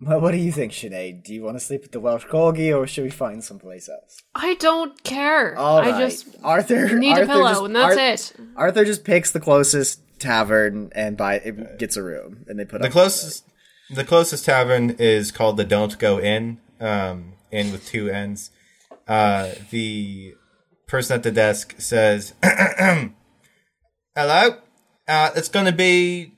Well, 0.00 0.20
what 0.20 0.32
do 0.32 0.38
you 0.38 0.50
think, 0.50 0.72
Sinead? 0.72 1.22
Do 1.22 1.32
you 1.32 1.44
want 1.44 1.56
to 1.56 1.64
sleep 1.64 1.84
at 1.84 1.92
the 1.92 2.00
Welsh 2.00 2.24
Corgi, 2.26 2.76
or 2.76 2.88
should 2.88 3.04
we 3.04 3.10
find 3.10 3.44
someplace 3.44 3.88
else? 3.88 4.20
I 4.34 4.54
don't 4.54 5.00
care. 5.04 5.56
All 5.56 5.78
I 5.78 5.90
right. 5.90 6.00
just 6.00 6.26
Arthur 6.42 6.98
need 6.98 7.12
Arthur 7.12 7.22
a 7.22 7.26
pillow, 7.28 7.48
just- 7.50 7.64
and 7.66 7.76
that's 7.76 7.96
Ar- 7.96 8.44
it. 8.44 8.50
Arthur 8.56 8.84
just 8.84 9.04
picks 9.04 9.30
the 9.30 9.38
closest 9.38 10.00
tavern 10.18 10.90
and 10.96 11.16
buy 11.16 11.34
it 11.36 11.78
gets 11.78 11.96
a 11.96 12.02
room, 12.02 12.44
and 12.48 12.58
they 12.58 12.64
put 12.64 12.80
The 12.80 12.88
up 12.88 12.92
closest, 12.92 13.44
the 13.94 14.04
closest 14.04 14.44
tavern 14.44 14.96
is 14.98 15.30
called 15.30 15.56
the 15.56 15.64
Don't 15.64 15.96
Go 15.96 16.18
Inn, 16.18 16.58
um, 16.80 17.34
inn 17.52 17.70
with 17.70 17.86
two 17.86 18.08
N's. 18.08 18.50
Uh, 19.06 19.50
the 19.70 20.34
person 20.86 21.16
at 21.16 21.22
the 21.22 21.30
desk 21.30 21.74
says, 21.78 22.34
"Hello, 22.42 24.56
uh, 25.06 25.30
it's 25.36 25.48
going 25.48 25.66
to 25.66 25.72
be, 25.72 26.32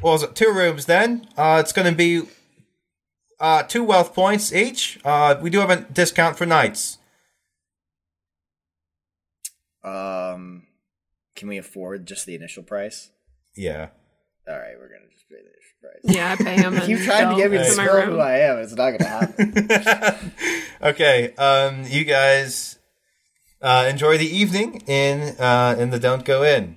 what 0.00 0.12
was 0.12 0.22
it, 0.22 0.34
two 0.34 0.52
rooms 0.52 0.86
then? 0.86 1.28
Uh, 1.36 1.58
it's 1.60 1.72
going 1.72 1.90
to 1.90 1.96
be 1.96 2.22
uh, 3.40 3.62
two 3.62 3.84
wealth 3.84 4.14
points 4.14 4.52
each. 4.52 4.98
Uh, 5.04 5.36
we 5.40 5.50
do 5.50 5.60
have 5.60 5.70
a 5.70 5.76
discount 5.76 6.36
for 6.36 6.46
nights. 6.46 6.98
Um, 9.84 10.64
can 11.36 11.48
we 11.48 11.58
afford 11.58 12.06
just 12.06 12.26
the 12.26 12.34
initial 12.34 12.62
price? 12.62 13.10
Yeah. 13.54 13.88
All 14.46 14.58
right, 14.58 14.74
we're 14.78 14.88
gonna 14.88 15.10
just 15.12 15.28
pay 15.28 15.36
the 15.36 15.50
price. 15.88 16.14
yeah, 16.16 16.32
I 16.32 16.36
pay 16.36 16.56
him. 16.56 16.74
Keep 16.80 16.96
and 16.96 17.04
trying 17.04 17.28
to 17.28 17.34
go 17.34 17.36
get 17.36 17.50
me 17.50 17.58
to 17.58 17.64
to 17.64 17.76
my 17.76 17.86
spill 17.86 18.00
who 18.02 18.10
room. 18.12 18.20
I 18.20 18.38
am. 18.38 18.58
It's 18.58 18.74
not 18.74 18.98
gonna 18.98 19.08
happen. 19.08 20.32
okay, 20.82 21.34
um, 21.36 21.84
you 21.86 22.04
guys 22.04 22.78
uh, 23.62 23.86
enjoy 23.88 24.18
the 24.18 24.28
evening 24.28 24.82
in 24.86 25.36
uh, 25.38 25.76
in 25.78 25.90
the 25.90 25.98
Don't 25.98 26.24
Go 26.24 26.42
In. 26.42 26.76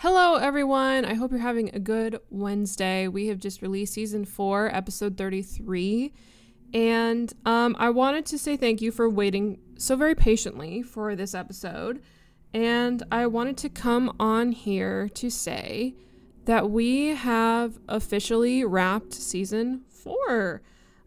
Hello, 0.00 0.36
everyone. 0.36 1.04
I 1.04 1.14
hope 1.14 1.32
you're 1.32 1.40
having 1.40 1.74
a 1.74 1.80
good 1.80 2.20
Wednesday. 2.30 3.08
We 3.08 3.26
have 3.26 3.40
just 3.40 3.62
released 3.62 3.94
season 3.94 4.24
four, 4.24 4.72
episode 4.72 5.16
33. 5.16 6.12
And 6.72 7.32
um, 7.44 7.74
I 7.80 7.90
wanted 7.90 8.24
to 8.26 8.38
say 8.38 8.56
thank 8.56 8.80
you 8.80 8.92
for 8.92 9.08
waiting 9.08 9.58
so 9.76 9.96
very 9.96 10.14
patiently 10.14 10.82
for 10.82 11.16
this 11.16 11.34
episode. 11.34 12.00
And 12.54 13.02
I 13.12 13.26
wanted 13.26 13.56
to 13.58 13.68
come 13.68 14.14
on 14.18 14.52
here 14.52 15.08
to 15.10 15.30
say 15.30 15.94
that 16.44 16.70
we 16.70 17.08
have 17.08 17.78
officially 17.88 18.64
wrapped 18.64 19.12
season 19.12 19.82
four. 19.88 20.62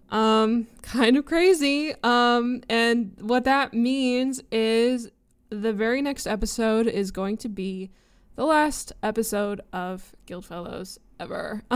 Um, 0.09 0.67
kind 0.81 1.17
of 1.17 1.25
crazy. 1.25 1.93
Um, 2.03 2.61
and 2.69 3.15
what 3.19 3.43
that 3.45 3.73
means 3.73 4.41
is 4.51 5.09
the 5.49 5.73
very 5.73 6.01
next 6.01 6.27
episode 6.27 6.87
is 6.87 7.11
going 7.11 7.37
to 7.37 7.49
be 7.49 7.89
the 8.35 8.45
last 8.45 8.93
episode 9.03 9.61
of 9.73 10.15
Guildfellows 10.25 10.97
ever. 11.19 11.63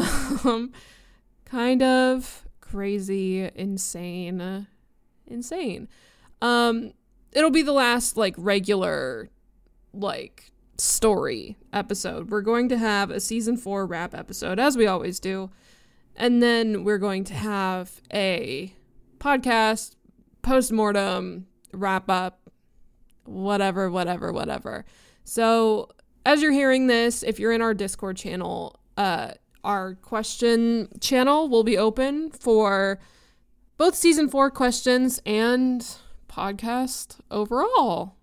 Um, 0.46 0.74
kind 1.46 1.82
of 1.82 2.46
crazy, 2.62 3.50
insane, 3.56 4.68
insane. 5.26 5.88
Um, 6.42 6.92
it'll 7.32 7.52
be 7.52 7.62
the 7.62 7.72
last 7.72 8.18
like 8.18 8.36
regular, 8.38 9.30
like 9.96 10.52
story 10.78 11.58
episode. 11.74 12.30
We're 12.30 12.42
going 12.42 12.70
to 12.70 12.78
have 12.78 13.10
a 13.10 13.20
season 13.20 13.58
four 13.58 13.86
wrap 13.86 14.14
episode, 14.14 14.60
as 14.60 14.78
we 14.78 14.88
always 14.88 15.20
do, 15.20 15.52
and 16.16 16.42
then 16.42 16.84
we're 16.84 16.98
going 16.98 17.24
to 17.26 17.34
have 17.34 18.02
a 18.14 18.74
podcast 19.20 19.96
post 20.42 20.72
mortem 20.72 21.48
wrap 21.74 22.10
up, 22.10 22.50
whatever, 23.26 23.90
whatever, 23.90 24.32
whatever. 24.32 24.86
So 25.24 25.90
as 26.26 26.42
you're 26.42 26.52
hearing 26.52 26.88
this, 26.88 27.24
if 27.24 27.40
you're 27.40 27.52
in 27.52 27.62
our 27.62 27.74
Discord 27.74 28.18
channel, 28.18 28.80
uh, 28.98 29.32
our 29.64 29.96
question 29.96 30.90
channel 31.02 31.50
will 31.50 31.64
be 31.64 31.78
open 31.78 32.30
for 32.30 33.00
both 33.78 33.96
season 33.96 34.30
four 34.30 34.52
questions 34.52 35.20
and 35.26 35.86
podcast 36.30 37.18
overall 37.32 38.16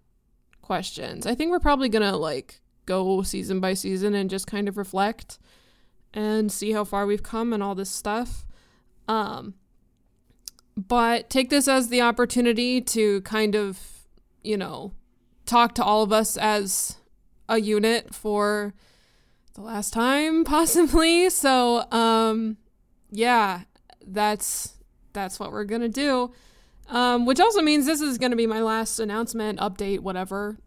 questions. 0.63 1.27
I 1.27 1.35
think 1.35 1.51
we're 1.51 1.61
probably 1.61 1.89
gonna 1.89 2.17
like 2.17 2.61
go 2.87 3.23
season 3.23 3.61
by 3.61 3.75
season 3.75 4.15
and 4.15 4.31
just 4.31 4.47
kind 4.47 4.69
of 4.69 4.77
reflect 4.77 5.39
and 6.15 6.51
see 6.51 6.73
how 6.73 6.85
far 6.85 7.07
we've 7.07 7.23
come 7.23 7.53
and 7.53 7.63
all 7.63 7.75
this 7.75 7.91
stuff. 7.91 8.47
Um, 9.09 9.55
but 10.77 11.29
take 11.29 11.51
this 11.51 11.69
as 11.69 11.89
the 11.89 12.01
opportunity 12.01 12.81
to 12.81 13.21
kind 13.23 13.55
of, 13.55 13.79
you 14.43 14.57
know, 14.57 14.93
talk 15.47 15.75
to 15.75 15.85
all 15.85 16.03
of 16.03 16.13
us 16.13 16.37
as 16.37 16.97
a 17.49 17.61
unit 17.61 18.15
for 18.15 18.73
the 19.55 19.61
last 19.61 19.93
time 19.93 20.45
possibly 20.47 21.29
so 21.29 21.85
um 21.93 22.57
yeah 23.11 23.63
that's 24.07 24.75
that's 25.13 25.39
what 25.39 25.53
we're 25.53 25.65
gonna 25.65 25.89
do 25.89 26.33
um 26.89 27.27
which 27.27 27.41
also 27.41 27.63
means 27.63 27.87
this 27.87 28.01
is 28.01 28.19
gonna 28.19 28.37
be 28.37 28.47
my 28.47 28.61
last 28.61 28.99
announcement 28.99 29.59
update 29.59 30.01
whatever 30.01 30.59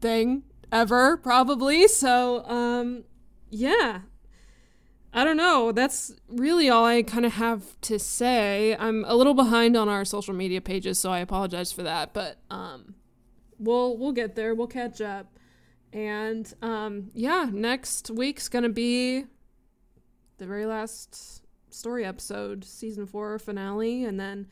thing 0.00 0.42
ever 0.70 1.16
probably 1.16 1.86
so 1.86 2.44
um 2.46 3.04
yeah 3.50 4.00
I 5.14 5.24
don't 5.24 5.36
know. 5.36 5.72
That's 5.72 6.14
really 6.28 6.70
all 6.70 6.86
I 6.86 7.02
kind 7.02 7.26
of 7.26 7.34
have 7.34 7.78
to 7.82 7.98
say. 7.98 8.74
I'm 8.78 9.04
a 9.06 9.14
little 9.14 9.34
behind 9.34 9.76
on 9.76 9.88
our 9.88 10.06
social 10.06 10.32
media 10.32 10.62
pages, 10.62 10.98
so 10.98 11.10
I 11.10 11.18
apologize 11.18 11.70
for 11.70 11.82
that. 11.82 12.14
But 12.14 12.38
um, 12.50 12.94
we'll 13.58 13.98
we'll 13.98 14.12
get 14.12 14.34
there. 14.34 14.54
We'll 14.54 14.68
catch 14.68 15.00
up. 15.02 15.38
And 15.92 16.52
um, 16.62 17.10
yeah, 17.12 17.48
next 17.52 18.10
week's 18.10 18.48
gonna 18.48 18.70
be 18.70 19.26
the 20.38 20.46
very 20.46 20.64
last 20.64 21.42
story 21.68 22.06
episode, 22.06 22.64
season 22.64 23.06
four 23.06 23.38
finale, 23.38 24.04
and 24.04 24.18
then 24.18 24.46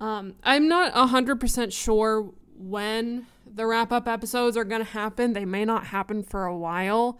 um, 0.00 0.34
I'm 0.42 0.68
not 0.68 0.92
hundred 0.92 1.40
percent 1.40 1.72
sure 1.72 2.32
when 2.56 3.26
the 3.46 3.66
wrap 3.66 3.92
up 3.92 4.08
episodes 4.08 4.56
are 4.56 4.64
gonna 4.64 4.84
happen. 4.84 5.32
They 5.32 5.44
may 5.44 5.64
not 5.64 5.86
happen 5.86 6.22
for 6.22 6.44
a 6.44 6.56
while, 6.56 7.18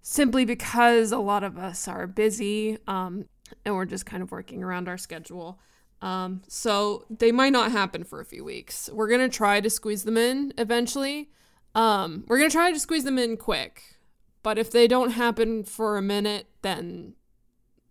simply 0.00 0.44
because 0.44 1.12
a 1.12 1.18
lot 1.18 1.44
of 1.44 1.58
us 1.58 1.86
are 1.88 2.06
busy, 2.06 2.78
um, 2.86 3.26
and 3.64 3.74
we're 3.74 3.84
just 3.84 4.06
kind 4.06 4.22
of 4.22 4.30
working 4.30 4.62
around 4.62 4.88
our 4.88 4.98
schedule. 4.98 5.60
Um, 6.00 6.42
so 6.48 7.04
they 7.10 7.30
might 7.30 7.52
not 7.52 7.70
happen 7.70 8.02
for 8.02 8.20
a 8.20 8.24
few 8.24 8.44
weeks. 8.44 8.90
We're 8.92 9.08
gonna 9.08 9.28
try 9.28 9.60
to 9.60 9.70
squeeze 9.70 10.04
them 10.04 10.16
in 10.16 10.52
eventually. 10.58 11.30
Um, 11.74 12.24
we're 12.26 12.38
gonna 12.38 12.50
try 12.50 12.72
to 12.72 12.80
squeeze 12.80 13.04
them 13.04 13.18
in 13.18 13.36
quick, 13.36 13.98
but 14.42 14.58
if 14.58 14.70
they 14.70 14.88
don't 14.88 15.10
happen 15.10 15.64
for 15.64 15.96
a 15.96 16.02
minute, 16.02 16.46
then 16.62 17.14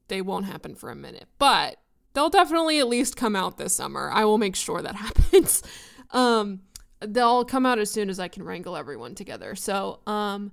they 0.08 0.22
won't 0.22 0.46
happen 0.46 0.76
for 0.76 0.90
a 0.90 0.96
minute. 0.96 1.28
But 1.40 1.78
they'll 2.14 2.30
definitely 2.30 2.80
at 2.80 2.88
least 2.88 3.16
come 3.16 3.36
out 3.36 3.58
this 3.58 3.74
summer. 3.74 4.10
I 4.12 4.26
will 4.26 4.38
make 4.38 4.56
sure 4.56 4.82
that 4.82 4.96
happens. 5.06 5.64
um, 6.12 6.62
they'll 7.00 7.46
come 7.46 7.66
out 7.66 7.80
as 7.80 7.92
soon 7.92 8.10
as 8.10 8.20
I 8.20 8.28
can 8.28 8.44
wrangle 8.44 8.76
everyone 8.76 9.16
together. 9.16 9.56
So, 9.56 10.00
um, 10.08 10.52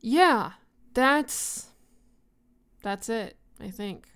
yeah, 0.00 0.52
that's 0.94 1.68
that's 2.82 3.08
it. 3.08 3.36
I 3.60 3.70
think 3.70 4.08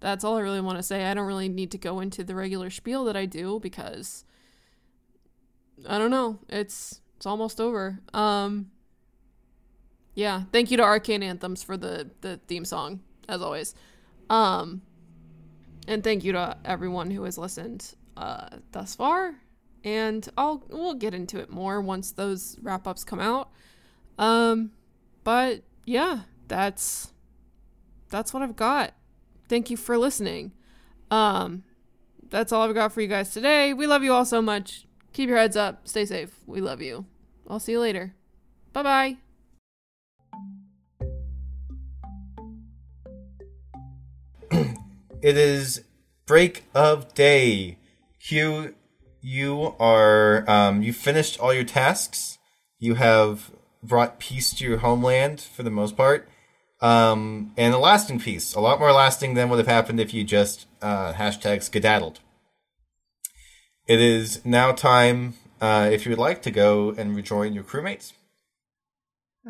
that's 0.00 0.22
all 0.22 0.36
I 0.36 0.40
really 0.40 0.60
want 0.60 0.78
to 0.78 0.82
say. 0.82 1.04
I 1.06 1.14
don't 1.14 1.26
really 1.26 1.48
need 1.48 1.70
to 1.72 1.78
go 1.78 2.00
into 2.00 2.22
the 2.22 2.34
regular 2.34 2.70
spiel 2.70 3.04
that 3.04 3.16
I 3.16 3.24
do 3.24 3.58
because 3.60 4.24
I 5.88 5.98
don't 5.98 6.10
know. 6.10 6.38
It's 6.48 7.00
it's 7.16 7.26
almost 7.26 7.60
over. 7.60 8.00
Um 8.12 8.70
yeah, 10.14 10.42
thank 10.52 10.70
you 10.70 10.76
to 10.76 10.82
Arcane 10.82 11.22
Anthems 11.22 11.62
for 11.62 11.76
the 11.76 12.10
the 12.20 12.38
theme 12.46 12.64
song 12.66 13.00
as 13.28 13.40
always. 13.40 13.74
Um 14.28 14.82
and 15.86 16.02
thank 16.02 16.24
you 16.24 16.32
to 16.32 16.56
everyone 16.64 17.10
who 17.10 17.24
has 17.24 17.38
listened 17.38 17.94
uh 18.16 18.48
thus 18.72 18.94
far. 18.94 19.34
And 19.82 20.26
I'll 20.38 20.64
we'll 20.68 20.94
get 20.94 21.14
into 21.14 21.38
it 21.38 21.50
more 21.50 21.80
once 21.80 22.12
those 22.12 22.56
wrap-ups 22.62 23.04
come 23.04 23.20
out. 23.20 23.50
Um 24.18 24.72
but 25.24 25.62
yeah, 25.84 26.20
that's 26.48 27.12
that's 28.08 28.32
what 28.32 28.42
I've 28.42 28.56
got. 28.56 28.94
Thank 29.48 29.70
you 29.70 29.76
for 29.76 29.98
listening. 29.98 30.52
Um 31.10 31.64
that's 32.30 32.52
all 32.52 32.62
I've 32.62 32.74
got 32.74 32.92
for 32.92 33.00
you 33.00 33.08
guys 33.08 33.30
today. 33.30 33.72
We 33.72 33.86
love 33.86 34.02
you 34.02 34.12
all 34.12 34.24
so 34.24 34.40
much. 34.40 34.86
Keep 35.12 35.28
your 35.28 35.38
heads 35.38 35.56
up. 35.56 35.86
Stay 35.86 36.04
safe. 36.04 36.34
We 36.46 36.60
love 36.60 36.82
you. 36.82 37.06
I'll 37.48 37.60
see 37.60 37.72
you 37.72 37.80
later. 37.80 38.14
Bye 38.72 38.82
bye. 38.82 39.23
It 45.24 45.38
is 45.38 45.82
break 46.26 46.64
of 46.74 47.14
day. 47.14 47.78
Hugh, 48.18 48.74
you 49.22 49.74
are 49.80 50.44
um, 50.46 50.82
you 50.82 50.92
finished 50.92 51.40
all 51.40 51.54
your 51.54 51.64
tasks. 51.64 52.36
You 52.78 52.96
have 52.96 53.50
brought 53.82 54.18
peace 54.18 54.52
to 54.52 54.64
your 54.66 54.76
homeland 54.76 55.40
for 55.40 55.62
the 55.62 55.70
most 55.70 55.96
part, 55.96 56.28
um, 56.82 57.54
and 57.56 57.72
a 57.72 57.78
lasting 57.78 58.20
peace. 58.20 58.54
A 58.54 58.60
lot 58.60 58.78
more 58.78 58.92
lasting 58.92 59.32
than 59.32 59.48
would 59.48 59.56
have 59.56 59.66
happened 59.66 59.98
if 59.98 60.12
you 60.12 60.24
just 60.24 60.66
uh, 60.82 61.14
hashtag 61.14 61.62
skedaddled. 61.62 62.20
It 63.86 64.00
is 64.00 64.44
now 64.44 64.72
time, 64.72 65.36
uh, 65.58 65.88
if 65.90 66.04
you 66.04 66.10
would 66.10 66.18
like, 66.18 66.42
to 66.42 66.50
go 66.50 66.90
and 66.98 67.16
rejoin 67.16 67.54
your 67.54 67.64
crewmates. 67.64 68.12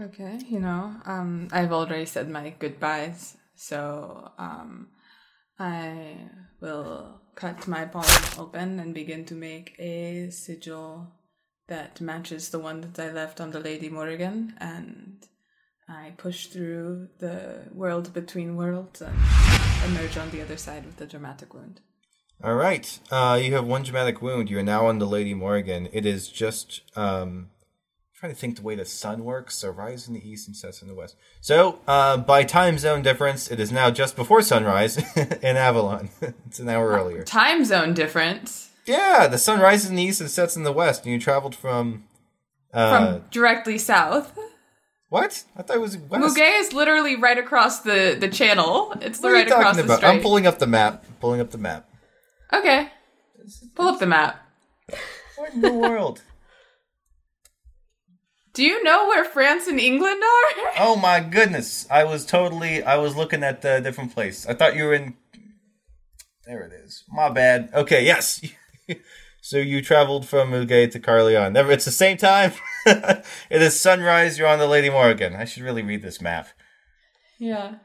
Okay, 0.00 0.38
you 0.48 0.60
know, 0.60 0.94
um, 1.04 1.48
I've 1.50 1.72
already 1.72 2.06
said 2.06 2.30
my 2.30 2.54
goodbyes, 2.60 3.36
so 3.56 4.30
um, 4.38 4.86
I 5.58 6.16
will 6.60 7.20
cut 7.34 7.68
my 7.68 7.84
palm 7.84 8.04
open 8.38 8.80
and 8.80 8.94
begin 8.94 9.24
to 9.26 9.34
make 9.34 9.74
a 9.78 10.30
sigil 10.30 11.12
that 11.68 12.00
matches 12.00 12.50
the 12.50 12.58
one 12.58 12.80
that 12.80 12.98
I 12.98 13.10
left 13.12 13.40
on 13.40 13.50
the 13.50 13.60
Lady 13.60 13.88
Morrigan, 13.88 14.54
and 14.58 15.26
I 15.88 16.12
push 16.16 16.46
through 16.46 17.08
the 17.18 17.68
world 17.72 18.12
between 18.12 18.56
worlds 18.56 19.00
and 19.00 19.16
emerge 19.86 20.16
on 20.16 20.30
the 20.30 20.42
other 20.42 20.56
side 20.56 20.84
with 20.84 21.00
a 21.00 21.06
dramatic 21.06 21.54
wound. 21.54 21.80
All 22.42 22.56
right. 22.56 22.98
Uh, 23.10 23.38
you 23.42 23.54
have 23.54 23.66
one 23.66 23.84
dramatic 23.84 24.20
wound. 24.20 24.50
You 24.50 24.58
are 24.58 24.62
now 24.62 24.86
on 24.86 24.98
the 24.98 25.06
Lady 25.06 25.34
Morgan. 25.34 25.88
It 25.92 26.04
is 26.04 26.28
just 26.28 26.82
um, 26.96 27.50
trying 28.24 28.34
to 28.34 28.40
think 28.40 28.56
the 28.56 28.62
way 28.62 28.74
the 28.74 28.86
sun 28.86 29.22
works. 29.22 29.54
So 29.56 29.68
rise 29.68 30.08
in 30.08 30.14
the 30.14 30.26
east 30.26 30.48
and 30.48 30.56
sets 30.56 30.80
in 30.80 30.88
the 30.88 30.94
west. 30.94 31.14
So 31.42 31.80
uh, 31.86 32.16
by 32.16 32.42
time 32.42 32.78
zone 32.78 33.02
difference, 33.02 33.50
it 33.50 33.60
is 33.60 33.70
now 33.70 33.90
just 33.90 34.16
before 34.16 34.40
sunrise 34.40 34.96
in 35.42 35.58
Avalon. 35.58 36.08
it's 36.46 36.58
an 36.58 36.70
hour 36.70 36.88
earlier. 36.88 37.22
Time 37.22 37.66
zone 37.66 37.92
difference 37.92 38.70
Yeah, 38.86 39.26
the 39.26 39.36
sun 39.36 39.60
rises 39.60 39.90
in 39.90 39.96
the 39.96 40.02
east 40.02 40.22
and 40.22 40.30
sets 40.30 40.56
in 40.56 40.62
the 40.62 40.72
west, 40.72 41.04
and 41.04 41.12
you 41.12 41.20
traveled 41.20 41.54
from. 41.54 42.04
Uh, 42.72 43.12
from 43.18 43.24
directly 43.30 43.76
south. 43.76 44.36
what? 45.10 45.44
I 45.54 45.62
thought 45.62 45.76
it 45.76 45.80
was 45.80 45.98
west. 45.98 46.24
Muge 46.38 46.60
is 46.60 46.72
literally 46.72 47.16
right 47.16 47.36
across 47.38 47.80
the, 47.80 48.16
the 48.18 48.28
channel. 48.28 48.94
It's 49.02 49.20
What 49.20 49.32
right 49.34 49.46
across 49.46 49.62
talking 49.64 49.78
the 49.80 49.84
about? 49.84 49.98
strait. 49.98 50.08
I'm 50.16 50.22
pulling 50.22 50.46
up 50.46 50.58
the 50.58 50.66
map. 50.66 51.04
Pulling 51.20 51.40
up 51.42 51.50
the 51.50 51.58
map. 51.58 51.88
okay. 52.54 52.88
Pull 53.74 53.88
up 53.88 54.00
the 54.00 54.06
map. 54.06 54.42
What 55.36 55.52
in 55.52 55.60
the 55.60 55.72
world? 55.74 56.22
Do 58.54 58.62
you 58.62 58.82
know 58.84 59.08
where 59.08 59.24
France 59.24 59.66
and 59.66 59.80
England 59.80 60.22
are? 60.22 60.70
Oh 60.78 60.96
my 60.96 61.20
goodness! 61.20 61.86
I 61.90 62.04
was 62.04 62.24
totally. 62.24 62.82
I 62.82 62.96
was 62.96 63.16
looking 63.16 63.42
at 63.42 63.62
the 63.62 63.80
different 63.80 64.14
place. 64.14 64.46
I 64.46 64.54
thought 64.54 64.76
you 64.76 64.84
were 64.84 64.94
in. 64.94 65.14
There 66.46 66.62
it 66.62 66.72
is. 66.72 67.04
My 67.08 67.30
bad. 67.30 67.70
Okay. 67.74 68.04
Yes. 68.04 68.44
so 69.40 69.58
you 69.58 69.82
traveled 69.82 70.26
from 70.26 70.50
Muge 70.50 70.90
to 70.92 71.00
Carleon. 71.00 71.52
Never. 71.52 71.72
It's 71.72 71.84
the 71.84 71.90
same 71.90 72.16
time. 72.16 72.52
it 72.86 73.22
is 73.50 73.80
sunrise. 73.80 74.38
You're 74.38 74.48
on 74.48 74.58
the 74.58 74.66
Lady 74.66 74.90
Morgan. 74.90 75.34
I 75.34 75.44
should 75.44 75.62
really 75.62 75.82
read 75.82 76.02
this 76.02 76.20
map. 76.20 76.48
Yeah. 77.38 77.76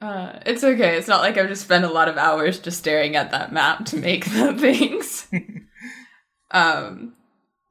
Uh, 0.00 0.40
it's 0.46 0.64
okay. 0.64 0.96
It's 0.96 1.08
not 1.08 1.20
like 1.20 1.38
I've 1.38 1.48
just 1.48 1.62
spent 1.62 1.84
a 1.84 1.92
lot 1.92 2.08
of 2.08 2.16
hours 2.16 2.58
just 2.58 2.78
staring 2.78 3.14
at 3.16 3.30
that 3.30 3.52
map 3.52 3.86
to 3.86 3.96
make 3.96 4.24
the 4.26 4.52
things. 4.54 5.28
um, 6.50 7.14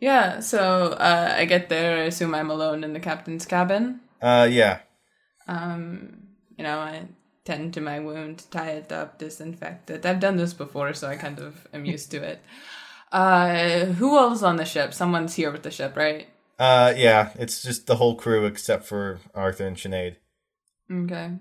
yeah, 0.02 0.42
so 0.42 0.94
uh, 1.00 1.36
I 1.38 1.46
get 1.46 1.70
there. 1.70 1.98
I 2.00 2.02
assume 2.12 2.36
I'm 2.36 2.50
alone 2.52 2.84
in 2.84 2.92
the 2.92 3.00
captain's 3.00 3.46
cabin. 3.46 4.02
Uh. 4.22 4.50
Yeah. 4.52 4.80
Um, 5.48 6.28
you 6.58 6.64
know, 6.66 6.80
I 6.80 7.08
tend 7.46 7.74
to 7.76 7.82
my 7.82 8.00
wound, 8.00 8.44
tie 8.52 8.72
it 8.72 8.92
up, 8.92 9.18
disinfect 9.18 9.90
it. 9.90 10.06
I've 10.06 10.20
done 10.20 10.36
this 10.38 10.54
before, 10.54 10.94
so 10.94 11.08
I 11.08 11.16
kind 11.16 11.40
of 11.40 11.66
am 11.74 11.86
used 11.86 12.12
to 12.12 12.18
it. 12.22 12.42
Uh, 13.14 13.88
who 14.00 14.18
else 14.18 14.42
on 14.42 14.56
the 14.56 14.64
ship? 14.64 14.94
Someone's 14.94 15.36
here 15.36 15.52
with 15.52 15.64
the 15.64 15.70
ship, 15.72 15.98
right? 15.98 16.28
Uh. 16.58 16.94
Yeah. 16.96 17.32
It's 17.36 17.62
just 17.62 17.86
the 17.86 17.98
whole 17.98 18.16
crew 18.16 18.46
except 18.46 18.86
for 18.86 19.20
Arthur 19.36 19.68
and 19.68 19.76
Sinead. 19.76 20.16
Okay. 20.90 21.32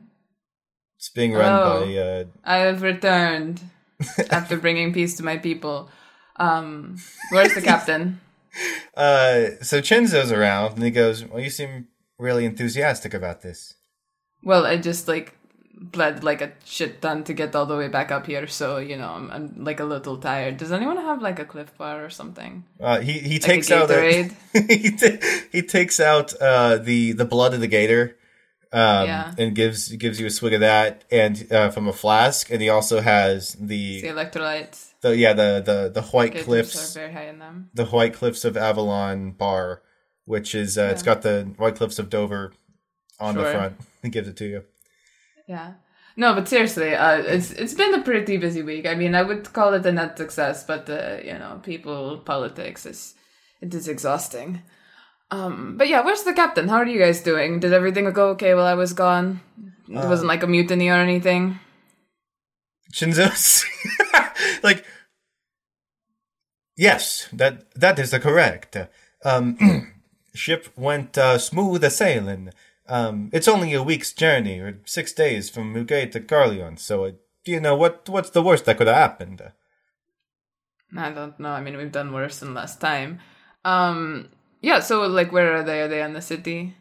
It's 0.98 1.10
being 1.10 1.32
run 1.32 1.52
Oh. 1.52 1.86
by. 1.86 1.96
Uh. 1.96 2.24
I 2.42 2.56
have 2.66 2.82
returned 2.82 3.60
after 4.30 4.56
bringing 4.56 4.92
peace 4.92 5.16
to 5.18 5.22
my 5.24 5.36
people. 5.38 5.88
Um, 6.40 6.96
where's 7.30 7.54
the 7.54 7.62
captain? 7.62 8.20
Uh. 8.96 9.62
So 9.62 9.80
Chenzo's 9.80 10.32
around, 10.32 10.74
and 10.74 10.82
he 10.82 10.90
goes, 10.90 11.24
"Well, 11.24 11.40
you 11.40 11.50
seem 11.50 11.88
really 12.18 12.44
enthusiastic 12.44 13.14
about 13.14 13.42
this." 13.42 13.74
Well, 14.42 14.66
I 14.66 14.76
just 14.76 15.06
like 15.08 15.34
bled 15.82 16.22
like 16.22 16.42
a 16.42 16.52
shit 16.64 17.00
ton 17.00 17.24
to 17.24 17.32
get 17.32 17.54
all 17.56 17.64
the 17.64 17.76
way 17.76 17.88
back 17.88 18.10
up 18.10 18.26
here, 18.26 18.46
so 18.46 18.78
you 18.78 18.96
know 18.98 19.08
I'm, 19.08 19.30
I'm 19.30 19.64
like 19.64 19.80
a 19.80 19.84
little 19.84 20.16
tired. 20.18 20.56
Does 20.58 20.72
anyone 20.72 20.96
have 20.98 21.22
like 21.22 21.38
a 21.38 21.44
cliff 21.44 21.76
bar 21.78 22.04
or 22.04 22.10
something? 22.10 22.64
Uh, 22.80 23.00
he 23.00 23.18
he 23.18 23.38
takes 23.38 23.70
out 23.70 23.90
a, 23.90 24.28
he, 24.52 24.90
ta- 24.90 25.26
he 25.52 25.62
takes 25.62 26.00
out 26.00 26.34
uh, 26.40 26.76
the 26.78 27.12
the 27.12 27.24
blood 27.24 27.54
of 27.54 27.60
the 27.60 27.66
gator, 27.68 28.16
um, 28.72 29.06
Yeah. 29.06 29.32
and 29.38 29.54
gives 29.54 29.88
gives 29.96 30.20
you 30.20 30.26
a 30.26 30.30
swig 30.30 30.52
of 30.54 30.60
that, 30.60 31.04
and 31.10 31.50
uh, 31.52 31.70
from 31.70 31.88
a 31.88 31.92
flask, 31.92 32.50
and 32.50 32.60
he 32.60 32.68
also 32.68 33.00
has 33.00 33.54
The 33.54 34.00
the 34.02 34.08
electrolytes. 34.08 34.89
The 35.02 35.16
yeah 35.16 35.32
the 35.32 35.62
the 35.64 35.90
the 36.00 36.02
White 36.02 36.36
Cliffs 36.44 36.96
are 36.96 37.00
very 37.00 37.12
high 37.12 37.28
in 37.28 37.38
them. 37.38 37.70
the 37.74 37.86
White 37.86 38.12
Cliffs 38.14 38.44
of 38.44 38.56
Avalon 38.56 39.32
bar, 39.32 39.82
which 40.26 40.54
is 40.54 40.76
uh, 40.76 40.90
it's 40.92 41.02
Yeah. 41.02 41.14
got 41.14 41.22
the 41.22 41.54
White 41.56 41.76
Cliffs 41.76 41.98
of 41.98 42.10
Dover 42.10 42.52
on 43.18 43.34
the 43.34 43.44
front. 43.44 43.74
He 44.02 44.08
gives 44.08 44.28
it 44.28 44.36
to 44.38 44.46
you. 44.46 44.62
Yeah. 45.46 45.74
No, 46.16 46.34
but 46.34 46.48
seriously, 46.48 46.94
uh, 46.94 47.18
it's 47.18 47.50
it's 47.52 47.74
been 47.74 47.94
a 47.94 48.02
pretty 48.02 48.36
busy 48.36 48.62
week. 48.62 48.86
I 48.86 48.94
mean, 48.94 49.14
I 49.14 49.22
would 49.22 49.52
call 49.52 49.72
it 49.74 49.86
a 49.86 49.92
net 49.92 50.18
success, 50.18 50.64
but 50.64 50.88
uh, 50.90 51.18
you 51.24 51.38
know, 51.38 51.60
people 51.62 52.18
politics 52.18 52.84
is 52.86 53.14
it 53.62 53.74
is 53.74 53.88
exhausting. 53.88 54.62
Um, 55.30 55.76
but 55.78 55.88
yeah, 55.88 56.00
where's 56.04 56.24
the 56.24 56.32
captain? 56.34 56.68
How 56.68 56.76
are 56.78 56.86
you 56.86 56.98
guys 56.98 57.20
doing? 57.22 57.60
Did 57.60 57.72
everything 57.72 58.10
go 58.12 58.30
okay 58.30 58.54
while 58.54 58.66
I 58.66 58.74
was 58.74 58.92
gone? 58.92 59.40
It 59.88 60.08
wasn't 60.08 60.28
like 60.28 60.42
a 60.42 60.46
mutiny 60.46 60.88
or 60.90 60.94
anything. 61.00 61.58
Chenzo's 62.92 63.64
like 64.62 64.84
yes, 66.76 67.28
that 67.32 67.72
that 67.74 67.98
is 67.98 68.10
the 68.10 68.20
correct. 68.20 68.76
Um, 69.24 69.92
ship 70.34 70.68
went 70.76 71.16
uh, 71.18 71.38
smooth 71.38 71.84
a 71.84 71.90
sailing. 71.90 72.52
Um, 72.88 73.30
it's 73.32 73.46
only 73.48 73.72
a 73.72 73.82
week's 73.82 74.12
journey 74.12 74.58
or 74.58 74.80
six 74.84 75.12
days 75.12 75.48
from 75.48 75.72
Muget 75.72 76.12
to 76.12 76.20
Carleon. 76.20 76.78
So, 76.78 77.04
uh, 77.04 77.12
do 77.44 77.52
you 77.52 77.60
know 77.60 77.76
what 77.76 78.08
what's 78.08 78.30
the 78.30 78.42
worst 78.42 78.64
that 78.64 78.78
could 78.78 78.88
have 78.88 78.96
happened? 78.96 79.42
I 80.96 81.10
don't 81.10 81.38
know. 81.38 81.50
I 81.50 81.60
mean, 81.60 81.76
we've 81.76 81.92
done 81.92 82.12
worse 82.12 82.40
than 82.40 82.54
last 82.54 82.80
time. 82.80 83.20
Um, 83.64 84.28
yeah. 84.60 84.80
So, 84.80 85.02
like, 85.02 85.30
where 85.30 85.54
are 85.54 85.62
they? 85.62 85.82
Are 85.82 85.88
they 85.88 86.02
in 86.02 86.14
the 86.14 86.22
city? 86.22 86.74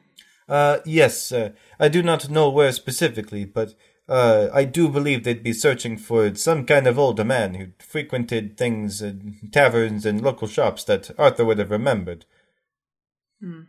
Uh, 0.48 0.80
yes, 0.84 1.32
uh, 1.32 1.52
I 1.80 1.90
do 1.90 2.02
not 2.02 2.28
know 2.30 2.50
where 2.50 2.72
specifically, 2.72 3.46
but 3.46 3.76
uh, 4.10 4.50
I 4.54 4.66
do 4.66 4.90
believe 4.90 5.24
they'd 5.24 5.44
be 5.44 5.54
searching 5.54 5.98
for 5.98 6.34
some 6.36 6.66
kind 6.66 6.88
of 6.88 6.98
older 6.98 7.24
man 7.24 7.54
who 7.56 7.68
frequented 7.80 8.58
things, 8.58 9.02
uh, 9.02 9.14
taverns 9.52 10.06
and 10.06 10.22
local 10.22 10.48
shops 10.48 10.84
that 10.86 11.12
Arthur 11.18 11.46
would 11.46 11.60
have 11.60 11.72
remembered. 11.72 12.26
Hmm. 13.40 13.62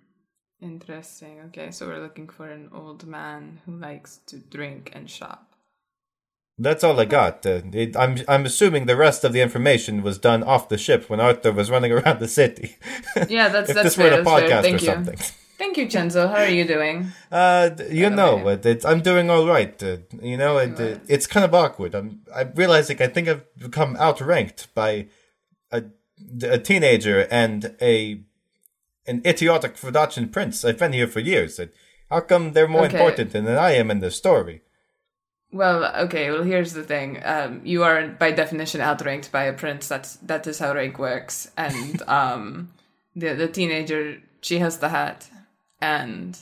Interesting. 0.60 1.40
Okay, 1.46 1.70
so 1.70 1.86
we're 1.86 2.02
looking 2.02 2.28
for 2.28 2.48
an 2.48 2.68
old 2.74 3.06
man 3.06 3.60
who 3.64 3.76
likes 3.76 4.20
to 4.26 4.36
drink 4.38 4.90
and 4.94 5.08
shop. 5.08 5.54
That's 6.58 6.84
all 6.84 7.00
I 7.00 7.06
got. 7.06 7.46
Uh, 7.46 7.62
it, 7.72 7.96
I'm 7.96 8.18
I'm 8.28 8.44
assuming 8.44 8.84
the 8.84 8.96
rest 8.96 9.24
of 9.24 9.32
the 9.32 9.40
information 9.40 10.02
was 10.02 10.18
done 10.18 10.42
off 10.42 10.68
the 10.68 10.76
ship 10.76 11.08
when 11.08 11.18
Arthur 11.18 11.52
was 11.52 11.70
running 11.70 11.92
around 11.96 12.20
the 12.20 12.28
city. 12.28 12.76
Yeah, 13.28 13.48
that's 13.48 13.70
if 13.70 13.76
that's 13.76 13.84
this 13.84 13.96
fair. 13.96 14.16
were 14.16 14.20
a 14.20 14.24
podcast 14.24 14.74
or 14.74 14.78
something. 14.78 15.18
Thank 15.60 15.76
you, 15.76 15.86
Chenzo. 15.86 16.26
How 16.30 16.36
are 16.48 16.48
you 16.48 16.64
doing? 16.64 17.08
Uh, 17.30 17.68
you 17.90 18.04
don't 18.08 18.16
know, 18.16 18.38
know. 18.38 18.48
it, 18.48 18.64
it, 18.64 18.86
I'm 18.86 19.02
doing 19.02 19.28
all 19.28 19.46
right. 19.46 19.80
Uh, 19.82 19.98
you 20.22 20.38
know, 20.38 20.56
it, 20.56 20.70
Right. 20.78 20.94
uh, 20.94 20.98
it's 21.06 21.26
kind 21.26 21.44
of 21.44 21.54
awkward. 21.54 21.94
I'm 21.94 22.08
I'm 22.34 22.52
realizing 22.54 22.96
I 23.02 23.08
think 23.08 23.28
I've 23.28 23.44
become 23.58 23.94
outranked 23.98 24.74
by 24.74 25.08
a 25.70 25.80
a 26.56 26.58
teenager 26.58 27.18
and 27.30 27.76
a 27.82 28.22
an 29.06 29.20
idiotic 29.26 29.76
Frodachin 29.76 30.32
prince. 30.32 30.64
I've 30.64 30.78
been 30.78 30.94
here 30.94 31.06
for 31.14 31.20
years. 31.20 31.60
How 32.08 32.20
come 32.20 32.52
they're 32.54 32.66
more 32.76 32.86
Okay. 32.86 32.96
important 32.96 33.32
than 33.32 33.46
I 33.46 33.72
am 33.72 33.90
in 33.90 34.00
the 34.00 34.10
story? 34.10 34.62
Well, 35.52 35.84
okay. 36.06 36.30
Well, 36.30 36.44
here's 36.44 36.72
the 36.72 36.84
thing. 36.84 37.20
Um, 37.22 37.60
you 37.64 37.82
are 37.84 38.08
by 38.08 38.30
definition 38.32 38.80
outranked 38.80 39.30
by 39.30 39.44
a 39.44 39.52
prince. 39.52 39.88
That's 39.88 40.16
that 40.30 40.46
is 40.46 40.58
how 40.58 40.72
rank 40.74 40.98
works. 40.98 41.50
And 41.56 42.00
um, 42.20 42.72
the 43.14 43.34
the 43.34 43.48
teenager, 43.48 44.22
she 44.40 44.58
has 44.60 44.78
the 44.78 44.88
hat, 44.88 45.28
and 45.80 46.38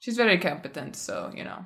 she's 0.00 0.16
very 0.16 0.38
competent. 0.38 0.96
So 0.96 1.32
you 1.34 1.44
know, 1.44 1.64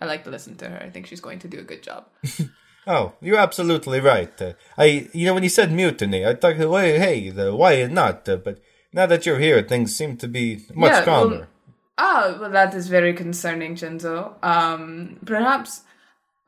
I 0.00 0.06
like 0.06 0.24
to 0.24 0.30
listen 0.30 0.56
to 0.56 0.68
her. 0.68 0.82
I 0.82 0.90
think 0.90 1.06
she's 1.06 1.20
going 1.20 1.38
to 1.40 1.48
do 1.48 1.58
a 1.58 1.64
good 1.64 1.82
job. 1.82 2.06
Oh, 2.90 3.12
you're 3.20 3.36
absolutely 3.36 4.00
right. 4.00 4.40
Uh, 4.40 4.54
I, 4.78 5.10
you 5.12 5.26
know, 5.26 5.34
when 5.34 5.42
you 5.42 5.50
said 5.50 5.70
mutiny, 5.70 6.24
I 6.24 6.34
thought, 6.34 6.56
well, 6.56 6.70
hey, 6.70 7.28
the, 7.28 7.54
why 7.54 7.84
not? 7.84 8.26
Uh, 8.26 8.36
but 8.36 8.62
now 8.94 9.04
that 9.04 9.26
you're 9.26 9.38
here, 9.38 9.62
things 9.62 9.94
seem 9.94 10.16
to 10.16 10.26
be 10.26 10.64
much 10.74 10.92
Yeah, 10.92 11.04
well, 11.04 11.04
calmer. 11.04 11.48
Ah, 11.98 12.38
well, 12.40 12.50
that 12.50 12.72
is 12.72 12.88
very 12.88 13.12
concerning, 13.12 13.74
Chenzo. 13.74 14.42
Um, 14.42 15.18
perhaps 15.26 15.82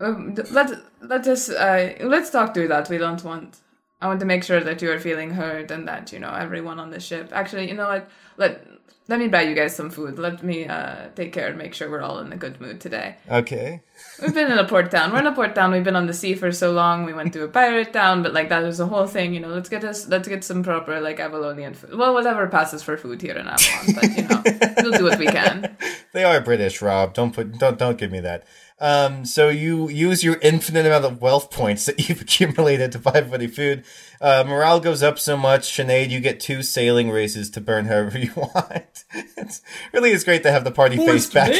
um, 0.00 0.34
let 0.50 0.82
let 1.02 1.26
us 1.26 1.50
uh, 1.50 1.94
let's 2.00 2.30
talk 2.30 2.54
through 2.54 2.68
that. 2.68 2.88
We 2.88 2.98
don't 2.98 3.22
want. 3.22 3.58
I 4.00 4.06
want 4.06 4.20
to 4.20 4.26
make 4.26 4.42
sure 4.44 4.60
that 4.60 4.80
you 4.80 4.90
are 4.90 4.98
feeling 4.98 5.30
heard 5.30 5.70
and 5.70 5.86
that 5.88 6.10
you 6.10 6.18
know 6.18 6.32
everyone 6.32 6.78
on 6.78 6.90
the 6.90 7.00
ship. 7.00 7.30
Actually, 7.32 7.68
you 7.68 7.74
know 7.74 7.88
what? 7.88 8.08
Let 8.38 8.66
let 9.10 9.18
me 9.18 9.26
buy 9.26 9.42
you 9.42 9.56
guys 9.56 9.74
some 9.74 9.90
food. 9.90 10.18
Let 10.18 10.42
me 10.44 10.66
uh, 10.66 11.08
take 11.16 11.32
care 11.32 11.48
and 11.48 11.58
make 11.58 11.74
sure 11.74 11.90
we're 11.90 12.00
all 12.00 12.20
in 12.20 12.32
a 12.32 12.36
good 12.36 12.60
mood 12.60 12.80
today. 12.80 13.16
Okay. 13.28 13.82
We've 14.22 14.34
been 14.34 14.50
in 14.50 14.58
a 14.58 14.66
port 14.66 14.90
town. 14.90 15.12
We're 15.12 15.20
in 15.20 15.26
a 15.26 15.32
port 15.34 15.54
town. 15.54 15.72
We've 15.72 15.84
been 15.84 15.96
on 15.96 16.06
the 16.06 16.14
sea 16.14 16.34
for 16.34 16.52
so 16.52 16.72
long. 16.72 17.04
We 17.04 17.12
went 17.12 17.32
to 17.34 17.44
a 17.44 17.48
pirate 17.48 17.92
town, 17.92 18.22
but 18.22 18.32
like 18.32 18.48
that 18.50 18.62
was 18.62 18.80
a 18.80 18.86
whole 18.86 19.06
thing. 19.06 19.34
You 19.34 19.40
know, 19.40 19.48
let's 19.48 19.68
get 19.68 19.84
us, 19.84 20.08
let's 20.08 20.28
get 20.28 20.44
some 20.44 20.62
proper 20.62 21.00
like 21.00 21.18
Avalonian 21.18 21.74
food. 21.74 21.96
Well, 21.96 22.14
whatever 22.14 22.46
passes 22.48 22.82
for 22.82 22.96
food 22.96 23.22
here 23.22 23.36
in 23.36 23.46
Avalon, 23.46 23.94
but 23.94 24.16
you 24.16 24.22
know, 24.28 24.42
we'll 24.82 24.98
do 24.98 25.04
what 25.04 25.18
we 25.18 25.26
can. 25.26 25.76
They 26.12 26.24
are 26.24 26.40
British, 26.40 26.82
Rob. 26.82 27.14
Don't 27.14 27.32
put 27.32 27.56
don't 27.58 27.78
don't 27.78 27.96
give 27.96 28.10
me 28.10 28.18
that. 28.18 28.44
Um, 28.80 29.24
so 29.26 29.48
you 29.50 29.88
use 29.90 30.24
your 30.24 30.38
infinite 30.40 30.86
amount 30.86 31.04
of 31.04 31.20
wealth 31.20 31.50
points 31.50 31.84
that 31.86 32.00
you've 32.08 32.22
accumulated 32.22 32.90
to 32.92 32.98
buy 32.98 33.12
everybody 33.14 33.46
food. 33.46 33.84
Uh, 34.20 34.42
morale 34.46 34.80
goes 34.80 35.02
up 35.02 35.18
so 35.18 35.36
much. 35.36 35.70
Sinead, 35.70 36.10
you 36.10 36.18
get 36.18 36.40
two 36.40 36.62
sailing 36.62 37.10
races 37.10 37.50
to 37.50 37.60
burn 37.60 37.84
however 37.84 38.18
you 38.18 38.32
want. 38.36 39.04
it's 39.36 39.62
really 39.92 40.10
is 40.10 40.24
great 40.24 40.42
to 40.42 40.50
have 40.50 40.64
the 40.64 40.72
party 40.72 40.96
face 40.96 41.30
back. 41.30 41.54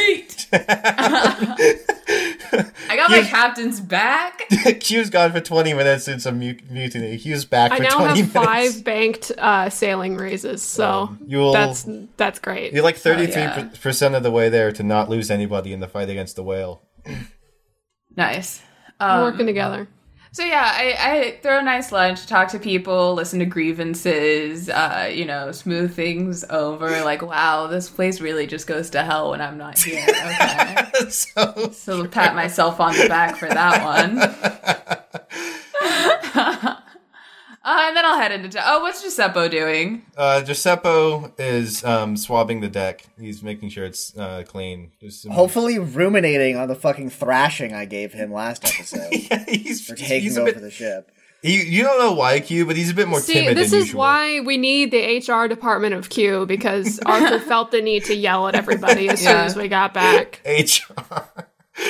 I 2.53 2.97
got 2.97 3.11
my 3.11 3.23
captain's 3.23 3.81
back. 3.81 4.49
Q's 4.81 5.11
gone 5.11 5.33
for 5.33 5.41
twenty 5.41 5.73
minutes 5.75 6.09
in 6.09 6.21
some 6.21 6.39
mu- 6.39 6.55
mutiny. 6.71 7.17
Q's 7.19 7.45
back 7.45 7.73
I 7.73 7.77
for 7.79 7.83
now 7.83 7.99
have 8.15 8.31
five 8.31 8.83
banked 8.85 9.31
uh, 9.39 9.71
sailing 9.71 10.17
raises, 10.17 10.63
so 10.63 11.17
You'll 11.27 11.53
that's 11.53 11.87
that's 12.17 12.39
great. 12.39 12.73
you're 12.73 12.83
like 12.83 12.97
thirty 12.97 13.27
three 13.27 13.43
yeah. 13.43 13.69
percent 13.81 14.15
of 14.15 14.23
the 14.23 14.31
way 14.31 14.49
there 14.49 14.73
to 14.73 14.83
not 14.83 15.09
lose 15.09 15.31
anybody 15.31 15.73
in 15.73 15.81
the 15.81 15.89
fight 15.89 16.09
against 16.09 16.37
the 16.37 16.43
whale. 16.43 16.83
Nice. 18.17 18.63
We're 19.01 19.07
Um, 19.07 19.21
working 19.23 19.47
together. 19.47 19.89
So 20.33 20.45
yeah, 20.45 20.63
I, 20.65 20.95
I 20.99 21.39
throw 21.43 21.59
a 21.59 21.63
nice 21.63 21.91
lunch, 21.91 22.27
talk 22.27 22.49
to 22.49 22.61
people, 22.61 23.15
listen 23.15 23.41
to 23.41 23.47
grievances, 23.47 24.69
uh, 24.69 25.11
you 25.13 25.25
know, 25.25 25.51
smooth 25.51 25.93
things 25.93 26.45
over. 26.45 27.03
Like, 27.03 27.21
wow, 27.21 27.67
this 27.67 27.91
place 27.91 28.21
really 28.21 28.47
just 28.47 28.69
goes 28.69 28.91
to 28.91 29.03
hell 29.03 29.31
when 29.31 29.41
I'm 29.41 29.59
not 29.59 29.79
here. 29.79 30.07
Okay, 30.21 31.11
so 31.11 31.71
so 31.73 32.07
pat 32.07 32.35
myself 32.37 32.79
on 32.79 32.95
the 32.97 33.09
back 33.09 33.37
for 33.37 33.49
that 33.49 33.85
one. 33.85 34.21
Uh, 37.63 37.77
and 37.89 37.97
then 37.97 38.05
I'll 38.07 38.17
head 38.19 38.33
into. 38.33 38.49
T- 38.49 38.59
oh, 38.65 38.81
what's 38.81 39.03
Giuseppe 39.03 39.49
doing? 39.51 40.07
uh, 40.17 40.43
Giuseppe 40.43 41.33
is 41.39 41.85
um, 41.85 42.17
swabbing 42.17 42.61
the 42.61 42.69
deck. 42.69 43.05
He's 43.19 43.43
making 43.43 43.69
sure 43.69 43.85
it's 43.85 44.17
uh, 44.17 44.45
clean. 44.47 44.93
Some- 45.11 45.33
Hopefully, 45.33 45.79
ruminating 45.79 46.57
on 46.57 46.69
the 46.69 46.75
fucking 46.75 47.11
thrashing 47.11 47.75
I 47.75 47.85
gave 47.85 48.13
him 48.15 48.33
last 48.33 48.65
episode 48.65 49.13
he's, 49.49 49.87
for 49.87 49.95
taking 49.95 50.23
he's 50.23 50.37
a 50.39 50.43
over 50.43 50.53
bit. 50.53 50.63
the 50.63 50.71
ship. 50.71 51.11
You, 51.43 51.53
you 51.59 51.83
don't 51.85 51.99
know 51.99 52.13
why 52.13 52.41
Q, 52.41 52.67
but 52.67 52.77
he's 52.77 52.91
a 52.91 52.95
bit 52.95 53.09
more 53.09 53.19
timid. 53.21 53.27
See, 53.35 53.41
timid 53.43 53.57
this 53.57 53.71
than 53.71 53.81
is 53.81 53.87
usual. 53.89 53.99
why 54.01 54.41
we 54.41 54.57
need 54.59 54.91
the 54.91 55.19
HR 55.27 55.47
department 55.49 55.95
of 55.95 56.09
Q 56.11 56.45
because 56.47 56.99
Arthur 57.07 57.39
felt 57.41 57.71
the 57.71 57.81
need 57.83 58.05
to 58.07 58.15
yell 58.15 58.47
at 58.49 58.55
everybody 58.55 59.09
as 59.09 59.21
soon 59.21 59.37
as 59.37 59.57
we 59.57 59.69
got 59.69 59.93
back. 59.95 60.41
HR. 60.47 61.23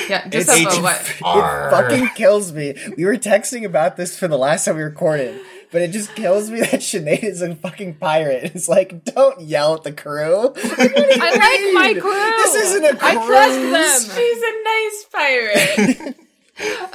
Yeah, 0.09 0.27
Giuseppe. 0.29 0.61
H- 0.61 0.81
what? 0.81 1.01
It 1.01 1.71
fucking 1.71 2.07
kills 2.15 2.53
me. 2.53 2.75
We 2.95 3.03
were 3.03 3.17
texting 3.17 3.65
about 3.65 3.97
this 3.97 4.17
for 4.17 4.29
the 4.29 4.37
last 4.37 4.63
time 4.65 4.77
we 4.77 4.83
recorded, 4.83 5.41
but 5.71 5.81
it 5.81 5.91
just 5.91 6.13
kills 6.15 6.49
me 6.49 6.59
that 6.61 6.81
Sinead 6.81 7.23
is 7.23 7.41
a 7.41 7.55
fucking 7.55 7.95
pirate. 7.95 8.51
It's 8.55 8.67
like, 8.67 9.03
don't 9.05 9.41
yell 9.41 9.75
at 9.75 9.83
the 9.83 9.93
crew. 9.93 10.53
I 10.57 11.73
like 11.73 11.73
my 11.73 11.99
crew. 11.99 12.11
This 12.11 12.55
isn't 12.55 12.85
a 12.85 12.95
cruise. 12.95 13.01
I 13.01 13.25
trust 13.25 14.07
them. 14.07 14.17
She's 14.17 14.43
a 14.43 14.63
nice 14.63 15.05
pirate. 15.11 16.15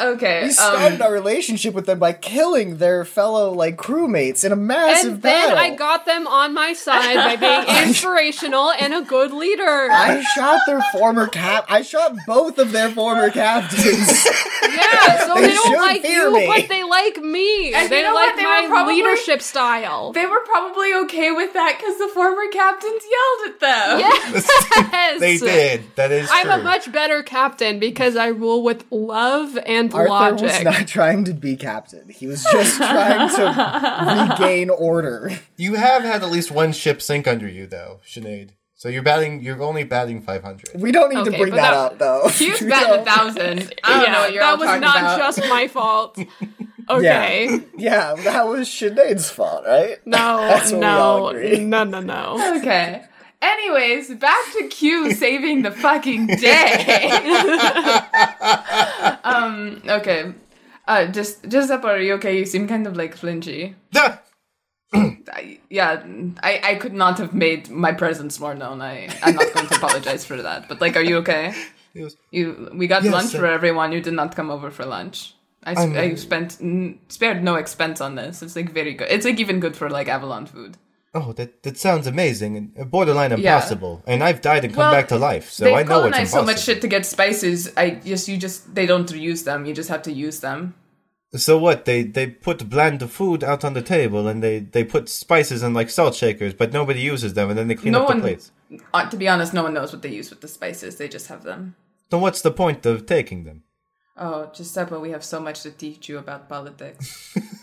okay. 0.01 0.45
We 0.45 0.51
started 0.51 1.01
Um, 1.01 1.03
our 1.03 1.13
relationship 1.13 1.75
with 1.75 1.87
them 1.87 1.99
by 1.99 2.13
killing 2.13 2.79
their 2.79 3.05
fellow 3.05 3.53
like 3.53 3.77
crewmates 3.77 4.45
in 4.45 4.53
a 4.53 4.57
massive 4.57 5.21
battle. 5.21 5.51
And 5.51 5.57
then 5.57 5.57
battle. 5.57 5.59
I 5.59 5.77
got 5.77 6.07
them 6.07 6.27
on 6.27 6.55
my 6.55 6.73
side 6.73 7.17
by 7.17 7.37
being 7.37 7.65
inspirational 7.89 8.73
and 8.73 8.95
a 8.95 9.03
good 9.03 9.33
leader. 9.33 9.89
I 9.91 10.23
shot 10.35 10.61
their 10.67 10.83
former 10.93 11.27
cap. 11.27 11.67
I 11.69 11.83
shot 11.83 12.15
both 12.27 12.59
of 12.59 12.73
their 12.73 12.91
former 12.91 13.31
captains. 13.31 14.25
yeah, 14.63 15.27
so 15.27 15.35
They 15.35 15.49
they, 15.49 15.55
don't 15.55 15.77
like 15.77 16.03
you, 16.05 16.33
me. 16.33 16.47
but 16.47 16.69
they 16.69 16.83
like 16.83 17.19
me. 17.19 17.75
And 17.75 17.91
they 17.91 17.99
you 17.99 18.03
know 18.05 18.15
like 18.15 18.31
what? 18.31 18.37
They 18.37 18.45
were 18.45 18.63
my 18.63 18.67
probably- 18.69 18.95
leadership 18.97 19.43
style. 19.43 20.13
they 20.13 20.27
were 20.27 20.41
probably 20.41 20.93
okay 21.05 21.33
with 21.33 21.53
that 21.55 21.77
because 21.79 21.99
the 21.99 22.09
former 22.09 22.47
captains 22.53 23.03
yelled 23.11 23.55
at 23.55 23.61
them. 23.61 24.01
yes, 24.93 25.21
They 25.21 25.39
did. 25.39 25.85
That 25.97 26.13
is 26.13 26.29
I'm 26.33 26.47
true. 26.47 26.55
a 26.55 26.63
much 26.63 26.91
better 26.93 27.23
captain 27.23 27.79
because 27.79 28.17
I 28.17 28.29
rule 28.29 28.63
with 28.63 28.85
love 28.91 29.56
and 29.59 29.93
Arthur 29.95 30.09
logic. 30.09 30.43
was 30.43 30.63
not 30.63 30.87
trying 30.89 31.25
to 31.25 31.33
be 31.35 31.57
captain. 31.57 32.09
He 32.09 32.27
was 32.27 32.45
just 32.53 32.77
trying 32.77 33.29
to 33.37 34.31
regain 34.33 34.71
order. 34.71 35.31
You 35.57 35.75
have 35.75 36.03
had 36.03 36.23
at 36.23 36.31
least 36.31 36.51
one 36.51 36.73
ship 36.73 37.01
sink 37.03 37.27
under 37.27 37.49
you, 37.49 37.67
though, 37.67 38.01
Sinead. 38.07 38.51
So 38.75 38.91
you're 38.91 39.03
batting. 39.03 39.43
You're 39.43 39.63
only 39.63 39.85
batting 39.85 40.21
500. 40.21 40.73
We 40.81 40.93
don't 40.93 41.13
need 41.15 41.25
to 41.25 41.31
bring 41.39 41.55
that, 41.55 41.71
that- 41.71 41.75
up, 41.75 41.99
though. 41.99 42.23
Q's 42.31 42.61
We 42.61 42.69
batting 42.69 43.01
a 43.01 43.05
thousand. 43.05 43.73
I 43.85 43.91
don't 43.95 44.03
yeah, 44.05 44.13
know 44.13 44.21
what 44.21 44.33
you're 44.35 44.43
that 44.43 44.51
all 44.53 44.59
was 44.59 44.81
not 44.81 44.97
about. 44.99 45.19
just 45.19 45.39
my 45.49 45.67
fault. 45.69 46.19
Okay. 46.89 47.61
Yeah, 47.77 48.15
that 48.15 48.47
was 48.47 48.69
Sinead's 48.69 49.29
fault, 49.31 49.65
right? 49.67 49.99
No, 50.07 50.37
That's 50.39 50.71
what 50.71 50.81
we 50.81 50.87
all 50.87 51.21
no, 51.21 51.29
agree. 51.29 51.59
no, 51.65 51.85
no, 51.85 52.01
no. 52.01 52.59
Okay. 52.59 53.03
Anyways, 53.43 54.15
back 54.15 54.45
to 54.59 54.67
Q 54.69 55.13
saving 55.13 55.63
the 55.63 55.71
fucking 55.71 56.27
day. 56.27 57.11
um. 59.25 59.83
Okay. 59.89 60.33
Uh. 60.89 61.07
Just. 61.07 61.47
Giuseppe, 61.49 61.87
are 61.87 62.01
you 62.01 62.15
okay? 62.15 62.39
You 62.39 62.47
seem 62.47 62.67
kind 62.67 62.87
of 62.87 62.97
like 62.97 63.15
flinchy. 63.17 63.75
I, 63.95 65.59
yeah. 65.71 66.03
I. 66.43 66.61
I 66.63 66.75
could 66.77 66.95
not 66.95 67.19
have 67.19 67.35
made 67.35 67.69
my 67.71 67.93
presence 67.93 68.41
more 68.41 68.55
known. 68.55 68.81
I. 68.81 69.09
I'm 69.23 69.35
not 69.35 69.53
going 69.53 69.67
to 69.69 69.77
apologize 69.77 70.25
for 70.25 70.41
that. 70.43 70.69
But 70.69 70.81
like, 70.81 70.97
are 70.97 71.03
you 71.05 71.19
okay? 71.19 71.55
Was- 71.95 72.17
You. 72.31 72.71
We 72.75 72.87
got 72.87 73.05
Yes, 73.05 73.13
lunch 73.13 73.35
uh, 73.35 73.39
for 73.39 73.47
everyone. 73.47 73.93
You 73.93 74.01
did 74.01 74.15
not 74.15 74.35
come 74.37 74.51
over 74.51 74.71
for 74.71 74.85
lunch. 74.87 75.35
I, 75.63 75.75
sp- 75.75 75.97
I'm- 75.97 76.13
I 76.13 76.15
spent 76.15 76.59
n- 76.61 77.01
spared 77.09 77.43
no 77.43 77.57
expense 77.57 78.01
on 78.01 78.15
this. 78.15 78.43
It's 78.43 78.57
like 78.57 78.71
very 78.73 78.95
good. 78.95 79.09
It's 79.11 79.27
like 79.27 79.41
even 79.41 79.61
good 79.61 79.77
for 79.77 79.91
like 79.91 80.09
Avalon 80.09 80.47
food. 80.47 80.77
Oh, 81.19 81.33
that 81.39 81.51
that 81.65 81.77
sounds 81.87 82.07
amazing 82.15 82.51
and 82.57 82.91
borderline 82.97 83.31
Yeah. 83.31 83.37
impossible. 83.55 83.95
And 84.07 84.19
I've 84.29 84.41
died 84.51 84.63
and 84.65 84.73
come 84.75 84.85
Well, 84.85 84.93
back 84.99 85.09
to 85.09 85.19
life, 85.31 85.47
so 85.51 85.65
I 85.65 85.83
know 85.83 86.05
it's 86.05 86.17
impossible. 86.19 86.41
so 86.43 86.47
much 86.51 86.61
shit 86.67 86.81
to 86.85 86.89
get 86.95 87.03
spices. 87.07 87.59
I 87.77 87.85
just 88.13 88.25
you 88.31 88.37
just 88.47 88.59
they 88.77 88.87
don't 88.93 89.11
use 89.33 89.43
them. 89.49 89.59
You 89.67 89.75
just 89.81 89.89
have 89.95 90.03
to 90.09 90.13
use 90.27 90.39
them. 90.41 90.61
So 91.35 91.53
what? 91.59 91.79
They 91.89 92.01
they 92.17 92.27
put 92.49 92.59
bland 92.75 93.01
food 93.19 93.41
out 93.51 93.63
on 93.65 93.73
the 93.79 93.83
table 93.97 94.23
and 94.31 94.39
they 94.43 94.57
they 94.75 94.85
put 94.85 95.09
spices 95.09 95.63
in 95.67 95.73
like 95.75 95.91
salt 95.91 96.15
shakers, 96.23 96.55
but 96.61 96.73
nobody 96.73 97.01
uses 97.13 97.33
them, 97.35 97.49
and 97.51 97.57
then 97.59 97.69
they 97.69 97.75
clean 97.83 97.93
no 97.93 98.03
up 98.03 98.09
one, 98.09 98.19
the 98.19 98.27
plates. 98.29 98.47
uh, 98.95 99.09
to 99.13 99.17
be 99.17 99.29
honest, 99.33 99.53
no 99.55 99.63
one 99.67 99.75
knows 99.75 99.93
what 99.93 100.03
they 100.03 100.13
use 100.21 100.29
with 100.31 100.41
the 100.41 100.49
spices. 100.49 100.97
They 100.97 101.09
just 101.09 101.27
have 101.33 101.43
them. 101.43 101.75
Then 102.11 102.21
what's 102.21 102.43
the 102.43 102.53
point 102.63 102.87
of 102.87 103.05
taking 103.07 103.45
them? 103.45 103.63
Oh, 104.19 104.51
Giuseppe, 104.55 104.97
we 104.97 105.11
have 105.11 105.23
so 105.23 105.41
much 105.41 105.63
to 105.63 105.71
teach 105.71 106.09
you 106.09 106.17
about 106.17 106.49
politics. 106.49 107.35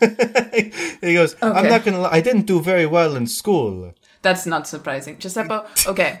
he 1.00 1.14
goes, 1.14 1.34
I'm 1.42 1.68
not 1.68 1.84
gonna. 1.84 2.00
Lie, 2.00 2.10
I 2.12 2.20
didn't 2.20 2.46
do 2.46 2.60
very 2.60 2.86
well 2.86 3.16
in 3.16 3.26
school. 3.26 3.92
That's 4.22 4.46
not 4.46 4.68
surprising, 4.68 5.18
Giuseppe. 5.18 5.66
Okay. 5.86 6.20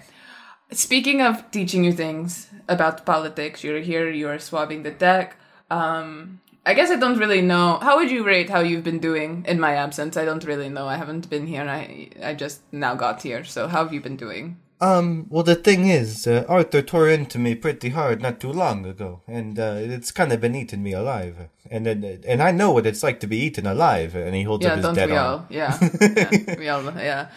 Speaking 0.72 1.22
of 1.22 1.50
teaching 1.52 1.84
you 1.84 1.92
things 1.92 2.48
about 2.68 3.06
politics, 3.06 3.62
you're 3.62 3.80
here. 3.80 4.10
You 4.10 4.28
are 4.28 4.40
swabbing 4.40 4.82
the 4.82 4.90
deck. 4.90 5.36
Um, 5.70 6.40
I 6.66 6.74
guess 6.74 6.90
I 6.90 6.96
don't 6.96 7.18
really 7.18 7.42
know. 7.42 7.78
How 7.80 7.96
would 7.98 8.10
you 8.10 8.24
rate 8.24 8.50
how 8.50 8.60
you've 8.60 8.82
been 8.82 8.98
doing 8.98 9.44
in 9.46 9.60
my 9.60 9.74
absence? 9.74 10.16
I 10.16 10.24
don't 10.24 10.44
really 10.44 10.68
know. 10.68 10.88
I 10.88 10.96
haven't 10.96 11.30
been 11.30 11.46
here. 11.46 11.62
I 11.62 12.08
I 12.22 12.34
just 12.34 12.60
now 12.72 12.96
got 12.96 13.22
here. 13.22 13.44
So 13.44 13.68
how 13.68 13.84
have 13.84 13.92
you 13.92 14.00
been 14.00 14.16
doing? 14.16 14.56
Um, 14.84 15.26
well, 15.30 15.42
the 15.42 15.54
thing 15.54 15.88
is, 15.88 16.26
uh, 16.26 16.44
Arthur 16.46 16.82
tore 16.82 17.08
into 17.08 17.38
me 17.38 17.54
pretty 17.54 17.88
hard 17.88 18.20
not 18.20 18.38
too 18.38 18.52
long 18.52 18.84
ago, 18.84 19.22
and 19.26 19.58
uh, 19.58 19.76
it's 19.78 20.10
kind 20.10 20.30
of 20.30 20.42
been 20.42 20.54
eating 20.54 20.82
me 20.82 20.92
alive. 20.92 21.48
And 21.70 21.86
then, 21.86 22.20
and 22.28 22.42
I 22.42 22.50
know 22.50 22.70
what 22.70 22.84
it's 22.84 23.02
like 23.02 23.18
to 23.20 23.26
be 23.26 23.38
eaten 23.38 23.66
alive. 23.66 24.14
And 24.14 24.34
he 24.34 24.42
holds 24.42 24.62
Yeah, 24.62 24.72
up 24.72 24.76
his 24.76 24.84
don't 24.84 24.94
dead 24.94 25.10
we 25.10 25.16
arm. 25.16 25.32
all? 25.32 25.46
Yeah. 25.48 25.78
yeah. 26.00 26.56
We 26.58 26.68
all, 26.68 26.82
yeah. 26.98 27.28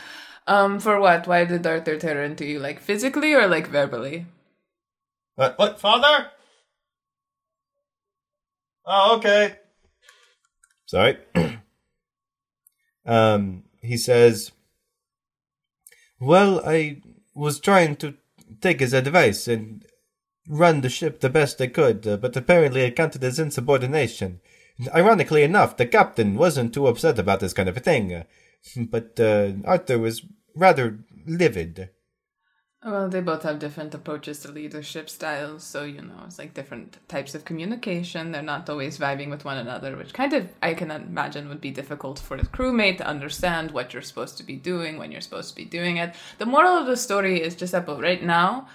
Um, 0.45 0.81
for 0.81 0.99
what? 0.99 1.25
Why 1.25 1.45
did 1.45 1.65
Arthur 1.65 1.97
tear 1.97 2.21
into 2.21 2.45
you? 2.45 2.59
Like 2.59 2.81
physically 2.81 3.33
or 3.33 3.47
like 3.47 3.67
verbally? 3.67 4.25
Uh, 5.37 5.53
what, 5.55 5.79
father? 5.79 6.27
Oh, 8.85 9.17
okay. 9.19 9.55
Sorry. 10.85 11.17
um, 13.05 13.63
he 13.81 13.95
says, 13.95 14.51
"Well, 16.19 16.61
I 16.65 17.01
was 17.38 17.59
trying 17.59 17.95
to 17.97 18.15
take 18.61 18.79
his 18.79 18.93
advice 18.93 19.47
and 19.47 19.85
run 20.49 20.81
the 20.81 20.89
ship 20.89 21.19
the 21.19 21.29
best 21.29 21.57
they 21.57 21.67
could, 21.67 22.07
uh, 22.07 22.17
but 22.17 22.35
apparently 22.35 22.81
it 22.81 22.95
counted 22.95 23.23
as 23.23 23.39
insubordination. 23.39 24.39
Ironically 24.93 25.43
enough, 25.43 25.77
the 25.77 25.85
captain 25.85 26.35
wasn't 26.35 26.73
too 26.73 26.88
upset 26.88 27.19
about 27.19 27.39
this 27.39 27.53
kind 27.53 27.69
of 27.69 27.77
a 27.77 27.81
thing, 27.81 28.13
uh, 28.13 28.23
but 28.77 29.19
uh, 29.19 29.53
Arthur 29.65 29.99
was 29.99 30.23
rather 30.55 30.99
livid." 31.25 31.89
Well, 32.86 33.09
they 33.09 33.21
both 33.21 33.41
have 33.41 33.57
different 33.57 33.95
approaches 33.95 34.39
to 34.39 34.51
leadership 34.51 35.09
styles, 35.09 35.63
so 35.63 35.84
you 35.84 36.01
know, 36.01 36.23
it's 36.25 36.38
like 36.38 36.53
different 36.53 36.97
types 37.07 37.34
of 37.34 37.43
communication. 37.43 38.32
They're 38.32 38.43
not 38.43 38.69
always 38.69 38.99
vibing 38.99 39.32
with 39.32 39.43
one 39.43 39.57
another, 39.57 39.97
which 39.97 40.13
kind 40.13 40.32
of 40.34 40.47
I 40.61 40.75
can 40.75 40.91
imagine 40.91 41.49
would 41.49 41.59
be 41.59 41.71
difficult 41.71 42.19
for 42.19 42.38
the 42.38 42.45
crewmate 42.45 42.97
to 42.97 43.07
understand 43.07 43.71
what 43.71 43.93
you're 43.93 44.03
supposed 44.03 44.38
to 44.38 44.43
be 44.43 44.55
doing 44.55 44.97
when 44.97 45.11
you're 45.11 45.21
supposed 45.21 45.49
to 45.49 45.55
be 45.55 45.65
doing 45.65 45.97
it. 45.97 46.13
The 46.38 46.45
moral 46.45 46.78
of 46.78 46.86
the 46.86 46.97
story 46.97 47.41
is 47.41 47.55
Giuseppe, 47.55 47.93
right 47.93 48.21
now, 48.23 48.67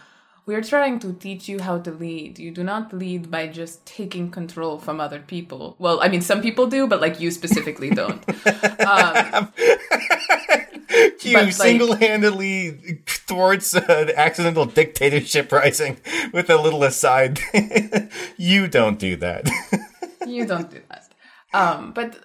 we're 0.45 0.63
trying 0.63 0.99
to 0.99 1.13
teach 1.13 1.49
you 1.49 1.61
how 1.61 1.79
to 1.79 1.93
lead. 1.93 2.41
You 2.41 2.51
do 2.51 2.65
not 2.65 2.93
lead 2.93 3.31
by 3.31 3.47
just 3.47 3.87
taking 3.87 4.31
control 4.31 4.79
from 4.79 5.01
other 5.01 5.21
people. 5.21 5.77
Well, 5.79 6.01
I 6.03 6.09
mean, 6.09 6.23
some 6.23 6.43
people 6.43 6.67
do, 6.67 6.89
but 6.89 7.01
like 7.01 7.21
you 7.21 7.31
specifically 7.31 7.91
don't. 7.91 8.23
um, 8.81 9.53
You 11.23 11.35
like- 11.35 11.53
single-handedly 11.53 13.03
thwarts 13.07 13.75
an 13.75 14.11
accidental 14.17 14.65
dictatorship 14.65 15.53
rising 15.53 15.99
with 16.33 16.51
a 16.51 16.57
little 16.57 16.83
aside. 16.85 17.41
you 18.37 18.69
don't 18.69 18.99
do 18.99 19.17
that. 19.17 19.49
you 20.27 20.47
don't 20.47 20.71
do 20.71 20.81
that. 20.89 21.09
Um, 21.55 21.93
but 21.93 22.19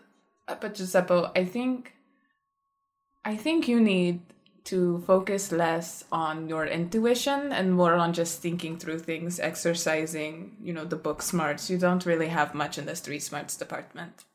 but 0.47 0.75
Giuseppe, 0.75 1.29
I 1.35 1.45
think 1.45 1.93
I 3.23 3.35
think 3.35 3.67
you 3.67 3.79
need 3.79 4.21
to 4.65 4.99
focus 5.07 5.51
less 5.51 6.03
on 6.11 6.49
your 6.49 6.65
intuition 6.65 7.53
and 7.53 7.73
more 7.73 7.93
on 7.93 8.11
just 8.11 8.41
thinking 8.41 8.77
through 8.77 8.99
things, 8.99 9.39
exercising, 9.39 10.57
you 10.61 10.73
know, 10.73 10.83
the 10.83 10.97
book 10.97 11.21
smarts. 11.21 11.69
You 11.69 11.77
don't 11.77 12.05
really 12.05 12.27
have 12.27 12.53
much 12.53 12.77
in 12.77 12.85
the 12.85 12.95
street 12.95 13.23
smarts 13.23 13.55
department. 13.55 14.25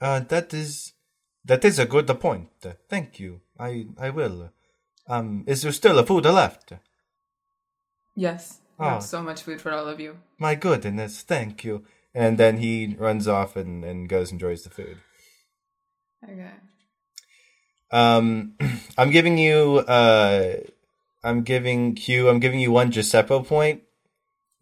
Uh, 0.00 0.18
that 0.20 0.52
is 0.52 0.93
that 1.44 1.64
is 1.64 1.78
a 1.78 1.86
good 1.86 2.06
point. 2.20 2.48
Thank 2.88 3.20
you. 3.20 3.40
I 3.58 3.86
I 3.98 4.10
will. 4.10 4.50
Um, 5.06 5.44
is 5.46 5.62
there 5.62 5.72
still 5.72 5.98
a 5.98 6.06
food 6.06 6.24
left? 6.24 6.72
Yes. 8.16 8.60
I 8.78 8.84
Ah. 8.86 8.90
have 8.94 9.02
so 9.02 9.22
much 9.22 9.42
food 9.42 9.60
for 9.60 9.70
all 9.72 9.86
of 9.86 10.00
you. 10.00 10.16
My 10.38 10.54
goodness, 10.54 11.22
thank 11.22 11.62
you. 11.64 11.84
And 12.14 12.38
then 12.38 12.58
he 12.58 12.94
runs 12.98 13.26
off 13.28 13.56
and, 13.56 13.84
and 13.84 14.08
goes 14.08 14.30
and 14.32 14.40
enjoys 14.40 14.62
the 14.62 14.70
food. 14.70 14.98
Okay. 16.22 16.50
Um, 17.90 18.54
I'm 18.98 19.10
giving 19.10 19.36
you, 19.38 19.78
uh, 19.86 20.56
I'm 21.22 21.42
giving 21.42 21.94
Q, 21.94 22.28
I'm 22.28 22.40
giving 22.40 22.60
you 22.60 22.72
one 22.72 22.90
Giuseppe 22.90 23.42
point. 23.42 23.82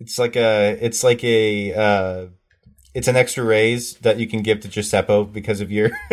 It's 0.01 0.19
like 0.19 0.37
a, 0.37 0.77
it's 0.81 1.05
like 1.05 1.23
a, 1.25 1.75
uh, 1.75 2.27
it's 2.95 3.09
an 3.09 3.17
extra 3.17 3.43
raise 3.43 3.95
that 3.99 4.19
you 4.19 4.27
can 4.27 4.43
give 4.43 4.61
to 4.61 4.69
Giuseppe 4.69 5.25
because 5.25 5.61
of 5.61 5.71
your, 5.71 5.91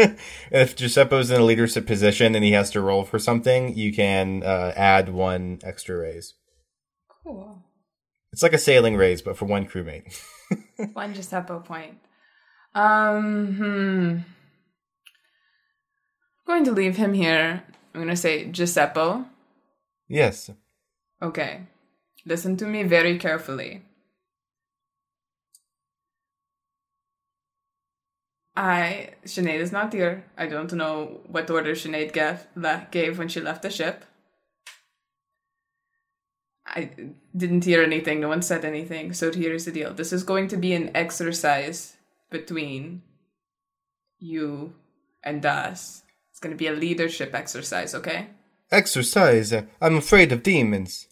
if 0.51 0.75
Giuseppe's 0.75 1.29
in 1.29 1.41
a 1.41 1.45
leadership 1.45 1.85
position 1.85 2.35
and 2.35 2.43
he 2.43 2.53
has 2.53 2.71
to 2.71 2.81
roll 2.81 3.03
for 3.03 3.19
something, 3.19 3.75
you 3.75 3.93
can, 3.93 4.43
uh, 4.43 4.73
add 4.75 5.09
one 5.09 5.59
extra 5.63 5.97
raise. 5.97 6.35
Cool. 7.23 7.63
It's 8.31 8.43
like 8.43 8.53
a 8.53 8.57
sailing 8.57 8.95
raise, 8.95 9.21
but 9.21 9.37
for 9.37 9.45
one 9.45 9.65
crewmate. 9.65 10.03
One 10.93 11.13
Giuseppe 11.13 11.59
point. 11.63 11.99
Um, 12.73 13.55
hmm. 13.55 14.17
I'm 16.39 16.45
going 16.47 16.63
to 16.63 16.71
leave 16.71 16.97
him 16.97 17.13
here. 17.13 17.63
I'm 17.93 18.01
going 18.01 18.07
to 18.07 18.15
say 18.15 18.45
Giuseppe. 18.45 19.25
yes. 20.07 20.49
Okay. 21.21 21.61
Listen 22.25 22.57
to 22.57 22.65
me 22.65 22.83
very 22.83 23.19
carefully. 23.19 23.83
I 28.59 29.11
Sinead 29.23 29.59
is 29.59 29.71
not 29.71 29.93
here. 29.93 30.25
I 30.37 30.47
don't 30.47 30.73
know 30.73 31.21
what 31.27 31.49
order 31.49 31.71
Sinead 31.71 32.11
gave, 32.11 32.45
gave 32.91 33.17
when 33.17 33.29
she 33.29 33.39
left 33.39 33.61
the 33.61 33.69
ship. 33.69 34.03
I 36.65 36.91
didn't 37.35 37.63
hear 37.63 37.81
anything. 37.81 38.19
No 38.19 38.27
one 38.27 38.41
said 38.41 38.65
anything. 38.65 39.13
So 39.13 39.31
here's 39.31 39.63
the 39.63 39.71
deal. 39.71 39.93
This 39.93 40.11
is 40.11 40.23
going 40.23 40.49
to 40.49 40.57
be 40.57 40.73
an 40.73 40.91
exercise 40.93 41.95
between 42.29 43.01
you 44.19 44.73
and 45.23 45.45
us. 45.45 46.03
It's 46.29 46.41
going 46.41 46.53
to 46.53 46.57
be 46.57 46.67
a 46.67 46.73
leadership 46.73 47.33
exercise, 47.33 47.95
okay? 47.95 48.27
Exercise. 48.71 49.53
I'm 49.79 49.95
afraid 49.95 50.33
of 50.33 50.43
demons. 50.43 51.07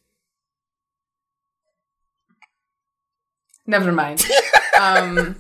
Never 3.66 3.94
mind. 3.94 4.26
um, 4.80 5.38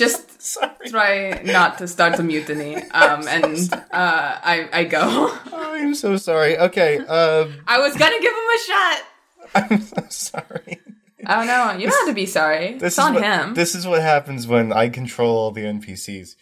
just 0.00 0.58
try 0.88 1.40
not 1.44 1.78
to 1.78 1.86
start 1.86 2.18
a 2.18 2.22
mutiny. 2.22 2.76
Um, 3.00 3.28
and 3.28 3.56
uh, 3.92 4.30
I 4.54 4.68
I 4.72 4.84
go. 4.84 5.00
Oh, 5.52 5.74
I'm 5.74 5.94
so 5.94 6.16
sorry. 6.16 6.58
Okay, 6.58 6.98
um, 6.98 7.46
I 7.66 7.78
was 7.78 7.96
gonna 7.96 8.20
give 8.20 8.32
him 8.40 8.48
a 8.58 8.60
shot. 8.68 8.98
I'm 9.54 9.80
so 9.80 10.02
sorry. 10.08 10.80
Oh 11.26 11.44
no, 11.44 11.72
you 11.78 11.86
don't 11.86 11.98
have 12.00 12.08
to 12.08 12.14
be 12.14 12.26
sorry. 12.26 12.74
This 12.74 12.94
it's 12.94 12.98
is 12.98 12.98
on 12.98 13.14
what, 13.14 13.22
him. 13.22 13.54
This 13.54 13.74
is 13.74 13.86
what 13.86 14.02
happens 14.02 14.46
when 14.46 14.72
I 14.72 14.88
control 14.88 15.36
all 15.36 15.50
the 15.52 15.64
NPCs. 15.64 16.36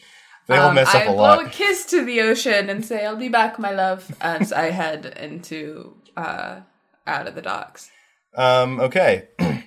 They 0.46 0.56
all 0.56 0.68
Um, 0.70 0.74
mess 0.76 0.88
up 0.94 1.02
I 1.02 1.04
a 1.04 1.12
blow 1.12 1.16
lot. 1.16 1.46
a 1.46 1.48
kiss 1.50 1.84
to 1.86 2.04
the 2.04 2.20
ocean 2.22 2.70
and 2.70 2.84
say, 2.84 3.04
"I'll 3.04 3.16
be 3.16 3.28
back, 3.28 3.58
my 3.58 3.72
love," 3.72 4.10
as 4.20 4.52
I 4.52 4.70
head 4.70 5.06
into 5.20 5.94
uh, 6.16 6.60
out 7.06 7.26
of 7.28 7.34
the 7.34 7.42
docks. 7.42 7.90
Um, 8.34 8.80
okay. 8.80 9.28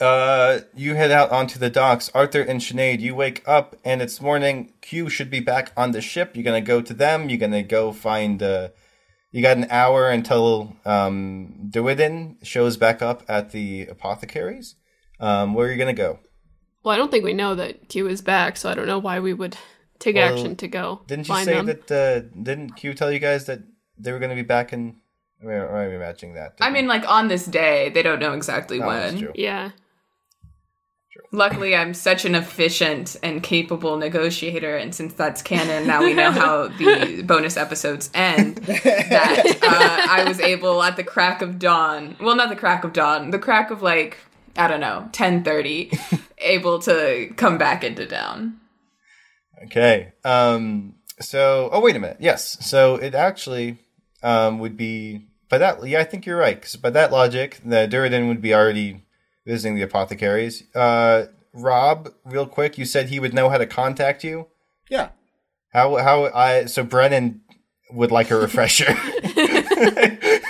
uh, 0.00 0.60
you 0.74 0.94
head 0.94 1.10
out 1.10 1.30
onto 1.30 1.58
the 1.58 1.70
docks. 1.70 2.10
Arthur 2.14 2.40
and 2.42 2.60
Sinead, 2.60 3.00
you 3.00 3.14
wake 3.14 3.42
up 3.46 3.76
and 3.84 4.02
it's 4.02 4.20
morning. 4.20 4.72
Q 4.80 5.08
should 5.08 5.30
be 5.30 5.40
back 5.40 5.72
on 5.76 5.92
the 5.92 6.00
ship. 6.00 6.32
You're 6.34 6.44
gonna 6.44 6.60
go 6.60 6.80
to 6.82 6.92
them. 6.94 7.28
You're 7.28 7.38
gonna 7.38 7.62
go 7.62 7.92
find. 7.92 8.42
Uh, 8.42 8.68
you 9.30 9.42
got 9.42 9.56
an 9.56 9.66
hour 9.70 10.10
until 10.10 10.76
um, 10.84 11.54
Derwyddon 11.70 12.36
shows 12.44 12.76
back 12.76 13.02
up 13.02 13.22
at 13.28 13.50
the 13.50 13.82
apothecaries. 13.86 14.76
Um, 15.20 15.54
where 15.54 15.68
are 15.68 15.72
you 15.72 15.78
gonna 15.78 15.92
go? 15.92 16.20
Well, 16.82 16.94
I 16.94 16.98
don't 16.98 17.10
think 17.10 17.24
we 17.24 17.32
know 17.32 17.54
that 17.54 17.88
Q 17.88 18.08
is 18.08 18.20
back, 18.20 18.56
so 18.56 18.68
I 18.70 18.74
don't 18.74 18.86
know 18.86 18.98
why 18.98 19.18
we 19.20 19.32
would 19.32 19.56
take 19.98 20.16
Well, 20.16 20.32
action 20.32 20.54
to 20.56 20.68
go 20.68 21.00
Didn't 21.06 21.28
you 21.28 21.34
find 21.34 21.44
say 21.46 21.54
them. 21.54 21.66
that? 21.66 21.90
Uh, 21.90 22.20
didn't 22.42 22.70
Q 22.76 22.94
tell 22.94 23.10
you 23.10 23.18
guys 23.18 23.46
that 23.46 23.60
they 23.98 24.12
were 24.12 24.18
gonna 24.18 24.34
be 24.34 24.42
back 24.42 24.72
in? 24.72 24.96
Or 25.42 25.50
or 25.52 25.82
am 25.82 25.90
I 25.92 25.94
imagining 25.96 26.34
that? 26.36 26.54
I 26.60 26.70
mean, 26.70 26.86
like 26.86 27.08
on 27.08 27.28
this 27.28 27.44
day, 27.46 27.90
they 27.90 28.02
don't 28.02 28.18
know 28.20 28.32
exactly 28.32 28.80
Oh, 28.82 28.90
that's 28.90 29.12
when. 29.14 29.22
true. 29.22 29.32
Yeah. 29.34 29.70
Luckily, 31.30 31.76
I'm 31.76 31.94
such 31.94 32.24
an 32.24 32.34
efficient 32.34 33.16
and 33.22 33.42
capable 33.42 33.96
negotiator, 33.96 34.76
and 34.76 34.94
since 34.94 35.14
that's 35.14 35.42
canon, 35.42 35.86
now 35.86 36.02
we 36.02 36.12
know 36.12 36.30
how 36.30 36.68
the 36.78 37.22
bonus 37.24 37.56
episodes 37.56 38.10
end. 38.14 38.56
That 38.56 39.58
uh, 39.62 40.06
I 40.10 40.24
was 40.26 40.40
able 40.40 40.82
at 40.82 40.96
the 40.96 41.04
crack 41.04 41.42
of 41.42 41.58
dawn, 41.58 42.16
well, 42.20 42.36
not 42.36 42.48
the 42.48 42.56
crack 42.56 42.84
of 42.84 42.92
dawn, 42.92 43.30
the 43.30 43.38
crack 43.38 43.70
of 43.70 43.82
like 43.82 44.18
I 44.56 44.68
don't 44.68 44.80
know, 44.80 45.08
ten 45.12 45.44
thirty, 45.44 45.92
able 46.38 46.78
to 46.80 47.32
come 47.36 47.58
back 47.58 47.84
into 47.84 48.06
town. 48.06 48.60
Okay. 49.64 50.12
Um. 50.24 50.94
So, 51.20 51.68
oh 51.72 51.80
wait 51.80 51.96
a 51.96 52.00
minute. 52.00 52.18
Yes. 52.20 52.58
So 52.66 52.96
it 52.96 53.14
actually 53.14 53.78
um 54.22 54.58
would 54.58 54.76
be 54.76 55.26
by 55.48 55.58
that. 55.58 55.84
Yeah, 55.86 56.00
I 56.00 56.04
think 56.04 56.26
you're 56.26 56.36
right. 56.36 56.56
Because 56.56 56.76
by 56.76 56.90
that 56.90 57.12
logic, 57.12 57.60
the 57.64 57.88
Derwyddon 57.88 58.28
would 58.28 58.42
be 58.42 58.54
already 58.54 59.03
visiting 59.46 59.76
the 59.76 59.82
apothecaries. 59.82 60.64
Uh, 60.74 61.26
Rob, 61.52 62.10
real 62.24 62.46
quick, 62.46 62.78
you 62.78 62.84
said 62.84 63.08
he 63.08 63.20
would 63.20 63.34
know 63.34 63.48
how 63.48 63.58
to 63.58 63.66
contact 63.66 64.24
you. 64.24 64.48
Yeah. 64.90 65.10
How? 65.72 65.96
How? 65.96 66.26
I 66.26 66.66
so 66.66 66.82
Brennan 66.84 67.42
would 67.90 68.10
like 68.10 68.30
a 68.30 68.36
refresher. 68.36 68.94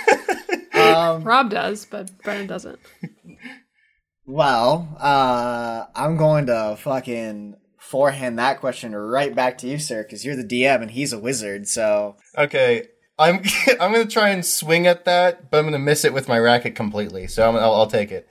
Um, 0.75 1.23
Rob 1.23 1.49
does, 1.49 1.85
but 1.85 2.11
Brennan 2.23 2.47
doesn't. 2.47 2.79
well, 4.25 4.95
uh, 4.99 5.85
I'm 5.95 6.17
going 6.17 6.47
to 6.47 6.77
fucking 6.79 7.55
forehand 7.79 8.39
that 8.39 8.59
question 8.59 8.95
right 8.95 9.33
back 9.33 9.57
to 9.59 9.67
you, 9.67 9.77
sir, 9.77 10.03
because 10.03 10.25
you're 10.25 10.35
the 10.35 10.43
DM 10.43 10.81
and 10.81 10.91
he's 10.91 11.13
a 11.13 11.19
wizard. 11.19 11.67
So 11.67 12.17
okay. 12.37 12.87
I'm 13.17 13.41
I'm 13.79 13.93
gonna 13.93 14.05
try 14.05 14.29
and 14.29 14.45
swing 14.45 14.87
at 14.87 15.05
that, 15.05 15.49
but 15.49 15.59
I'm 15.59 15.65
gonna 15.65 15.79
miss 15.79 16.03
it 16.03 16.13
with 16.13 16.27
my 16.27 16.37
racket 16.37 16.75
completely. 16.75 17.27
So 17.27 17.47
I'm, 17.47 17.55
I'll, 17.55 17.73
I'll 17.73 17.87
take 17.87 18.11
it. 18.11 18.27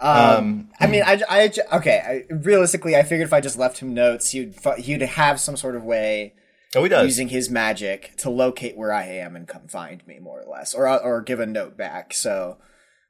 Um, 0.00 0.16
Um, 0.36 0.70
I 0.80 0.86
mean, 0.86 1.02
I, 1.04 1.20
I 1.28 1.52
okay. 1.76 2.24
I, 2.30 2.32
realistically, 2.32 2.94
I 2.96 3.02
figured 3.02 3.26
if 3.26 3.32
I 3.32 3.40
just 3.40 3.58
left 3.58 3.78
him 3.78 3.94
notes, 3.94 4.30
he'd 4.30 4.54
he'd 4.78 5.02
have 5.02 5.40
some 5.40 5.56
sort 5.56 5.74
of 5.76 5.82
way 5.84 6.34
Oh, 6.76 6.82
he 6.82 6.88
does. 6.88 7.04
using 7.04 7.28
his 7.28 7.50
magic 7.50 8.14
to 8.18 8.30
locate 8.30 8.76
where 8.76 8.92
I 8.92 9.04
am 9.04 9.34
and 9.34 9.48
come 9.48 9.66
find 9.68 10.06
me, 10.06 10.18
more 10.18 10.40
or 10.42 10.50
less, 10.50 10.74
or 10.74 10.88
or 10.88 11.20
give 11.22 11.40
a 11.40 11.46
note 11.46 11.76
back. 11.76 12.14
So, 12.14 12.58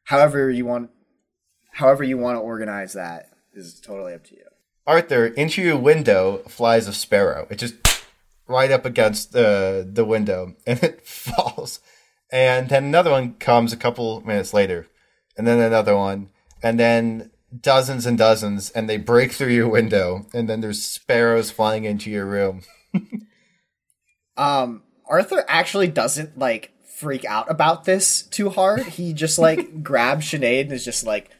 however 0.04 0.50
you 0.50 0.64
want, 0.64 0.90
however 1.72 2.04
you 2.04 2.16
want 2.16 2.36
to 2.36 2.40
organize 2.40 2.94
that 2.94 3.26
is 3.52 3.80
totally 3.80 4.14
up 4.14 4.24
to 4.24 4.36
you. 4.36 4.44
Arthur, 4.86 5.26
into 5.26 5.60
your 5.60 5.76
window 5.76 6.38
flies 6.48 6.88
a 6.88 6.94
sparrow. 6.94 7.46
It 7.50 7.56
just 7.58 7.74
right 8.46 8.70
up 8.70 8.86
against 8.86 9.32
the 9.32 9.86
the 9.86 10.04
window 10.06 10.54
and 10.66 10.82
it 10.82 11.04
falls. 11.06 11.80
And 12.32 12.68
then 12.70 12.84
another 12.84 13.10
one 13.10 13.34
comes 13.34 13.72
a 13.72 13.76
couple 13.76 14.20
minutes 14.22 14.54
later. 14.54 14.86
And 15.36 15.46
then 15.46 15.58
another 15.60 15.96
one. 15.96 16.30
And 16.62 16.78
then 16.78 17.30
dozens 17.60 18.04
and 18.06 18.18
dozens 18.18 18.70
and 18.70 18.88
they 18.88 18.96
break 18.96 19.32
through 19.32 19.52
your 19.52 19.68
window 19.68 20.26
and 20.34 20.48
then 20.48 20.60
there's 20.60 20.82
sparrows 20.82 21.50
flying 21.50 21.84
into 21.84 22.10
your 22.10 22.26
room. 22.26 22.62
Um, 24.38 24.84
Arthur 25.06 25.44
actually 25.48 25.88
doesn't 25.88 26.38
like 26.38 26.72
freak 26.96 27.24
out 27.24 27.50
about 27.50 27.84
this 27.84 28.22
too 28.22 28.48
hard. 28.48 28.82
He 28.86 29.12
just 29.12 29.38
like 29.38 29.82
grabs 29.82 30.26
Sinead 30.26 30.62
and 30.62 30.72
is 30.72 30.84
just 30.84 31.04
like, 31.04 31.30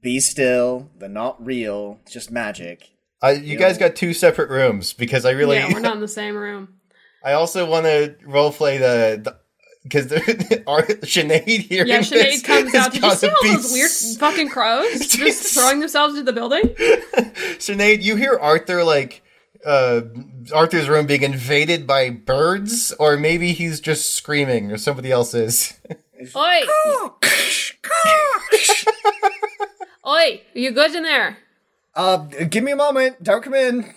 "Be 0.00 0.20
still. 0.20 0.88
They're 0.96 1.08
not 1.08 1.44
real. 1.44 1.98
It's 2.02 2.12
just 2.12 2.30
magic." 2.30 2.90
Uh, 3.22 3.34
you 3.40 3.58
guys 3.58 3.76
got 3.76 3.96
two 3.96 4.14
separate 4.14 4.50
rooms 4.50 4.92
because 4.92 5.24
I 5.24 5.30
really, 5.30 5.56
Yeah, 5.56 5.72
we're 5.72 5.80
not 5.80 5.94
in 5.94 6.00
the 6.00 6.08
same 6.08 6.36
room. 6.36 6.74
I 7.24 7.32
also 7.32 7.68
want 7.68 7.86
to 7.86 8.14
role 8.24 8.52
roleplay 8.52 8.78
the 8.78 9.38
because 9.84 10.10
our 10.66 10.82
Sinead 10.82 11.60
here. 11.60 11.86
Yeah, 11.86 12.00
Sinead 12.00 12.42
comes 12.42 12.74
out. 12.74 12.92
Did 12.92 13.04
you 13.04 13.10
see 13.14 13.28
all 13.28 13.36
those 13.42 13.70
weird 13.70 13.90
fucking 14.18 14.48
crows 14.48 15.06
just 15.06 15.54
throwing 15.54 15.78
themselves 15.78 16.14
into 16.14 16.24
the 16.24 16.32
building? 16.32 16.62
Sinead, 17.58 18.02
you 18.02 18.16
hear 18.16 18.36
Arthur 18.40 18.82
like 18.82 19.22
uh 19.64 20.02
Arthur's 20.52 20.88
room 20.88 21.06
being 21.06 21.22
invaded 21.22 21.86
by 21.86 22.10
birds, 22.10 22.92
or 22.98 23.16
maybe 23.16 23.52
he's 23.52 23.80
just 23.80 24.14
screaming, 24.14 24.72
or 24.72 24.78
somebody 24.78 25.12
else 25.12 25.34
is. 25.34 25.78
Oi! 26.34 26.60
Oi! 30.06 30.42
Are 30.54 30.58
you 30.58 30.70
good 30.72 30.94
in 30.94 31.02
there? 31.02 31.38
Uh, 31.94 32.16
give 32.16 32.64
me 32.64 32.72
a 32.72 32.76
moment. 32.76 33.22
Don't 33.22 33.42
come 33.42 33.54
in. 33.54 33.94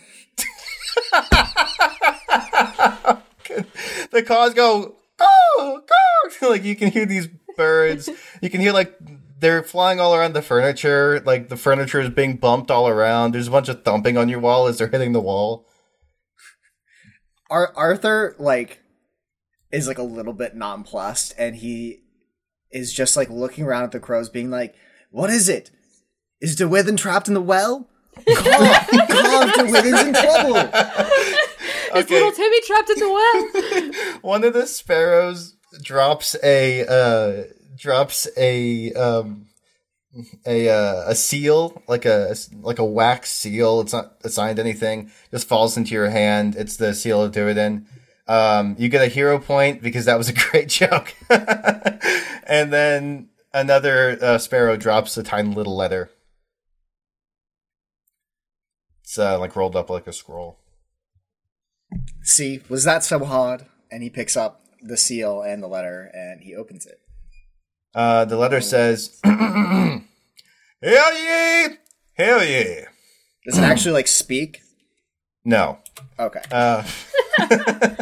the 4.12 4.24
cars 4.26 4.54
go 4.54 4.96
go 5.18 5.82
go 6.42 6.50
like 6.50 6.64
you 6.64 6.76
can 6.76 6.92
hear 6.92 7.06
these 7.06 7.28
birds 7.56 8.10
you 8.42 8.50
can 8.50 8.62
hear 8.62 8.72
like 8.72 8.98
they're 9.40 9.64
flying 9.64 10.00
all 10.00 10.16
around 10.16 10.34
the 10.34 10.42
furniture 10.42 11.22
like 11.26 11.50
the 11.50 11.58
furniture 11.58 12.00
is 12.00 12.10
being 12.10 12.38
bumped 12.38 12.72
all 12.72 12.88
around 12.88 13.34
there's 13.34 13.48
a 13.48 13.52
bunch 13.52 13.70
of 13.70 13.84
thumping 13.84 14.18
on 14.18 14.30
your 14.30 14.40
wall 14.40 14.68
as 14.68 14.78
they're 14.78 14.88
hitting 14.88 15.12
the 15.14 15.22
wall 15.22 15.68
Ar- 17.50 17.74
Arthur 17.76 18.36
like 18.40 18.82
is 19.72 19.88
like 19.88 19.98
a 19.98 20.04
little 20.04 20.34
bit 20.34 20.56
nonplussed, 20.56 21.34
and 21.38 21.56
he 21.56 22.04
is 22.72 22.94
just 22.94 23.18
like 23.18 23.30
looking 23.30 23.66
around 23.66 23.84
at 23.84 23.92
the 23.92 24.00
crows, 24.00 24.30
being 24.30 24.50
like, 24.50 24.76
"What 25.12 25.30
is 25.30 25.50
it? 25.50 25.72
Is 26.42 26.56
Derwyddon 26.56 26.98
trapped 26.98 27.28
in 27.28 27.34
the 27.34 27.42
well? 27.42 27.90
Calm, 28.16 28.26
Derwyddon's 29.50 30.08
in 30.08 30.14
trouble." 30.14 30.56
Is 31.96 32.10
little 32.10 32.32
Timmy 32.32 32.62
trapped 32.62 32.90
in 32.90 33.00
the 33.00 33.10
well? 33.10 34.20
one 34.22 34.44
of 34.44 34.54
the 34.54 34.68
sparrows 34.68 35.56
drops 35.82 36.36
a 36.44 36.86
uh 36.88 37.44
drops 37.78 38.28
a 38.38 38.92
um 38.94 39.48
a 40.46 40.70
uh, 40.70 41.04
a 41.08 41.16
seal 41.16 41.82
like 41.88 42.06
a 42.06 42.36
like 42.62 42.80
a 42.80 42.86
wax 42.86 43.32
seal. 43.32 43.82
It's 43.82 43.94
not 43.94 44.16
assigned 44.24 44.60
anything. 44.60 45.12
Just 45.32 45.48
falls 45.48 45.78
into 45.78 45.94
your 45.94 46.10
hand. 46.10 46.56
It's 46.56 46.78
the 46.78 46.94
seal 46.94 47.22
of 47.24 47.32
Derwyddon. 47.34 47.86
um 48.28 48.76
you 48.80 48.90
get 48.90 49.02
a 49.04 49.08
hero 49.08 49.40
point 49.40 49.82
because 49.82 50.06
that 50.06 50.18
was 50.18 50.30
a 50.30 50.34
great 50.52 50.70
joke. 50.70 51.14
And 52.48 52.72
then 52.72 53.28
another 53.54 54.18
uh, 54.22 54.38
sparrow 54.38 54.78
drops 54.78 55.18
a 55.18 55.24
tiny 55.24 55.54
little 55.54 55.76
letter. 55.76 56.10
It's 59.04 59.20
uh, 59.20 59.38
like 59.38 59.56
rolled 59.56 59.76
up 59.76 59.90
like 59.90 60.08
a 60.08 60.14
scroll 60.14 60.58
See, 62.28 62.60
was 62.68 62.84
that 62.84 63.04
so 63.06 63.24
hard? 63.24 63.66
And 63.90 64.04
he 64.04 64.10
picks 64.10 64.36
up 64.36 64.62
the 64.82 64.98
seal 64.98 65.42
and 65.42 65.64
the 65.64 65.68
letter, 65.68 66.12
and 66.14 66.42
he 66.42 66.56
opens 66.56 66.86
it. 66.86 67.00
Uh, 67.96 68.26
the 68.26 68.36
letter 68.38 68.60
says, 68.60 69.18
"Hail 69.24 70.02
ye, 70.82 71.78
hail 72.16 72.44
ye." 72.44 72.84
Does 73.46 73.58
it 73.58 73.64
actually 73.64 73.94
like 73.94 74.08
speak? 74.08 74.60
No. 75.46 75.78
Okay, 76.20 76.42
Uh, 76.52 76.84
I 77.40 77.96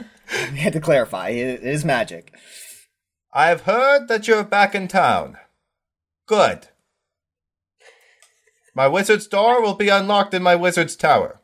had 0.58 0.74
to 0.74 0.80
clarify. 0.82 1.30
It 1.30 1.46
it 1.48 1.64
is 1.64 1.86
magic. 1.86 2.34
I 3.32 3.48
have 3.50 3.62
heard 3.62 4.08
that 4.08 4.28
you're 4.28 4.44
back 4.44 4.74
in 4.74 4.88
town. 4.88 5.38
Good. 6.26 6.70
My 8.74 8.88
wizard's 8.88 9.28
door 9.28 9.62
will 9.62 9.76
be 9.76 9.90
unlocked 9.90 10.34
in 10.34 10.42
my 10.42 10.56
wizard's 10.56 10.96
tower. 10.96 11.40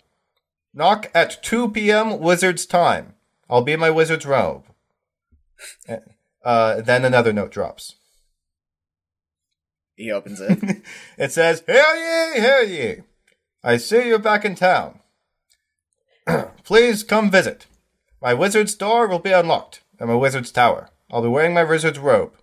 Knock 0.74 1.12
at 1.14 1.44
2 1.44 1.70
p.m. 1.72 2.20
wizard's 2.20 2.66
time. 2.66 3.16
I'll 3.50 3.62
be 3.62 3.74
in 3.74 3.80
my 3.80 3.90
wizard's 3.90 4.26
robe. 4.26 4.64
Uh, 6.44 6.82
then 6.82 7.06
another 7.06 7.34
note 7.34 7.52
drops. 7.52 7.96
He 9.96 10.12
opens 10.12 10.40
it. 10.40 10.82
It 11.18 11.32
says, 11.32 11.64
Hail 11.68 11.96
ye, 11.96 12.42
hail 12.42 12.64
ye. 12.68 13.04
I 13.64 13.78
see 13.78 14.08
you're 14.08 14.18
back 14.18 14.44
in 14.46 14.56
town. 14.56 15.00
Please 16.64 17.04
come 17.04 17.30
visit. 17.30 17.68
My 18.22 18.34
wizard's 18.34 18.74
door 18.74 19.08
will 19.08 19.20
be 19.20 19.32
unlocked 19.32 19.82
in 20.00 20.08
my 20.08 20.16
wizard's 20.16 20.52
tower. 20.52 20.90
I'll 21.12 21.22
be 21.22 21.28
wearing 21.28 21.54
my 21.54 21.64
wizard's 21.64 22.00
robe. 22.00 22.34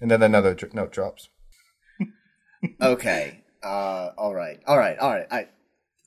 And 0.00 0.10
then 0.10 0.22
another 0.22 0.54
dr- 0.54 0.72
note 0.72 0.92
drops. 0.92 1.28
okay. 2.80 3.42
Uh. 3.62 4.10
All 4.16 4.34
right. 4.34 4.60
All 4.66 4.78
right. 4.78 4.98
All 4.98 5.10
right. 5.10 5.26
I, 5.30 5.48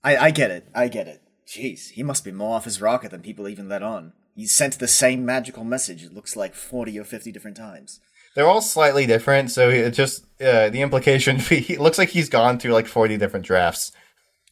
I, 0.04 0.18
I 0.18 0.32
get 0.32 0.51
it. 0.51 0.68
I 0.76 0.88
get 0.88 1.08
it. 1.08 1.22
Jeez, 1.47 1.91
he 1.91 2.04
must 2.04 2.26
be 2.26 2.32
more 2.32 2.56
off 2.56 2.66
his 2.66 2.82
rocker 2.82 3.08
than 3.08 3.22
people 3.22 3.47
even 3.47 3.70
let 3.70 3.84
on. 3.84 4.14
He's 4.36 4.54
sent 4.54 4.80
the 4.80 4.88
same 4.88 5.26
magical 5.26 5.64
message. 5.64 6.04
It 6.04 6.14
looks 6.14 6.36
like 6.36 6.56
forty 6.56 6.97
or 6.97 7.04
fifty 7.04 7.32
different 7.32 7.58
times. 7.58 7.99
They're 8.36 8.47
all 8.47 8.62
slightly 8.62 9.06
different, 9.06 9.51
so 9.51 9.70
it 9.70 9.91
just 9.91 10.24
uh, 10.41 10.70
the 10.70 10.82
implication 10.82 11.38
he 11.39 11.78
looks 11.78 11.97
like 11.97 12.10
he's 12.10 12.30
gone 12.30 12.58
through 12.58 12.74
like 12.74 12.88
forty 12.88 13.18
different 13.18 13.45
drafts, 13.45 13.91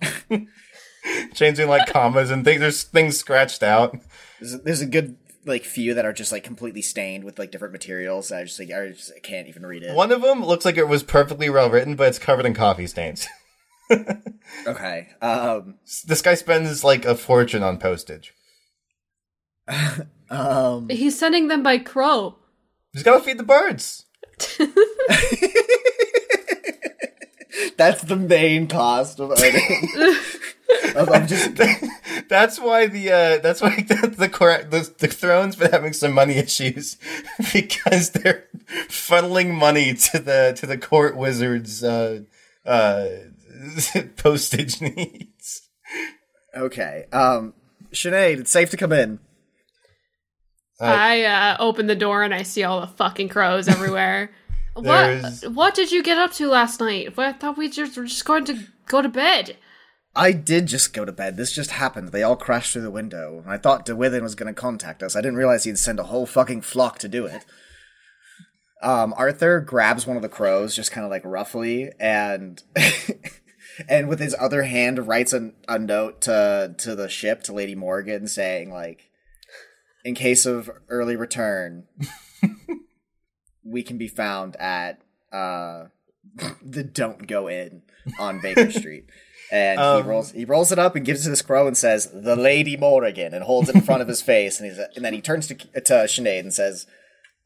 changing 1.34 1.68
like 1.68 1.88
commas 1.88 2.30
and 2.30 2.45
things. 2.45 2.60
There's 2.60 2.84
things 2.84 3.18
scratched 3.18 3.64
out. 3.64 3.97
There's 4.39 4.54
a, 4.54 4.58
there's 4.60 4.82
a 4.82 4.86
good 4.86 5.18
like 5.45 5.64
few 5.64 5.95
that 5.95 6.06
are 6.06 6.14
just 6.14 6.32
like 6.32 6.43
completely 6.43 6.84
stained 6.84 7.24
with 7.24 7.39
like 7.39 7.49
different 7.49 7.72
materials. 7.72 8.32
I 8.32 8.43
just 8.43 8.60
like 8.60 8.72
I 8.72 8.89
just 8.89 9.12
I 9.16 9.20
can't 9.20 9.47
even 9.47 9.66
read 9.66 9.84
it. 9.84 9.95
One 9.95 10.12
of 10.12 10.22
them 10.22 10.45
looks 10.45 10.66
like 10.66 10.78
it 10.78 10.88
was 10.88 11.02
perfectly 11.02 11.49
well 11.49 11.72
written, 11.72 11.95
but 11.95 12.10
it's 12.10 12.20
covered 12.20 12.45
in 12.45 12.54
coffee 12.54 12.88
stains. 12.88 13.28
Okay. 14.67 15.07
Um. 15.21 15.75
this 16.05 16.21
guy 16.21 16.35
spends 16.35 16.83
like 16.83 17.05
a 17.05 17.15
fortune 17.15 17.63
on 17.63 17.77
postage. 17.77 18.33
Um. 20.29 20.87
He's 20.87 21.19
sending 21.19 21.49
them 21.49 21.61
by 21.61 21.77
crow. 21.77 22.37
He's 22.93 23.03
got 23.03 23.17
to 23.17 23.23
feed 23.23 23.37
the 23.37 23.43
birds. 23.43 24.05
That's 27.77 28.03
the 28.03 28.15
main 28.15 28.67
cost 28.67 29.19
of 29.19 29.31
owning. 29.31 29.89
of, 30.95 31.09
of 31.09 31.27
just 31.27 31.59
That's 32.29 32.59
why 32.59 32.87
the 32.87 33.11
uh, 33.11 33.37
that's 33.39 33.61
why 33.61 33.75
the 33.75 34.13
the, 34.17 34.29
cor- 34.29 34.63
the 34.63 34.89
the 34.99 35.07
throne's 35.07 35.57
been 35.57 35.71
having 35.71 35.93
some 35.93 36.13
money 36.13 36.37
issues 36.37 36.97
because 37.51 38.11
they're 38.11 38.45
funneling 38.87 39.53
money 39.53 39.93
to 39.93 40.19
the 40.19 40.53
to 40.57 40.65
the 40.65 40.77
court 40.77 41.17
wizards 41.17 41.83
uh, 41.83 42.21
uh, 42.65 43.07
postage 44.18 44.82
needs. 44.82 45.70
okay. 46.55 47.05
Um. 47.12 47.53
Sinead, 47.91 48.39
it's 48.39 48.51
safe 48.51 48.70
to 48.70 48.78
come 48.78 48.93
in. 48.93 49.20
I 50.80 51.24
uh, 51.24 51.57
open 51.59 51.88
the 51.88 51.95
door 51.95 52.24
and 52.24 52.34
I 52.34 52.43
see 52.43 52.64
all 52.64 52.82
the 52.82 52.88
fucking 52.88 53.30
crows 53.30 53.68
everywhere. 53.68 54.32
what? 54.74 55.43
What 55.53 55.76
did 55.76 55.91
you 55.91 56.01
get 56.01 56.18
up 56.18 56.32
to 56.34 56.47
last 56.47 56.80
night? 56.80 57.14
I 57.18 57.34
thought 57.34 57.57
we 57.57 57.70
just 57.70 57.97
were 57.97 58.05
just 58.05 58.26
going 58.26 58.45
to 58.45 58.68
go 58.88 59.01
to 59.01 59.09
bed. 59.09 59.57
I 60.16 60.32
did 60.34 60.66
just 60.66 60.93
go 60.93 61.05
to 61.05 61.12
bed. 61.12 61.38
This 61.38 61.53
just 61.53 61.72
happened. 61.72 62.09
They 62.09 62.24
all 62.24 62.36
crashed 62.36 62.74
through 62.74 62.82
the 62.82 62.91
window. 62.91 63.43
I 63.47 63.57
thought 63.57 63.86
Derwyddon 63.86 64.24
was 64.24 64.36
going 64.36 64.53
to 64.53 64.59
contact 64.59 65.01
us. 65.03 65.16
I 65.16 65.22
didn't 65.22 65.38
realize 65.38 65.64
he'd 65.64 65.78
send 65.80 65.99
a 65.99 66.05
whole 66.05 66.26
fucking 66.26 66.62
flock 66.62 66.99
to 66.99 67.07
do 67.07 67.26
it. 67.26 67.45
Um, 68.82 69.14
Arthur 69.16 69.62
grabs 69.62 70.07
one 70.07 70.18
of 70.18 70.24
the 70.24 70.30
crows, 70.30 70.76
just 70.76 70.91
kind 70.91 71.05
of 71.05 71.12
like 71.12 71.24
roughly, 71.24 71.91
and 71.99 72.62
and 73.89 74.07
with 74.07 74.19
his 74.19 74.36
other 74.39 74.63
hand 74.63 75.07
writes 75.07 75.34
a, 75.34 75.51
a 75.67 75.78
note 75.80 76.22
to 76.22 76.76
to 76.78 76.95
the 76.95 77.09
ship 77.09 77.43
to 77.43 77.53
Lady 77.53 77.76
Morgan, 77.76 78.28
saying 78.28 78.72
like, 78.72 79.09
in 80.03 80.15
case 80.15 80.45
of 80.45 80.69
early 80.89 81.15
return, 81.15 81.86
we 83.63 83.84
can 83.84 83.97
be 83.97 84.07
found 84.07 84.55
at 84.57 85.01
uh 85.32 85.86
the 86.61 86.84
Don't 86.84 87.28
Go 87.28 87.47
In 87.47 87.84
on 88.19 88.39
Baker 88.41 88.72
Street. 88.80 89.05
And 89.51 89.80
Um, 89.82 90.03
he 90.03 90.09
rolls 90.09 90.32
he 90.32 90.45
rolls 90.45 90.72
it 90.72 90.80
up 90.80 90.95
and 90.95 91.05
gives 91.05 91.22
it 91.22 91.24
to 91.26 91.30
this 91.32 91.41
crow 91.41 91.67
and 91.67 91.78
says, 91.78 92.09
"The 92.13 92.36
Lady 92.38 92.78
Morgan," 92.78 93.34
and 93.34 93.43
holds 93.43 93.67
it 93.69 93.76
in 93.76 93.82
front 93.82 94.01
of 94.01 94.07
his 94.07 94.22
face. 94.22 94.59
And 94.59 94.69
he's 94.69 94.80
and 94.95 95.03
then 95.03 95.13
he 95.13 95.22
turns 95.22 95.47
to 95.47 95.55
to 95.55 95.93
Sinead 96.05 96.39
and 96.39 96.53
says, 96.53 96.88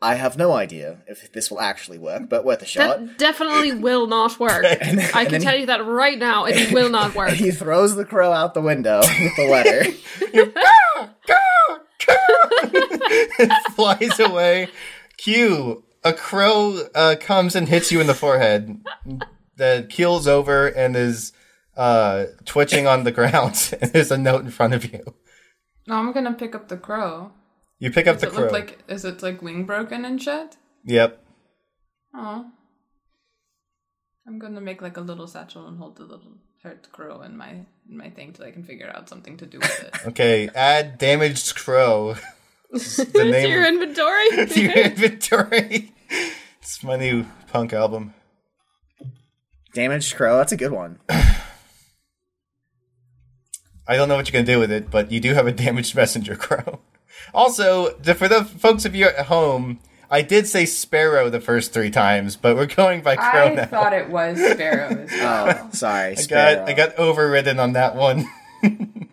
"I 0.01 0.15
have 0.15 0.37
no 0.37 0.51
idea 0.53 0.99
if 1.07 1.31
this 1.33 1.49
will 1.49 1.61
actually 1.61 1.97
work, 1.97 2.29
but 2.29 2.45
worth 2.45 2.61
a 2.61 2.65
shot." 2.65 2.99
That 2.99 3.17
definitely 3.17 3.73
will 3.87 4.07
not 4.07 4.39
work. 4.39 4.63
I 4.65 4.77
and 4.81 4.99
can 5.29 5.41
tell 5.41 5.53
he- 5.53 5.61
you 5.61 5.65
that 5.67 5.85
right 5.85 6.17
now. 6.17 6.45
It 6.45 6.71
will 6.73 6.89
not 6.89 7.15
work. 7.15 7.31
He 7.31 7.51
throws 7.51 7.95
the 7.95 8.05
crow 8.05 8.31
out 8.31 8.53
the 8.53 8.61
window 8.61 8.99
with 8.99 9.35
the 9.35 9.47
letter. 9.49 9.85
it 12.07 13.73
flies 13.75 14.19
away. 14.19 14.69
Q. 15.17 15.83
A 16.03 16.13
crow 16.13 16.81
uh, 16.93 17.15
comes 17.19 17.55
and 17.55 17.67
hits 17.67 17.91
you 17.91 17.99
in 17.99 18.05
the 18.07 18.13
forehead. 18.13 18.79
That 19.57 19.89
keels 19.89 20.27
over 20.27 20.67
and 20.67 20.95
is 20.95 21.31
uh, 21.75 22.25
twitching 22.45 22.85
on 22.85 23.05
the 23.05 23.11
ground. 23.11 23.73
and 23.81 23.91
there's 23.91 24.11
a 24.11 24.17
note 24.17 24.43
in 24.43 24.51
front 24.51 24.73
of 24.75 24.91
you. 24.93 25.15
No, 25.87 25.95
I'm 25.95 26.11
gonna 26.11 26.33
pick 26.33 26.53
up 26.53 26.67
the 26.67 26.77
crow. 26.77 27.31
You 27.85 27.91
pick 27.91 28.07
up 28.07 28.15
Does 28.15 28.21
the 28.23 28.27
it 28.29 28.33
crow. 28.33 28.43
look 28.45 28.51
like 28.51 28.79
is 28.87 29.05
it 29.05 29.21
like 29.21 29.43
wing 29.43 29.63
broken 29.65 30.05
and 30.05 30.19
shit? 30.21 30.57
Yep. 30.85 31.21
Oh. 32.15 32.47
I'm 34.27 34.39
gonna 34.39 34.59
make 34.59 34.81
like 34.81 34.97
a 34.97 35.01
little 35.01 35.27
satchel 35.27 35.67
and 35.67 35.77
hold 35.77 35.97
the 35.97 36.03
little 36.03 36.33
hurt 36.63 36.91
crow 36.91 37.21
in 37.21 37.37
my 37.37 37.49
in 37.87 37.95
my 37.97 38.09
thing 38.09 38.33
till 38.33 38.43
I 38.45 38.49
can 38.51 38.63
figure 38.63 38.91
out 38.95 39.07
something 39.07 39.37
to 39.37 39.45
do 39.45 39.59
with 39.59 39.83
it. 39.83 39.95
Okay. 40.07 40.49
Add 40.55 40.97
damaged 40.97 41.55
crow. 41.55 42.15
the 42.71 43.05
to 43.13 43.23
name 43.31 43.51
your 43.51 43.61
of- 43.61 43.67
inventory. 43.75 44.29
to 44.47 44.61
your 44.61 44.73
inventory. 44.73 45.93
It's 46.61 46.83
my 46.83 46.95
new 46.95 47.25
punk 47.51 47.71
album. 47.71 48.15
Damaged 49.75 50.15
crow. 50.15 50.37
That's 50.37 50.51
a 50.53 50.57
good 50.57 50.71
one. 50.71 50.97
I 53.87 53.95
don't 53.95 54.09
know 54.09 54.15
what 54.15 54.27
you're 54.27 54.41
gonna 54.41 54.51
do 54.51 54.59
with 54.59 54.71
it, 54.71 54.89
but 54.89 55.11
you 55.11 55.19
do 55.19 55.35
have 55.35 55.45
a 55.45 55.51
damaged 55.51 55.95
messenger 55.95 56.35
crow. 56.35 56.79
Also, 57.35 57.91
for 58.15 58.27
the 58.27 58.43
folks 58.45 58.85
of 58.85 58.95
you 58.95 59.05
at 59.07 59.25
home, 59.27 59.79
I 60.09 60.21
did 60.21 60.47
say 60.47 60.65
sparrow 60.65 61.29
the 61.29 61.41
first 61.41 61.73
three 61.73 61.89
times, 61.91 62.35
but 62.35 62.55
we're 62.55 62.65
going 62.67 63.01
by 63.01 63.15
crow 63.17 63.47
I 63.47 63.53
now. 63.55 63.65
thought 63.65 63.93
it 63.93 64.09
was 64.09 64.37
sparrows. 64.39 65.09
Oh, 65.13 65.69
sorry. 65.73 66.15
I 66.17 66.25
got 66.27 66.69
I 66.69 66.73
got 66.73 66.95
overridden 66.97 67.59
on 67.59 67.73
that 67.73 67.95
one. 67.95 68.25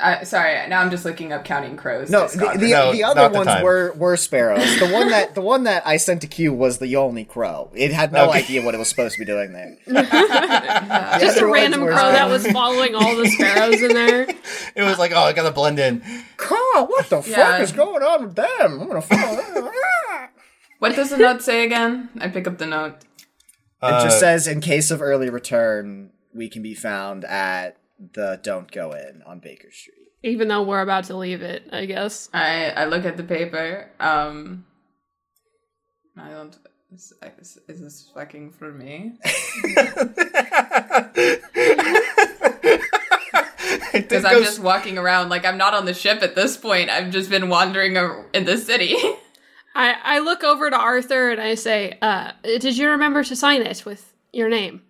Uh, 0.00 0.22
sorry, 0.24 0.68
now 0.68 0.80
I'm 0.80 0.90
just 0.90 1.04
looking 1.06 1.32
up 1.32 1.44
counting 1.44 1.74
crows. 1.76 2.08
No, 2.10 2.28
the, 2.28 2.36
the, 2.56 2.68
No, 2.70 2.92
the 2.92 3.02
other 3.02 3.28
ones 3.30 3.46
time. 3.46 3.64
were 3.64 3.92
were 3.96 4.16
sparrows. 4.16 4.78
The 4.78 4.88
one 4.90 5.08
that 5.08 5.34
the 5.34 5.40
one 5.40 5.64
that 5.64 5.84
I 5.86 5.96
sent 5.96 6.20
to 6.20 6.26
Q 6.28 6.52
was 6.52 6.78
the 6.78 6.94
only 6.96 7.24
crow. 7.24 7.68
It 7.74 7.90
had 7.92 8.12
no 8.12 8.28
Okay. 8.28 8.40
idea 8.40 8.62
what 8.62 8.74
it 8.74 8.78
was 8.78 8.88
supposed 8.88 9.14
to 9.14 9.18
be 9.18 9.24
doing 9.24 9.52
there. 9.54 9.76
Just 11.18 11.40
a 11.40 11.46
random 11.46 11.80
crow 11.80 11.88
were- 11.90 12.12
that 12.12 12.28
was 12.28 12.46
following 12.46 12.94
all 12.94 13.16
the 13.16 13.26
sparrows 13.26 13.82
in 13.82 13.94
there. 13.94 14.28
It 14.76 14.82
was 14.82 14.98
like, 14.98 15.10
oh, 15.12 15.22
I 15.22 15.32
gotta 15.32 15.50
blend 15.50 15.78
in. 15.80 16.02
Carl, 16.78 16.86
what 16.88 17.08
the 17.10 17.22
Yeah. 17.30 17.36
fuck 17.52 17.60
is 17.60 17.72
going 17.72 18.02
on 18.02 18.24
with 18.24 18.34
them? 18.36 18.80
I'm 18.80 18.88
gonna 18.88 19.02
follow 19.02 19.42
them. 19.42 19.70
What 20.78 20.94
does 20.94 21.10
the 21.10 21.16
note 21.18 21.42
say 21.42 21.64
again? 21.64 22.08
I 22.20 22.28
pick 22.28 22.46
up 22.46 22.58
the 22.58 22.66
note. 22.66 23.02
It 23.82 23.90
just 24.04 24.18
Uh, 24.18 24.20
says, 24.20 24.46
in 24.46 24.60
case 24.60 24.92
of 24.92 25.02
early 25.02 25.28
return, 25.28 26.10
we 26.32 26.48
can 26.48 26.62
be 26.62 26.74
found 26.74 27.24
at 27.24 27.76
the 28.12 28.38
Don't 28.44 28.70
Go 28.70 28.92
In 28.92 29.22
on 29.26 29.40
Baker 29.40 29.72
Street. 29.72 29.96
Even 30.22 30.46
though 30.46 30.62
we're 30.62 30.80
about 30.80 31.02
to 31.04 31.16
leave 31.16 31.42
it, 31.42 31.64
I 31.72 31.84
guess. 31.86 32.28
I 32.32 32.70
I 32.70 32.84
look 32.84 33.04
at 33.04 33.16
the 33.16 33.24
paper. 33.24 33.90
Um, 33.98 34.66
I 36.16 36.30
don't. 36.30 36.56
Is, 36.94 37.12
is, 37.40 37.58
is 37.68 37.80
this 37.80 38.10
fucking 38.14 38.52
for 38.52 38.72
me? 38.72 39.18
Because 43.92 44.24
I'm 44.24 44.42
just 44.42 44.60
walking 44.60 44.98
around 44.98 45.28
like 45.28 45.44
I'm 45.44 45.58
not 45.58 45.74
on 45.74 45.84
the 45.84 45.94
ship 45.94 46.22
at 46.22 46.34
this 46.34 46.56
point. 46.56 46.90
I've 46.90 47.10
just 47.10 47.30
been 47.30 47.48
wandering 47.48 47.96
in 48.34 48.44
the 48.44 48.56
city. 48.56 48.96
I, 49.74 49.94
I 50.02 50.18
look 50.20 50.42
over 50.42 50.68
to 50.70 50.76
Arthur 50.76 51.30
and 51.30 51.40
I 51.40 51.54
say, 51.54 51.98
uh, 52.02 52.32
did 52.42 52.76
you 52.76 52.90
remember 52.90 53.22
to 53.24 53.36
sign 53.36 53.62
it 53.62 53.84
with 53.84 54.12
your 54.32 54.48
name? 54.48 54.82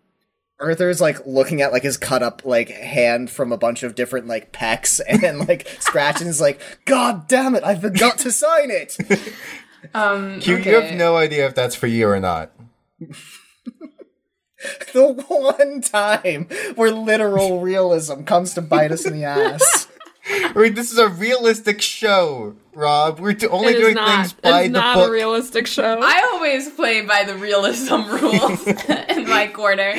Arthur's 0.61 1.01
like 1.01 1.25
looking 1.27 1.63
at 1.63 1.73
like 1.73 1.83
his 1.85 1.97
cut 1.97 2.23
up 2.23 2.43
like 2.45 2.71
hand 2.71 3.31
from 3.31 3.53
a 3.53 3.59
bunch 3.59 3.83
of 3.83 3.95
different 3.95 4.27
like 4.27 4.51
pecks 4.51 4.99
and 5.09 5.21
then 5.21 5.41
like 5.41 5.69
scratching 5.81 6.27
is 6.27 6.41
like, 6.41 6.61
God 6.85 7.29
damn 7.29 7.55
it, 7.55 7.65
I 7.65 7.75
forgot 7.77 8.19
to 8.19 8.33
sign 8.33 8.71
it. 8.71 8.97
Um, 9.95 10.41
You, 10.43 10.57
okay. 10.57 10.71
you 10.71 10.81
have 10.81 10.95
no 10.95 11.17
idea 11.17 11.47
if 11.47 11.55
that's 11.55 11.77
for 11.77 11.87
you 11.87 12.09
or 12.09 12.19
not. 12.19 12.51
the 14.93 15.13
one 15.29 15.81
time 15.81 16.49
where 16.75 16.91
literal 16.91 17.61
realism 17.61 18.23
comes 18.23 18.55
to 18.55 18.63
bite 18.63 18.93
us 18.93 19.05
in 19.05 19.13
the 19.13 19.25
ass. 19.25 19.88
I 20.31 20.53
mean, 20.55 20.75
this 20.75 20.93
is 20.93 20.99
a 20.99 21.09
realistic 21.09 21.81
show, 21.81 22.55
Rob. 22.75 23.19
We're 23.21 23.33
do- 23.33 23.49
only 23.49 23.73
doing 23.73 23.95
not. 23.95 24.09
things 24.09 24.33
by 24.35 24.61
it's 24.61 24.69
the 24.69 24.73
not 24.73 24.95
book. 24.97 25.09
a 25.09 25.13
realistic 25.13 25.67
show. 25.67 25.99
I 26.03 26.31
always 26.33 26.69
play 26.71 27.01
by 27.03 27.25
the 27.25 27.37
realism 27.37 27.95
rules 28.11 28.67
in 29.09 29.29
my 29.29 29.49
corner. 29.53 29.95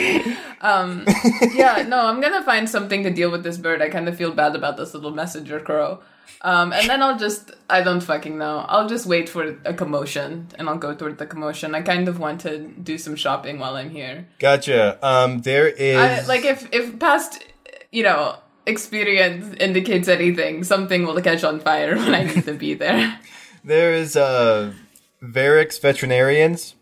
Um, 0.61 1.05
yeah, 1.53 1.85
no, 1.87 2.05
I'm 2.05 2.21
gonna 2.21 2.43
find 2.43 2.69
something 2.69 3.03
to 3.03 3.09
deal 3.09 3.31
with 3.31 3.43
this 3.43 3.57
bird. 3.57 3.81
I 3.81 3.89
kind 3.89 4.07
of 4.07 4.15
feel 4.17 4.31
bad 4.31 4.55
about 4.55 4.77
this 4.77 4.93
little 4.93 5.11
messenger 5.11 5.59
crow. 5.59 5.99
Um, 6.41 6.71
and 6.71 6.89
then 6.89 7.03
I'll 7.03 7.17
just, 7.17 7.51
I 7.69 7.81
don't 7.81 7.99
fucking 8.01 8.37
know. 8.37 8.59
I'll 8.69 8.87
just 8.87 9.05
wait 9.05 9.27
for 9.27 9.57
a 9.65 9.73
commotion 9.73 10.47
and 10.57 10.69
I'll 10.69 10.77
go 10.77 10.95
toward 10.95 11.17
the 11.17 11.25
commotion. 11.25 11.75
I 11.75 11.81
kind 11.81 12.07
of 12.07 12.17
want 12.17 12.39
to 12.41 12.59
do 12.59 12.97
some 12.97 13.15
shopping 13.17 13.59
while 13.59 13.75
I'm 13.75 13.89
here. 13.89 14.27
Gotcha. 14.37 14.99
Um, 15.05 15.39
there 15.41 15.67
is 15.67 15.97
I, 15.97 16.25
like 16.27 16.45
if, 16.45 16.69
if 16.71 16.97
past, 16.97 17.43
you 17.91 18.03
know, 18.03 18.37
experience 18.69 19.55
indicates 19.59 20.07
anything, 20.07 20.63
something 20.63 21.05
will 21.05 21.21
catch 21.21 21.43
on 21.43 21.59
fire 21.59 21.95
when 21.97 22.15
I 22.15 22.23
need 22.23 22.45
to 22.45 22.53
be 22.53 22.73
there. 22.73 23.19
there 23.63 23.93
is 23.93 24.15
uh, 24.15 24.73
Varix 25.21 25.81
Veterinarians, 25.81 26.75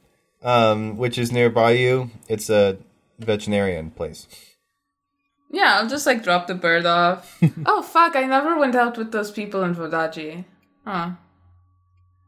um, 0.44 0.98
which 0.98 1.18
is 1.18 1.32
nearby 1.32 1.72
you. 1.72 2.12
It's 2.28 2.50
a 2.50 2.78
veterinarian 3.20 3.92
place. 3.92 4.28
Yeah, 5.50 5.80
I'll 5.80 5.88
just 5.88 6.06
like 6.06 6.24
drop 6.24 6.48
the 6.48 6.56
bird 6.56 6.86
off. 6.86 7.42
oh 7.66 7.82
fuck, 7.82 8.16
I 8.16 8.24
never 8.24 8.58
went 8.58 8.76
out 8.76 8.98
with 8.98 9.12
those 9.12 9.32
people 9.32 9.64
in 9.64 9.74
Vodacce. 9.76 10.44
Huh. 10.86 11.12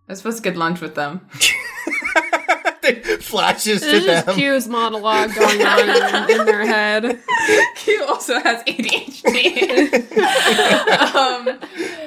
I 0.08 0.14
was 0.14 0.20
supposed 0.20 0.38
to 0.38 0.44
get 0.44 0.58
lunch 0.58 0.82
with 0.82 0.96
them. 0.96 1.28
Flashes 3.22 3.82
to 3.82 3.88
There's 3.88 4.06
just 4.06 4.26
them. 4.26 4.36
Q's 4.36 4.68
monologue 4.68 5.34
going 5.34 5.62
on 5.62 5.80
in, 5.80 5.90
in 6.40 6.46
their 6.46 6.66
head. 6.66 7.20
Q 7.76 8.06
also 8.08 8.40
has 8.40 8.64
ADHD. 8.64 9.94
um, 11.16 11.60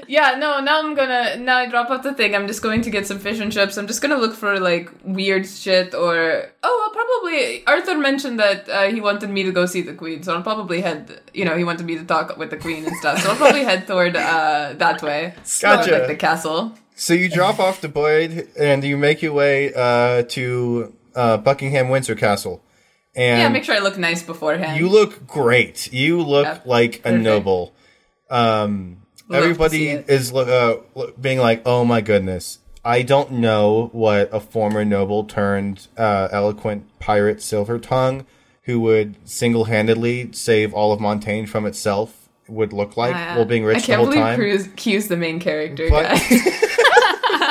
yeah, 0.08 0.36
no, 0.38 0.60
now 0.60 0.80
I'm 0.80 0.94
gonna 0.94 1.36
now 1.36 1.58
I 1.58 1.66
drop 1.68 1.90
off 1.90 2.02
the 2.02 2.14
thing. 2.14 2.34
I'm 2.34 2.46
just 2.46 2.62
going 2.62 2.82
to 2.82 2.90
get 2.90 3.06
some 3.06 3.18
fish 3.18 3.38
and 3.40 3.52
chips. 3.52 3.76
I'm 3.76 3.86
just 3.86 4.02
gonna 4.02 4.16
look 4.16 4.34
for 4.34 4.58
like 4.60 4.90
weird 5.04 5.46
shit 5.46 5.94
or 5.94 6.52
oh, 6.62 6.82
I'll 6.84 6.92
probably 6.92 7.66
Arthur 7.66 7.98
mentioned 7.98 8.38
that 8.38 8.68
uh, 8.68 8.88
he 8.88 9.00
wanted 9.00 9.30
me 9.30 9.42
to 9.44 9.52
go 9.52 9.66
see 9.66 9.82
the 9.82 9.94
queen, 9.94 10.22
so 10.22 10.34
I'll 10.34 10.42
probably 10.42 10.80
head. 10.80 11.20
You 11.34 11.44
know, 11.44 11.56
he 11.56 11.64
wanted 11.64 11.86
me 11.86 11.96
to 11.96 12.04
talk 12.04 12.36
with 12.36 12.50
the 12.50 12.56
queen 12.56 12.84
and 12.84 12.96
stuff, 12.96 13.20
so 13.20 13.30
I'll 13.30 13.36
probably 13.36 13.64
head 13.64 13.86
toward 13.86 14.16
uh, 14.16 14.74
that 14.76 15.02
way, 15.02 15.34
Gotcha. 15.60 15.88
Toward, 15.88 16.00
like 16.00 16.08
the 16.08 16.16
castle. 16.16 16.74
So 16.94 17.14
you 17.14 17.28
drop 17.28 17.58
off 17.58 17.80
the 17.80 17.88
Boyd 17.88 18.48
and 18.58 18.84
you 18.84 18.96
make 18.96 19.22
your 19.22 19.32
way 19.32 19.72
uh, 19.74 20.22
to 20.28 20.94
uh, 21.14 21.36
Buckingham 21.38 21.88
Windsor 21.88 22.14
Castle. 22.14 22.62
And 23.14 23.40
Yeah, 23.40 23.48
make 23.48 23.64
sure 23.64 23.74
I 23.74 23.80
look 23.80 23.98
nice 23.98 24.22
beforehand. 24.22 24.78
you 24.80 24.88
look 24.88 25.26
great. 25.26 25.92
You 25.92 26.22
look 26.22 26.46
Yep. 26.46 26.66
like 26.66 26.94
a 26.96 27.02
Perfect. 27.02 27.22
noble. 27.24 27.72
Um, 28.30 28.98
everybody 29.30 29.88
is 29.90 30.32
uh, 30.32 30.76
being 31.20 31.38
like, 31.38 31.62
"Oh 31.66 31.84
my 31.84 32.00
goodness." 32.00 32.58
I 32.84 33.02
don't 33.02 33.32
know 33.32 33.90
what 33.92 34.30
a 34.32 34.40
former 34.40 34.84
noble 34.84 35.24
turned 35.24 35.86
uh, 35.98 36.28
eloquent 36.32 36.98
pirate 36.98 37.42
Silver 37.42 37.78
Tongue, 37.78 38.24
who 38.62 38.80
would 38.80 39.16
single-handedly 39.28 40.30
save 40.32 40.72
all 40.74 40.92
of 40.92 40.98
Montaigne 41.00 41.46
from 41.46 41.64
itself, 41.66 42.28
would 42.48 42.72
look 42.72 42.96
like 42.96 43.14
Uh, 43.14 43.34
while 43.34 43.44
being 43.44 43.64
rich 43.64 43.82
the 43.82 43.86
can't 43.86 43.98
whole 43.98 44.06
believe 44.06 44.22
time. 44.24 44.40
Q's, 44.40 44.68
Q's 44.76 45.08
the 45.08 45.16
main 45.16 45.38
character, 45.38 45.88
But- 45.90 46.08
guys. 46.08 46.68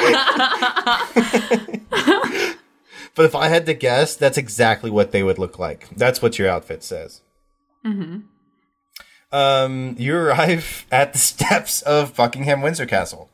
But 3.14 3.26
if 3.26 3.36
I 3.36 3.50
had 3.50 3.66
to 3.66 3.74
guess, 3.74 4.16
that's 4.16 4.38
exactly 4.38 4.90
what 4.90 5.12
they 5.12 5.22
would 5.22 5.38
look 5.38 5.60
like. 5.60 5.90
That's 5.90 6.22
what 6.22 6.40
your 6.40 6.48
outfit 6.48 6.82
says. 6.84 7.22
Mm-hmm. 7.86 8.20
Um, 9.34 9.96
you 9.98 10.16
arrive 10.16 10.86
at 10.92 11.14
the 11.14 11.20
steps 11.20 11.82
of 11.82 12.16
Buckingham 12.16 12.62
Windsor 12.62 12.86
Castle. 12.86 13.30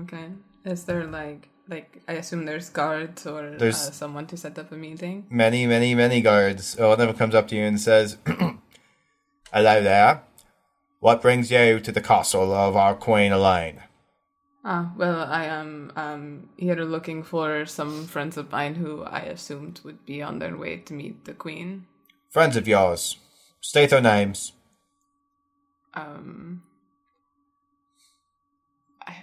Okay. 0.00 0.26
Is 0.64 0.84
there 0.84 1.06
like 1.06 1.48
like 1.68 2.02
I 2.08 2.14
assume 2.14 2.44
there's 2.44 2.70
guards 2.70 3.26
or 3.26 3.54
uh, 3.54 3.58
There's- 3.58 3.96
someone 3.96 4.26
to 4.26 4.36
set 4.36 4.58
up 4.58 4.72
a 4.72 4.76
meeting? 4.76 5.26
Many, 5.30 5.66
many, 5.66 5.94
many 5.94 6.20
guards. 6.20 6.76
Oh, 6.78 6.88
one 6.88 7.00
of 7.00 7.06
them 7.06 7.16
comes 7.16 7.34
up 7.34 7.48
to 7.48 7.56
you 7.56 7.62
and 7.62 7.80
says, 7.80 8.16
"Hello 9.52 9.82
there. 9.82 10.22
What 11.00 11.22
brings 11.22 11.50
you 11.50 11.78
to 11.80 11.92
the 11.92 12.00
castle 12.00 12.52
of 12.52 12.76
our 12.76 12.94
Queen 12.94 13.32
Elaine?" 13.32 13.82
Ah, 14.64 14.92
well, 14.96 15.22
I 15.22 15.44
am 15.44 15.92
um 15.96 16.48
here 16.56 16.76
looking 16.76 17.22
for 17.22 17.64
some 17.66 18.06
friends 18.06 18.36
of 18.36 18.50
mine 18.50 18.74
who 18.74 19.04
I 19.04 19.20
assumed 19.20 19.80
would 19.84 20.04
be 20.04 20.20
on 20.22 20.38
their 20.40 20.56
way 20.56 20.78
to 20.78 20.94
meet 20.94 21.24
the 21.24 21.34
queen. 21.34 21.86
Friends 22.30 22.56
of 22.56 22.68
yours. 22.68 23.16
State 23.60 23.90
their 23.90 24.00
names. 24.00 24.52
Um, 25.94 26.62
I, 29.06 29.16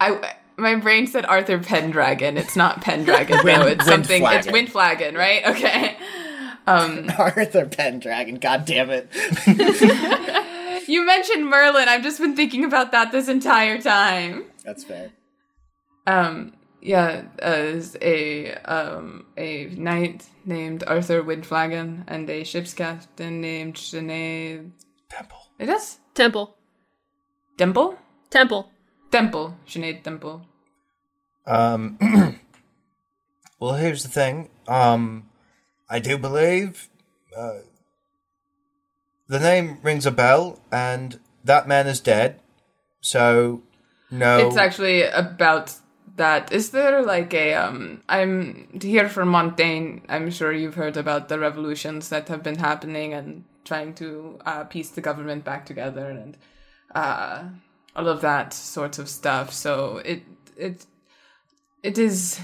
I 0.00 0.34
my 0.56 0.74
brain 0.74 1.06
said 1.06 1.24
Arthur 1.24 1.58
Pendragon. 1.58 2.36
It's 2.36 2.56
not 2.56 2.82
Pendragon 2.82 3.38
though. 3.44 3.66
It's 3.66 3.86
something. 3.86 4.22
It's 4.24 4.46
Windflagon. 4.48 5.12
Windflagon, 5.12 5.16
right? 5.16 5.46
Okay. 5.46 5.96
Um, 6.66 7.10
Arthur 7.16 7.64
Pendragon, 7.64 8.34
god 8.34 8.66
damn 8.66 8.90
it. 8.90 9.08
you 10.88 11.04
mentioned 11.06 11.46
Merlin. 11.48 11.88
I've 11.88 12.02
just 12.02 12.20
been 12.20 12.36
thinking 12.36 12.64
about 12.64 12.92
that 12.92 13.12
this 13.12 13.28
entire 13.28 13.80
time. 13.80 14.44
That's 14.64 14.84
fair. 14.84 15.10
Um, 16.06 16.54
yeah, 16.80 17.24
as 17.38 17.96
a 18.00 18.54
um 18.64 19.26
a 19.36 19.66
knight 19.66 20.26
named 20.44 20.84
Arthur 20.86 21.22
Windflagon 21.22 22.04
and 22.06 22.28
a 22.30 22.44
ship's 22.44 22.74
captain 22.74 23.40
named 23.40 23.74
Sinead. 23.74 24.70
Temple. 25.08 25.38
It 25.58 25.68
is 25.68 25.98
Temple. 26.14 26.56
Dimple? 27.56 27.98
Temple. 28.30 28.70
Temple. 29.10 29.56
Sinead 29.66 30.02
Temple. 30.02 30.46
Um, 31.46 31.98
well, 33.60 33.74
here's 33.74 34.02
the 34.02 34.08
thing. 34.08 34.50
Um, 34.68 35.28
I 35.90 35.98
do 35.98 36.18
believe 36.18 36.88
uh, 37.36 37.60
the 39.28 39.38
name 39.38 39.78
rings 39.82 40.06
a 40.06 40.10
bell, 40.10 40.60
and 40.72 41.20
that 41.44 41.68
man 41.68 41.86
is 41.86 42.00
dead. 42.00 42.40
So, 43.00 43.62
no. 44.10 44.46
It's 44.46 44.56
actually 44.56 45.02
about 45.02 45.74
that. 46.16 46.52
Is 46.52 46.70
there 46.70 47.02
like 47.02 47.32
a 47.32 47.54
um 47.54 48.02
I'm 48.08 48.68
here 48.80 49.08
from 49.08 49.28
Montaigne. 49.28 50.00
I'm 50.08 50.30
sure 50.30 50.52
you've 50.52 50.74
heard 50.74 50.96
about 50.96 51.28
the 51.28 51.38
revolutions 51.38 52.08
that 52.10 52.28
have 52.28 52.42
been 52.42 52.58
happening 52.58 53.14
and 53.14 53.44
trying 53.64 53.94
to 53.94 54.38
uh, 54.46 54.64
piece 54.64 54.90
the 54.90 55.00
government 55.00 55.44
back 55.44 55.66
together 55.66 56.06
and 56.10 56.36
uh, 56.94 57.44
all 57.94 58.08
of 58.08 58.20
that 58.22 58.52
sorts 58.52 58.98
of 58.98 59.08
stuff. 59.08 59.52
So 59.52 59.98
it 59.98 60.22
it 60.56 60.86
it 61.82 61.98
is 61.98 62.40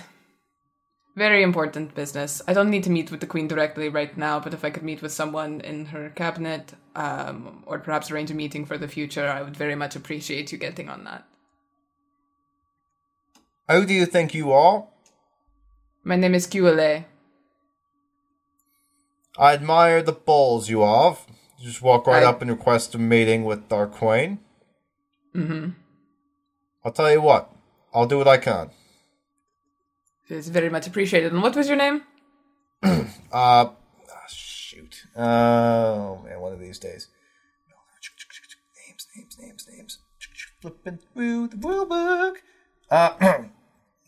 very 1.17 1.43
important 1.43 1.95
business. 1.95 2.43
I 2.49 2.53
don't 2.53 2.71
need 2.71 2.85
to 2.85 2.91
meet 2.91 3.11
with 3.11 3.21
the 3.21 3.27
queen 3.27 3.47
directly 3.49 3.89
right 3.89 4.17
now, 4.17 4.41
but 4.41 4.53
if 4.55 4.65
I 4.65 4.71
could 4.71 4.83
meet 4.83 5.01
with 5.03 5.13
someone 5.13 5.61
in 5.61 5.87
her 5.87 6.11
cabinet, 6.11 6.75
um, 6.97 7.63
or 7.67 7.79
perhaps 7.79 8.11
arrange 8.11 8.31
a 8.31 8.35
meeting 8.35 8.65
for 8.67 8.77
the 8.79 8.89
future, 8.89 9.29
I 9.29 9.43
would 9.43 9.57
very 9.57 9.75
much 9.77 9.95
appreciate 9.97 10.51
you 10.53 10.59
getting 10.59 10.89
on 10.89 11.05
that. 11.05 11.25
Who 13.71 13.87
do 13.87 13.95
you 13.95 14.07
think 14.07 14.35
you 14.35 14.53
are? 14.53 14.87
My 16.03 16.17
name 16.17 16.35
is 16.35 16.47
QLA. 16.47 17.05
I 19.39 19.55
admire 19.55 20.03
the 20.03 20.13
balls 20.13 20.69
you 20.69 20.81
have. 20.83 21.21
You 21.59 21.69
Just 21.69 21.81
walk 21.83 22.07
right 22.07 22.23
I- 22.23 22.27
up 22.27 22.43
and 22.43 22.51
request 22.51 22.95
a 22.95 22.99
meeting 22.99 23.45
with 23.45 23.73
our 23.73 23.87
queen. 23.87 24.41
Mm-hmm. 25.35 25.71
I'll 26.85 26.93
tell 26.93 27.11
you 27.11 27.21
what. 27.23 27.51
I'll 27.95 28.07
do 28.07 28.19
what 28.19 28.29
I 28.29 28.37
can. 28.37 28.71
It's 30.29 30.49
very 30.49 30.71
much 30.71 30.87
appreciated. 30.87 31.33
And 31.33 31.43
what 31.43 31.55
was 31.57 31.69
your 31.69 31.77
name? 31.77 32.03
Uh, 33.33 33.67
ah, 34.13 34.27
shoot. 34.29 35.07
Oh 35.17 36.21
man, 36.25 36.39
one 36.39 36.53
of 36.53 36.61
these 36.61 36.79
days. 36.79 37.09
Names, 38.87 39.09
names, 39.17 39.39
names, 39.41 39.69
names. 39.69 39.99
Flipping 40.61 40.99
through 41.13 41.49
the 41.49 41.57
rule 41.57 41.85
book. 41.85 42.43
Uh, 42.89 43.11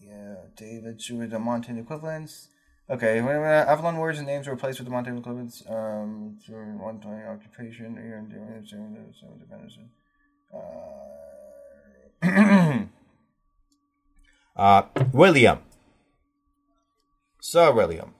yeah, 0.00 0.36
David 0.56 1.00
Stewart, 1.00 1.30
the 1.30 1.40
Montaigne 1.40 1.80
equivalents. 1.80 2.48
Okay, 2.88 3.20
when 3.20 3.36
uh, 3.36 3.64
Avalon 3.66 3.96
words 3.96 4.18
and 4.18 4.28
names 4.28 4.46
are 4.46 4.52
replaced 4.52 4.78
with 4.78 4.86
the 4.86 4.92
Montaigne 4.92 5.18
equivalents. 5.18 5.64
Um, 5.68 6.38
one 6.78 7.00
twenty 7.00 7.24
occupation 7.24 7.98
and 7.98 8.32
independence. 8.32 9.78
Uh, 12.22 12.86
uh, 14.56 14.82
William. 15.12 15.58
Sir 17.51 17.72
William. 17.72 18.12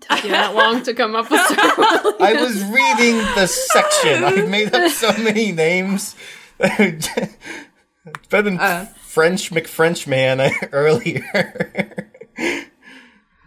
Took 0.00 0.24
you 0.24 0.30
that 0.30 0.54
long 0.54 0.82
to 0.84 0.94
come 0.94 1.14
up 1.14 1.30
with 1.30 1.40
Sir 1.42 1.72
William. 1.78 2.22
I 2.22 2.32
was 2.42 2.62
reading 2.64 3.16
the 3.36 3.46
section. 3.46 4.24
I 4.24 4.46
made 4.46 4.72
up 4.74 4.90
so 4.90 5.12
many 5.22 5.52
names. 5.52 6.16
better 6.58 6.98
than 8.30 8.58
Uh. 8.58 8.86
French 9.02 9.50
McFrenchman 9.50 10.50
earlier. 10.72 12.10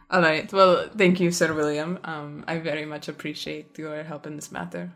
All 0.09 0.21
right. 0.21 0.51
Well, 0.53 0.89
thank 0.95 1.19
you, 1.19 1.31
Sir 1.31 1.53
William. 1.53 1.99
Um, 2.03 2.45
I 2.47 2.59
very 2.59 2.85
much 2.85 3.07
appreciate 3.09 3.77
your 3.77 4.03
help 4.03 4.25
in 4.27 4.35
this 4.37 4.51
matter. 4.51 4.93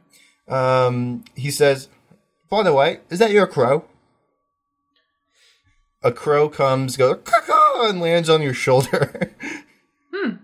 um, 0.48 1.24
he 1.36 1.52
says, 1.52 1.90
"By 2.50 2.64
the 2.64 2.74
way, 2.74 3.00
is 3.10 3.20
that 3.20 3.32
your 3.32 3.48
crow?" 3.48 3.86
A 6.04 6.12
crow 6.12 6.50
comes, 6.50 6.98
goes 6.98 7.20
and 7.84 8.02
lands 8.02 8.30
on 8.30 8.42
your 8.42 8.54
shoulder. 8.54 9.32
Hmm. 10.14 10.36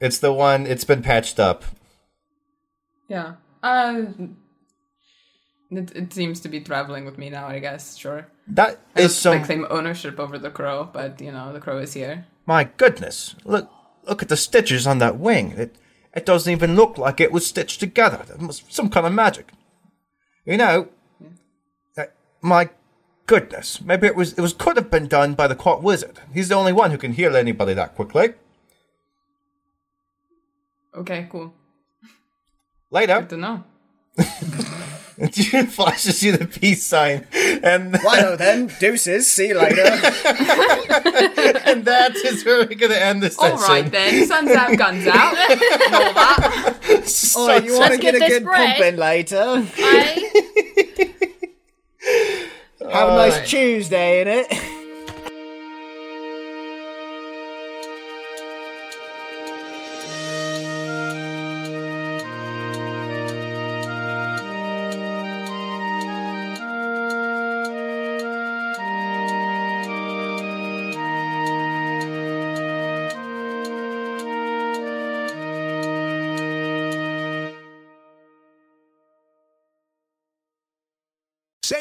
It's 0.00 0.18
the 0.18 0.32
one. 0.32 0.66
It's 0.66 0.84
been 0.84 1.02
patched 1.02 1.38
up. 1.38 1.62
Yeah. 3.06 3.34
Uh, 3.62 4.04
it, 5.70 5.94
it 5.94 6.12
seems 6.14 6.40
to 6.40 6.48
be 6.48 6.60
traveling 6.60 7.04
with 7.04 7.18
me 7.18 7.28
now. 7.28 7.46
I 7.46 7.58
guess. 7.58 7.96
Sure. 7.96 8.26
That 8.48 8.80
I 8.96 9.02
is 9.02 9.14
some. 9.14 9.36
like 9.36 9.44
claim 9.44 9.66
ownership 9.68 10.18
over 10.18 10.38
the 10.38 10.50
crow, 10.50 10.88
but 10.90 11.20
you 11.20 11.30
know 11.32 11.52
the 11.52 11.60
crow 11.60 11.78
is 11.78 11.92
here. 11.92 12.26
My 12.46 12.64
goodness! 12.64 13.34
Look, 13.44 13.70
look 14.08 14.22
at 14.22 14.30
the 14.30 14.36
stitches 14.38 14.86
on 14.86 14.98
that 14.98 15.18
wing. 15.18 15.52
It, 15.52 15.76
it 16.14 16.24
doesn't 16.24 16.50
even 16.50 16.76
look 16.76 16.96
like 16.96 17.20
it 17.20 17.30
was 17.30 17.46
stitched 17.46 17.80
together. 17.80 18.24
That 18.26 18.40
must 18.40 18.72
some 18.72 18.88
kind 18.88 19.06
of 19.06 19.12
magic. 19.12 19.50
You 20.46 20.56
know, 20.56 20.88
uh, 21.98 22.04
my 22.40 22.70
goodness. 23.26 23.80
Maybe 23.80 24.06
it 24.06 24.16
was. 24.16 24.32
It 24.32 24.40
was 24.40 24.52
could 24.52 24.76
have 24.76 24.90
been 24.90 25.08
done 25.08 25.34
by 25.34 25.46
the 25.46 25.54
court 25.54 25.82
wizard. 25.82 26.20
He's 26.32 26.48
the 26.48 26.54
only 26.54 26.72
one 26.72 26.90
who 26.90 26.98
can 26.98 27.12
heal 27.12 27.36
anybody 27.36 27.74
that 27.74 27.94
quickly. 27.94 28.34
Okay. 30.94 31.26
Cool. 31.30 31.52
Later, 32.90 33.20
Good 33.20 33.30
to 33.30 33.36
know. 33.36 33.64
June 35.30 35.66
flashes 35.66 36.22
you 36.22 36.36
the 36.36 36.46
peace 36.46 36.84
sign, 36.84 37.26
and 37.32 37.92
Righto 38.04 38.36
then, 38.36 38.70
deuces, 38.78 39.30
see 39.30 39.48
you 39.48 39.58
later. 39.58 39.82
and 39.82 41.84
that 41.84 42.14
is 42.16 42.44
where 42.44 42.66
we're 42.66 42.74
gonna 42.74 42.94
end 42.94 43.22
this 43.22 43.36
session. 43.36 43.58
All 43.58 43.68
right 43.68 43.90
then. 43.90 44.26
Suns 44.26 44.50
out, 44.50 44.76
guns 44.76 45.06
out. 45.06 45.16
all 45.16 45.34
that. 45.34 47.34
oh, 47.36 47.56
you 47.64 47.78
want 47.78 47.92
to 47.94 47.98
get, 47.98 48.14
get 48.14 48.22
a 48.22 48.28
good 48.28 48.44
break. 48.44 48.76
pump 48.76 48.80
in 48.80 48.96
later? 48.96 49.66
I 49.78 51.14
Have 52.90 53.08
a 53.08 53.16
nice 53.16 53.48
Tuesday 53.48 54.20
in 54.20 54.28
it. 54.28 54.72